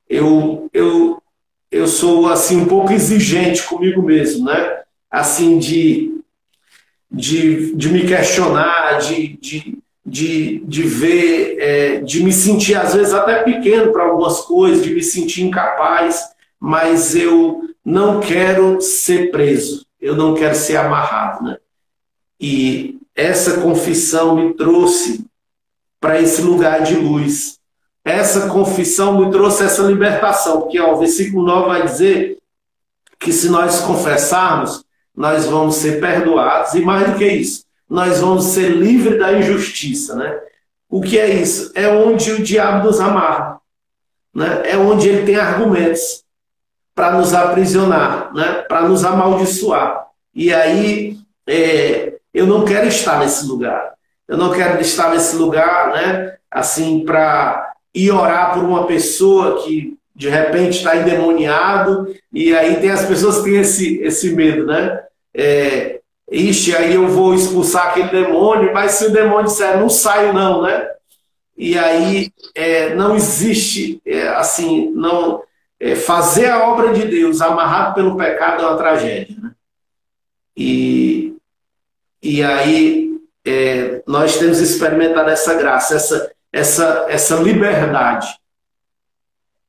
eu, 0.08 0.70
eu, 0.72 1.22
eu 1.70 1.86
sou 1.86 2.28
assim 2.28 2.56
um 2.56 2.66
pouco 2.66 2.92
exigente 2.92 3.64
comigo 3.64 4.02
mesmo, 4.02 4.46
né? 4.46 4.82
Assim 5.10 5.58
de, 5.58 6.20
de, 7.10 7.74
de 7.74 7.88
me 7.88 8.06
questionar, 8.06 8.98
de, 8.98 9.36
de, 9.38 9.78
de, 10.08 10.60
de 10.64 10.82
ver, 10.82 11.56
é, 11.58 12.00
de 12.00 12.22
me 12.22 12.32
sentir 12.32 12.74
às 12.74 12.94
vezes 12.94 13.12
até 13.12 13.42
pequeno 13.42 13.92
para 13.92 14.04
algumas 14.04 14.40
coisas, 14.40 14.82
de 14.82 14.94
me 14.94 15.02
sentir 15.02 15.42
incapaz, 15.42 16.30
mas 16.58 17.14
eu 17.14 17.62
não 17.84 18.20
quero 18.20 18.80
ser 18.80 19.30
preso, 19.30 19.86
eu 20.00 20.16
não 20.16 20.34
quero 20.34 20.54
ser 20.54 20.76
amarrado. 20.76 21.44
Né? 21.44 21.58
E 22.40 22.98
essa 23.14 23.60
confissão 23.60 24.34
me 24.34 24.54
trouxe 24.54 25.24
para 26.00 26.20
esse 26.20 26.40
lugar 26.40 26.82
de 26.82 26.94
luz. 26.94 27.58
Essa 28.04 28.48
confissão 28.48 29.20
me 29.20 29.30
trouxe 29.30 29.64
essa 29.64 29.82
libertação, 29.82 30.62
porque 30.62 30.80
ó, 30.80 30.94
o 30.94 30.98
versículo 30.98 31.44
9 31.44 31.68
vai 31.68 31.82
dizer 31.84 32.38
que 33.18 33.32
se 33.32 33.48
nós 33.50 33.80
confessarmos, 33.80 34.84
nós 35.14 35.44
vamos 35.44 35.74
ser 35.74 36.00
perdoados 36.00 36.74
e 36.74 36.80
mais 36.80 37.10
do 37.10 37.18
que 37.18 37.26
isso, 37.26 37.64
nós 37.88 38.20
vamos 38.20 38.44
ser 38.44 38.68
livres 38.70 39.18
da 39.18 39.32
injustiça, 39.32 40.14
né? 40.14 40.38
O 40.88 41.00
que 41.00 41.18
é 41.18 41.28
isso? 41.28 41.72
É 41.74 41.88
onde 41.88 42.32
o 42.32 42.42
diabo 42.42 42.86
nos 42.86 43.00
amarra, 43.00 43.60
né? 44.34 44.62
É 44.64 44.76
onde 44.76 45.08
ele 45.08 45.24
tem 45.24 45.36
argumentos 45.36 46.24
para 46.94 47.12
nos 47.12 47.32
aprisionar, 47.32 48.32
né? 48.34 48.64
Para 48.68 48.82
nos 48.82 49.04
amaldiçoar. 49.04 50.06
E 50.34 50.52
aí 50.52 51.18
é, 51.46 52.14
eu 52.32 52.46
não 52.46 52.64
quero 52.64 52.88
estar 52.88 53.18
nesse 53.20 53.46
lugar. 53.46 53.94
Eu 54.26 54.36
não 54.36 54.52
quero 54.52 54.80
estar 54.80 55.10
nesse 55.10 55.36
lugar, 55.36 55.92
né? 55.92 56.36
Assim, 56.50 57.04
para 57.04 57.72
ir 57.94 58.10
orar 58.10 58.54
por 58.54 58.62
uma 58.62 58.86
pessoa 58.86 59.62
que 59.62 59.96
de 60.14 60.28
repente 60.28 60.78
está 60.78 60.96
endemoniado, 60.96 62.12
e 62.32 62.54
aí 62.54 62.80
tem 62.80 62.90
as 62.90 63.04
pessoas 63.04 63.38
que 63.38 63.44
têm 63.44 63.60
esse, 63.60 63.98
esse 64.02 64.34
medo, 64.34 64.66
né? 64.66 65.00
É, 65.32 65.97
Ixi, 66.30 66.76
aí 66.76 66.94
eu 66.94 67.08
vou 67.08 67.34
expulsar 67.34 67.88
aquele 67.88 68.08
demônio, 68.08 68.72
mas 68.72 68.92
se 68.92 69.06
o 69.06 69.12
demônio 69.12 69.46
disser 69.46 69.78
não 69.78 69.88
saio 69.88 70.32
não, 70.32 70.62
né? 70.62 70.90
E 71.56 71.76
aí 71.78 72.32
é, 72.54 72.94
não 72.94 73.16
existe, 73.16 74.00
é, 74.06 74.28
assim, 74.28 74.90
não 74.90 75.42
é, 75.80 75.94
fazer 75.94 76.50
a 76.50 76.68
obra 76.68 76.92
de 76.92 77.06
Deus 77.06 77.40
amarrado 77.40 77.94
pelo 77.94 78.16
pecado 78.16 78.62
é 78.62 78.66
uma 78.66 78.76
tragédia, 78.76 79.36
né? 79.40 79.52
E, 80.56 81.34
e 82.22 82.42
aí 82.42 83.16
é, 83.44 84.02
nós 84.06 84.36
temos 84.36 84.60
experimentado 84.60 85.30
essa 85.30 85.54
graça, 85.54 85.94
essa, 85.94 86.32
essa, 86.52 87.06
essa 87.08 87.36
liberdade. 87.36 88.28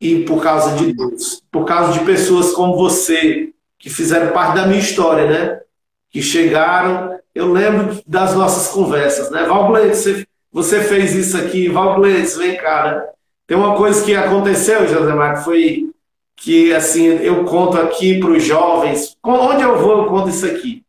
E 0.01 0.23
por 0.23 0.41
causa 0.41 0.75
de 0.75 0.93
Deus, 0.93 1.43
por 1.51 1.65
causa 1.65 1.93
de 1.93 2.05
pessoas 2.05 2.51
como 2.51 2.75
você, 2.75 3.53
que 3.77 3.89
fizeram 3.89 4.33
parte 4.33 4.55
da 4.55 4.65
minha 4.65 4.79
história, 4.79 5.25
né? 5.25 5.61
Que 6.09 6.21
chegaram. 6.21 7.19
Eu 7.33 7.51
lembro 7.51 8.01
das 8.05 8.35
nossas 8.35 8.71
conversas, 8.73 9.29
né? 9.29 9.43
Valbleis, 9.43 10.05
você, 10.51 10.81
fez 10.83 11.13
isso 11.13 11.37
aqui, 11.37 11.69
Valbleis, 11.69 12.35
vem 12.35 12.57
cá, 12.57 12.85
né? 12.85 13.07
Tem 13.45 13.57
uma 13.57 13.75
coisa 13.75 14.03
que 14.03 14.15
aconteceu, 14.15 14.87
José 14.87 15.13
Marco, 15.13 15.43
foi 15.43 15.89
que 16.35 16.73
assim 16.73 17.05
eu 17.05 17.43
conto 17.45 17.77
aqui 17.77 18.19
para 18.19 18.31
os 18.31 18.43
jovens, 18.43 19.17
onde 19.23 19.63
eu 19.63 19.77
vou 19.77 20.03
eu 20.03 20.05
conto 20.05 20.29
isso 20.29 20.45
aqui, 20.45 20.83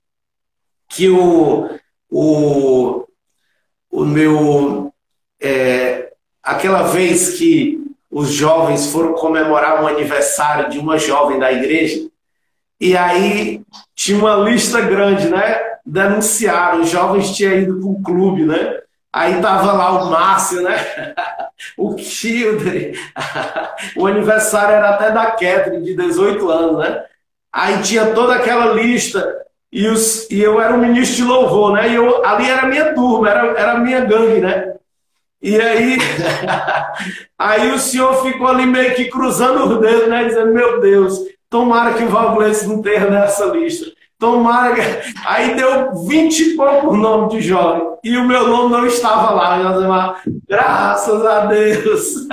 que 0.89 1.09
o, 1.09 1.68
o, 2.09 3.07
o 3.91 4.05
meu 4.05 4.93
é, 5.41 6.12
aquela 6.43 6.83
vez 6.83 7.39
que 7.39 7.81
os 8.11 8.29
jovens 8.31 8.93
foram 8.93 9.14
comemorar 9.14 9.83
um 9.83 9.87
aniversário 9.87 10.68
de 10.68 10.79
uma 10.79 10.99
jovem 10.99 11.39
da 11.39 11.53
igreja 11.53 12.09
e 12.81 12.97
aí 12.97 13.62
tinha 13.95 14.18
uma 14.18 14.37
lista 14.37 14.81
grande, 14.81 15.28
né? 15.28 15.61
Denunciaram, 15.85 16.81
os 16.81 16.89
jovens 16.89 17.37
tinham 17.37 17.59
ido 17.59 17.78
para 17.78 17.89
um 17.89 18.03
clube, 18.03 18.45
né? 18.45 18.81
Aí 19.12 19.41
tava 19.43 19.72
lá 19.72 20.03
o 20.03 20.11
Márcio, 20.11 20.62
né? 20.62 20.76
o 21.76 21.99
Children. 21.99 22.93
o 23.97 24.07
aniversário 24.07 24.76
era 24.76 24.91
até 24.91 25.11
da 25.11 25.26
Catherine, 25.33 25.85
de 25.85 25.95
18 25.95 26.49
anos, 26.49 26.78
né? 26.78 27.05
Aí 27.53 27.83
tinha 27.83 28.14
toda 28.14 28.37
aquela 28.37 28.72
lista. 28.72 29.37
E, 29.72 29.87
os, 29.87 30.28
e 30.31 30.41
eu 30.41 30.61
era 30.61 30.74
um 30.74 30.78
ministro 30.78 31.16
de 31.16 31.24
louvor, 31.24 31.74
né? 31.74 31.89
E 31.89 31.95
eu, 31.95 32.24
ali 32.24 32.49
era 32.49 32.66
minha 32.66 32.95
turma, 32.95 33.28
era, 33.28 33.61
era 33.61 33.78
minha 33.78 34.01
gangue, 34.01 34.41
né? 34.41 34.74
E 35.43 35.61
aí, 35.61 35.99
aí 37.39 37.72
o 37.72 37.78
senhor 37.78 38.22
ficou 38.22 38.47
ali 38.47 38.66
meio 38.66 38.95
que 38.95 39.07
cruzando 39.07 39.64
os 39.64 39.81
dedos, 39.81 40.09
né? 40.09 40.24
Dizendo, 40.24 40.53
meu 40.53 40.81
Deus, 40.81 41.18
Tomara 41.51 41.94
que 41.94 42.05
o 42.05 42.09
Valglense 42.09 42.68
não 42.68 42.80
tenha 42.80 43.11
nessa 43.11 43.46
lista. 43.46 43.90
Tomara 44.20 44.74
que... 44.74 44.80
Aí 45.26 45.57
deu 45.57 45.94
20 46.07 46.38
e 46.38 46.57
pouco 46.57 46.96
nome 46.96 47.30
de 47.30 47.40
jovem. 47.40 47.90
E 48.05 48.16
o 48.16 48.24
meu 48.24 48.46
nome 48.46 48.70
não 48.70 48.86
estava 48.86 49.32
lá. 49.32 50.22
Graças 50.48 51.26
a 51.26 51.46
Deus. 51.46 52.28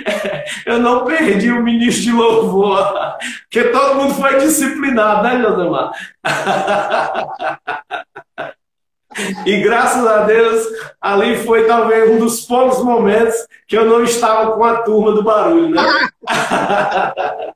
Eu 0.64 0.78
não 0.78 1.04
perdi 1.04 1.50
o 1.50 1.62
ministro 1.62 2.04
de 2.04 2.12
louvor. 2.12 2.94
Porque 3.42 3.64
todo 3.64 3.96
mundo 3.96 4.14
foi 4.14 4.38
disciplinado, 4.38 5.22
né, 5.22 5.42
Josemar? 5.42 5.92
E 9.44 9.60
graças 9.60 10.06
a 10.06 10.22
Deus, 10.22 10.66
ali 10.98 11.36
foi 11.44 11.66
talvez 11.66 12.10
um 12.10 12.18
dos 12.18 12.46
poucos 12.46 12.82
momentos 12.82 13.34
que 13.68 13.76
eu 13.76 13.84
não 13.84 14.02
estava 14.02 14.52
com 14.52 14.64
a 14.64 14.78
turma 14.78 15.12
do 15.12 15.22
barulho, 15.22 15.68
né? 15.68 15.82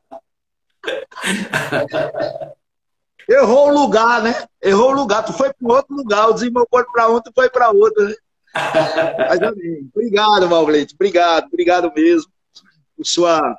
Errou 3.28 3.68
o 3.68 3.74
lugar, 3.74 4.22
né? 4.22 4.46
Errou 4.62 4.90
o 4.90 4.94
lugar. 4.94 5.24
Tu 5.24 5.32
foi 5.32 5.52
para 5.52 5.74
outro 5.74 5.94
lugar. 5.94 6.28
O 6.28 6.32
desembarcou 6.32 6.84
para 6.92 7.10
um, 7.10 7.20
tu 7.20 7.32
foi 7.34 7.50
para 7.50 7.70
outro, 7.70 8.08
né? 8.08 8.14
Mas 9.28 9.42
amém. 9.42 9.90
Obrigado, 9.94 10.48
Valvleite. 10.48 10.94
Obrigado, 10.94 11.46
obrigado 11.46 11.92
mesmo 11.94 12.30
por 12.96 13.04
sua 13.04 13.56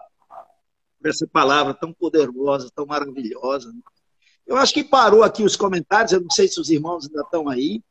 por 0.99 1.09
essa 1.09 1.27
palavra 1.27 1.73
tão 1.75 1.93
poderosa, 1.93 2.71
tão 2.73 2.85
maravilhosa. 2.85 3.71
Né? 3.71 3.79
Eu 4.47 4.57
acho 4.57 4.73
que 4.73 4.83
parou 4.83 5.23
aqui 5.23 5.43
os 5.43 5.55
comentários. 5.55 6.11
Eu 6.11 6.21
não 6.21 6.31
sei 6.31 6.47
se 6.47 6.59
os 6.59 6.69
irmãos 6.69 7.05
ainda 7.05 7.21
estão 7.21 7.47
aí, 7.47 7.83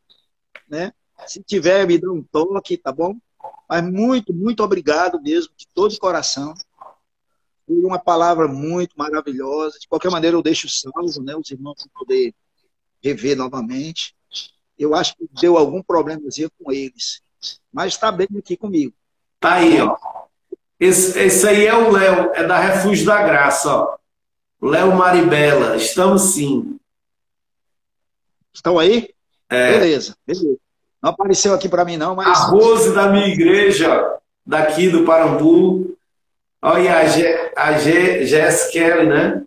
né? 0.68 0.92
Se 1.26 1.42
tiver, 1.42 1.86
me 1.86 1.98
dá 1.98 2.10
um 2.10 2.22
toque, 2.22 2.76
tá 2.76 2.92
bom? 2.92 3.16
Mas 3.68 3.84
muito, 3.84 4.34
muito 4.34 4.62
obrigado 4.62 5.20
mesmo, 5.22 5.52
de 5.56 5.66
todo 5.72 5.92
o 5.92 5.98
coração. 5.98 6.54
Uma 7.68 7.98
palavra 7.98 8.46
muito 8.46 8.96
maravilhosa. 8.96 9.78
De 9.78 9.88
qualquer 9.88 10.10
maneira, 10.10 10.36
eu 10.36 10.42
deixo 10.42 10.68
salvo, 10.68 11.22
né? 11.22 11.34
Os 11.36 11.50
irmãos 11.50 11.76
vão 11.78 11.88
poder 11.94 12.32
rever 13.02 13.36
novamente. 13.36 14.14
Eu 14.78 14.94
acho 14.94 15.16
que 15.16 15.28
deu 15.40 15.56
algum 15.56 15.82
problemazinho 15.82 16.50
com 16.62 16.70
eles. 16.70 17.20
Mas 17.72 17.94
está 17.94 18.12
bem 18.12 18.28
aqui 18.38 18.56
comigo. 18.56 18.94
Tá 19.40 19.54
aí, 19.54 19.80
ó. 19.80 19.96
Esse, 20.78 21.18
esse 21.18 21.48
aí 21.48 21.66
é 21.66 21.74
o 21.74 21.90
Léo, 21.90 22.32
é 22.34 22.46
da 22.46 22.58
Refúgio 22.58 23.06
da 23.06 23.22
Graça, 23.22 23.74
ó. 23.74 23.96
Léo 24.60 24.94
Maribela, 24.94 25.76
estamos 25.76 26.34
sim. 26.34 26.78
Estão 28.52 28.78
aí? 28.78 29.10
É. 29.48 29.78
Beleza, 29.78 30.16
beleza. 30.26 30.58
Não 31.02 31.10
apareceu 31.10 31.54
aqui 31.54 31.68
para 31.68 31.84
mim, 31.84 31.96
não, 31.96 32.14
mas. 32.14 32.26
A 32.26 32.46
Rose 32.46 32.94
da 32.94 33.08
minha 33.08 33.28
igreja, 33.28 34.18
daqui 34.44 34.88
do 34.88 35.04
Parambu, 35.04 35.95
Olha, 36.68 36.98
a, 36.98 37.06
G, 37.06 37.52
a 37.56 37.78
G, 37.78 38.26
Jess 38.26 38.72
Kelly, 38.72 39.06
né? 39.06 39.46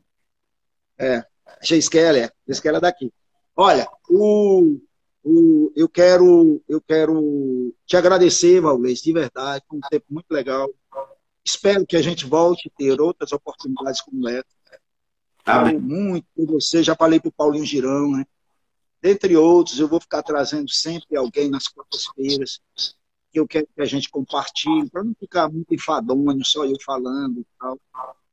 É, 0.98 1.26
Jess 1.62 1.90
Kelly, 1.90 2.20
é. 2.20 2.32
Jess 2.48 2.62
Kelly 2.62 2.78
é 2.78 2.80
daqui. 2.80 3.14
Olha, 3.58 3.90
o, 4.10 4.80
o, 5.22 5.70
eu, 5.76 5.90
quero, 5.90 6.64
eu 6.66 6.80
quero 6.80 7.76
te 7.86 7.98
agradecer, 7.98 8.62
Valês, 8.62 9.02
de 9.02 9.12
verdade, 9.12 9.66
foi 9.68 9.80
um 9.80 9.82
tempo 9.82 10.06
muito 10.10 10.32
legal. 10.32 10.70
Espero 11.44 11.86
que 11.86 11.98
a 11.98 12.02
gente 12.02 12.26
volte 12.26 12.70
a 12.70 12.78
ter 12.78 13.02
outras 13.02 13.34
oportunidades 13.34 14.00
como 14.00 14.30
essa. 14.30 14.46
Tá 15.44 15.66
muito 15.74 16.26
por 16.34 16.46
você, 16.46 16.82
já 16.82 16.96
falei 16.96 17.20
para 17.20 17.28
o 17.28 17.34
Paulinho 17.34 17.66
Girão, 17.66 18.12
né? 18.12 18.26
Dentre 19.02 19.36
outros, 19.36 19.78
eu 19.78 19.90
vou 19.90 20.00
ficar 20.00 20.24
trazendo 20.24 20.70
sempre 20.70 21.18
alguém 21.18 21.50
nas 21.50 21.68
quartas-feiras 21.68 22.62
que 23.32 23.40
eu 23.40 23.48
quero 23.48 23.68
que 23.76 23.82
a 23.82 23.86
gente 23.86 24.10
compartilhe, 24.10 24.90
para 24.90 25.04
não 25.04 25.14
ficar 25.20 25.50
muito 25.50 25.74
enfadonho, 25.74 26.44
só 26.44 26.66
eu 26.66 26.76
falando 26.86 27.40
e 27.40 27.46
tal, 27.60 27.80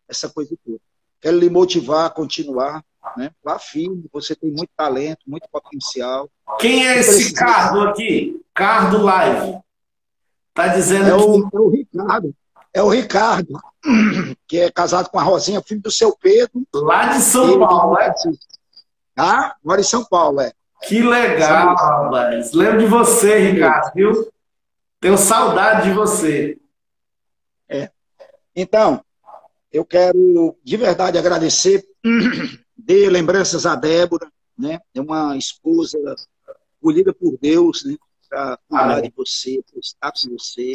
essa 0.09 0.29
coisa 0.29 0.57
toda. 0.65 0.79
Quero 1.21 1.39
lhe 1.39 1.51
motivar 1.51 2.07
a 2.07 2.11
continuar, 2.11 2.85
né? 3.17 3.31
Vá 3.43 3.59
firme, 3.59 4.09
você 4.13 4.35
tem 4.35 4.51
muito 4.51 4.71
talento, 4.77 5.21
muito 5.27 5.49
potencial. 5.51 6.31
Quem 6.59 6.87
é 6.87 6.99
esse 6.99 7.33
Cardo 7.33 7.89
aqui? 7.89 8.41
Cardo 8.55 9.03
Live. 9.03 9.59
Tá 10.55 10.69
dizendo 10.69 11.09
é 11.09 11.15
o, 11.15 11.49
que... 11.49 11.57
é 11.57 11.61
o 11.61 11.69
Ricardo. 11.69 12.35
É 12.73 12.83
o 12.83 12.89
Ricardo, 12.91 13.59
que 14.47 14.59
é 14.59 14.71
casado 14.71 15.09
com 15.09 15.19
a 15.19 15.23
Rosinha, 15.23 15.63
filho 15.63 15.81
do 15.81 15.91
seu 15.91 16.17
Pedro. 16.17 16.67
Lá 16.75 17.07
de 17.07 17.23
São 17.23 17.59
Paulo, 17.59 17.99
é? 17.99 18.15
Ah, 19.17 19.55
mora 19.65 19.81
em 19.81 19.85
São 19.85 20.05
Paulo, 20.05 20.41
é. 20.41 20.53
Que 20.83 21.01
legal, 21.01 21.75
rapaz. 21.75 22.53
Lembro 22.53 22.81
de 22.81 22.87
você, 22.87 23.39
Ricardo, 23.39 23.93
viu? 23.95 24.29
Tenho 25.01 25.19
saudade 25.19 25.89
de 25.89 25.95
você. 25.95 26.59
É. 27.69 27.91
Então, 28.55 29.05
eu 29.73 29.85
quero 29.85 30.57
de 30.63 30.77
verdade 30.77 31.19
agradecer, 31.19 31.87
dê 32.77 33.09
lembranças 33.11 33.67
a 33.67 33.75
Débora, 33.75 34.31
né? 34.57 34.81
É 34.95 35.01
uma 35.01 35.37
esposa 35.37 35.99
escolhida 36.75 37.13
por 37.13 37.37
Deus, 37.39 37.85
né? 37.85 37.97
Para 38.29 38.59
cuidar 38.69 39.01
de 39.03 39.13
você, 39.15 39.63
para 39.71 39.81
estar 39.81 40.13
com 40.13 40.37
você. 40.37 40.75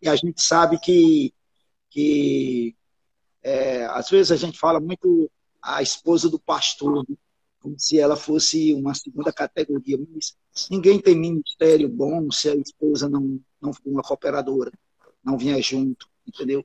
E 0.00 0.08
a 0.08 0.16
gente 0.16 0.42
sabe 0.42 0.78
que, 0.78 1.34
que 1.90 2.74
é, 3.42 3.84
às 3.86 4.08
vezes 4.08 4.32
a 4.32 4.36
gente 4.36 4.58
fala 4.58 4.80
muito 4.80 5.30
a 5.62 5.82
esposa 5.82 6.28
do 6.28 6.38
pastor, 6.38 7.04
né? 7.08 7.16
Como 7.60 7.78
se 7.78 7.98
ela 7.98 8.16
fosse 8.16 8.72
uma 8.74 8.94
segunda 8.94 9.32
categoria. 9.32 9.98
Mas 10.12 10.34
ninguém 10.70 11.00
tem 11.00 11.14
ministério 11.14 11.88
bom 11.88 12.30
se 12.30 12.48
a 12.48 12.54
esposa 12.56 13.08
não, 13.08 13.40
não 13.60 13.72
for 13.72 13.82
uma 13.86 14.02
cooperadora, 14.02 14.72
não 15.22 15.38
vier 15.38 15.62
junto, 15.62 16.08
entendeu? 16.26 16.64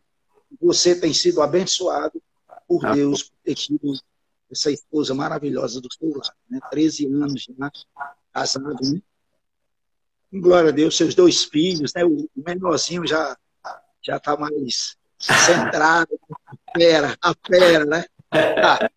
Você 0.59 0.99
tem 0.99 1.13
sido 1.13 1.41
abençoado 1.41 2.21
por 2.67 2.81
Deus, 2.93 3.23
por 3.23 3.37
ter 3.43 3.55
tido 3.55 3.93
essa 4.49 4.71
esposa 4.71 5.13
maravilhosa 5.13 5.81
do 5.81 5.91
seu 5.93 6.09
lado, 6.09 6.33
né? 6.49 6.59
13 6.71 7.07
anos 7.07 7.43
já 7.43 7.71
casado, 8.31 8.77
né? 8.81 9.01
Glória 10.31 10.69
a 10.69 10.73
Deus, 10.73 10.97
seus 10.97 11.13
dois 11.13 11.43
filhos, 11.43 11.93
né? 11.93 12.03
O 12.05 12.27
menorzinho 12.35 13.05
já 13.05 13.37
já 14.01 14.17
está 14.17 14.37
mais 14.37 14.95
centrado, 15.19 16.19
a 16.45 16.55
fera, 16.77 17.17
a 17.21 17.33
fera, 17.47 17.85
né? 17.85 18.05
Tá. 18.29 18.91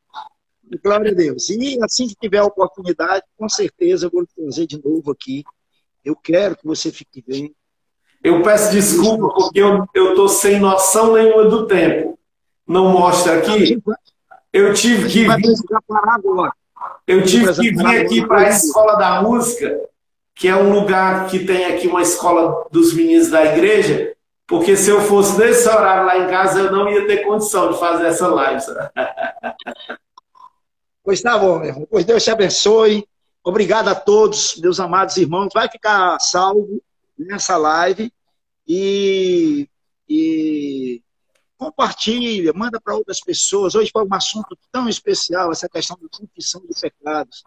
Glória 0.83 1.13
a 1.13 1.15
Deus. 1.15 1.49
E 1.51 1.79
assim 1.83 2.07
que 2.09 2.15
tiver 2.15 2.39
a 2.39 2.45
oportunidade, 2.45 3.25
com 3.37 3.49
certeza 3.49 4.07
eu 4.07 4.11
vou 4.11 4.27
trazer 4.27 4.67
de 4.67 4.83
novo 4.83 5.11
aqui. 5.11 5.45
Eu 6.05 6.17
quero 6.17 6.57
que 6.57 6.67
você 6.67 6.91
fique 6.91 7.23
bem. 7.27 7.55
Eu 8.23 8.43
peço 8.43 8.73
desculpa 8.73 9.29
porque 9.35 9.61
eu 9.61 9.87
estou 9.95 10.29
sem 10.29 10.59
noção 10.59 11.15
nenhuma 11.15 11.45
do 11.45 11.67
tempo. 11.67 12.19
Não 12.67 12.91
mostra 12.91 13.39
aqui. 13.39 13.81
Eu 14.53 14.75
tive 14.75 15.09
que 15.09 15.29
vir. 15.29 15.53
Eu 17.07 17.25
tive 17.25 17.55
que 17.55 17.71
vir 17.73 18.01
aqui 18.01 18.27
para 18.27 18.41
a 18.41 18.49
Escola 18.49 18.97
da 18.97 19.23
Música, 19.23 19.81
que 20.35 20.49
é 20.49 20.57
um 20.57 20.73
lugar 20.73 21.29
que 21.29 21.45
tem 21.45 21.67
aqui 21.67 21.87
uma 21.87 22.03
escola 22.03 22.67
dos 22.71 22.93
meninos 22.93 23.29
da 23.29 23.45
igreja, 23.45 24.15
porque 24.47 24.77
se 24.77 24.91
eu 24.91 25.01
fosse 25.01 25.39
nesse 25.39 25.69
horário 25.69 26.07
lá 26.07 26.19
em 26.19 26.29
casa, 26.29 26.61
eu 26.61 26.73
não 26.73 26.89
ia 26.89 27.07
ter 27.07 27.25
condição 27.25 27.71
de 27.73 27.79
fazer 27.79 28.07
essa 28.07 28.29
live. 28.29 28.63
Pois 31.09 31.23
tá 31.23 31.39
bom, 31.39 31.59
meu 31.59 31.69
irmão. 31.69 31.89
Pois 31.91 32.05
Deus 32.05 32.23
te 32.23 32.31
abençoe. 32.31 33.09
Obrigado 33.43 33.89
a 33.89 33.95
todos, 33.95 34.57
meus 34.59 34.79
amados 34.79 35.17
irmãos. 35.17 35.49
Vai 35.55 35.67
ficar 35.67 36.21
salvo 36.21 36.83
nessa 37.19 37.57
live 37.57 38.13
e, 38.67 39.67
e 40.07 41.03
compartilha, 41.57 42.53
manda 42.53 42.79
para 42.79 42.95
outras 42.95 43.21
pessoas. 43.21 43.75
Hoje 43.75 43.91
foi 43.91 44.05
um 44.05 44.13
assunto 44.13 44.55
tão 44.71 44.87
especial, 44.87 45.51
essa 45.51 45.67
questão 45.67 45.97
da 45.99 46.11
confissão 46.11 46.61
de 46.61 46.79
pecados. 46.79 47.43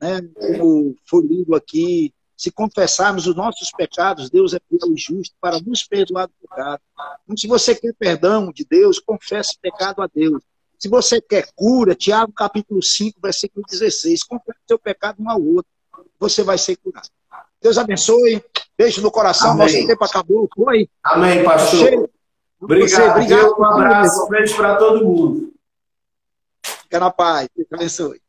Né? 0.00 0.22
Como 0.56 0.96
foi 1.04 1.26
lido 1.26 1.54
aqui, 1.54 2.14
se 2.34 2.50
confessarmos 2.50 3.26
os 3.26 3.36
nossos 3.36 3.70
pecados, 3.72 4.30
Deus 4.30 4.54
é 4.54 4.58
fiel 4.70 4.94
e 4.94 4.96
justo 4.96 5.36
para 5.38 5.60
nos 5.60 5.84
perdoar 5.84 6.28
do 6.28 6.34
pecado. 6.48 6.80
Então, 7.24 7.36
se 7.36 7.46
você 7.46 7.74
quer 7.74 7.92
perdão 7.92 8.50
de 8.50 8.64
Deus, 8.64 8.98
confesse 8.98 9.58
pecado 9.60 10.00
a 10.00 10.06
Deus. 10.06 10.42
Se 10.78 10.88
você 10.88 11.20
quer 11.20 11.48
cura, 11.54 11.94
Tiago 11.94 12.32
capítulo 12.32 12.82
5, 12.82 13.18
versículo 13.20 13.64
16, 13.68 14.22
confesse 14.24 14.58
seu 14.66 14.78
pecado 14.78 15.22
um 15.22 15.30
ao 15.30 15.40
outro, 15.40 15.70
você 16.18 16.42
vai 16.42 16.58
ser 16.58 16.76
curado. 16.76 17.08
Deus 17.60 17.78
abençoe, 17.78 18.44
beijo 18.76 19.00
no 19.00 19.10
coração, 19.10 19.52
Amém. 19.52 19.66
nosso 19.66 19.86
tempo 19.86 20.04
acabou, 20.04 20.48
foi? 20.54 20.88
Amém, 21.02 21.42
pastor. 21.42 21.80
Cheio. 21.80 22.10
Obrigado, 22.60 22.88
você, 22.90 23.10
obrigado. 23.10 23.54
Um 23.58 23.64
abraço, 23.64 24.24
um 24.24 24.28
beijo 24.28 24.56
para 24.56 24.76
todo 24.76 25.04
mundo. 25.04 25.52
Fica 26.62 27.00
na 27.00 27.10
paz, 27.10 27.48
Deus 27.54 27.68
abençoe. 27.72 28.20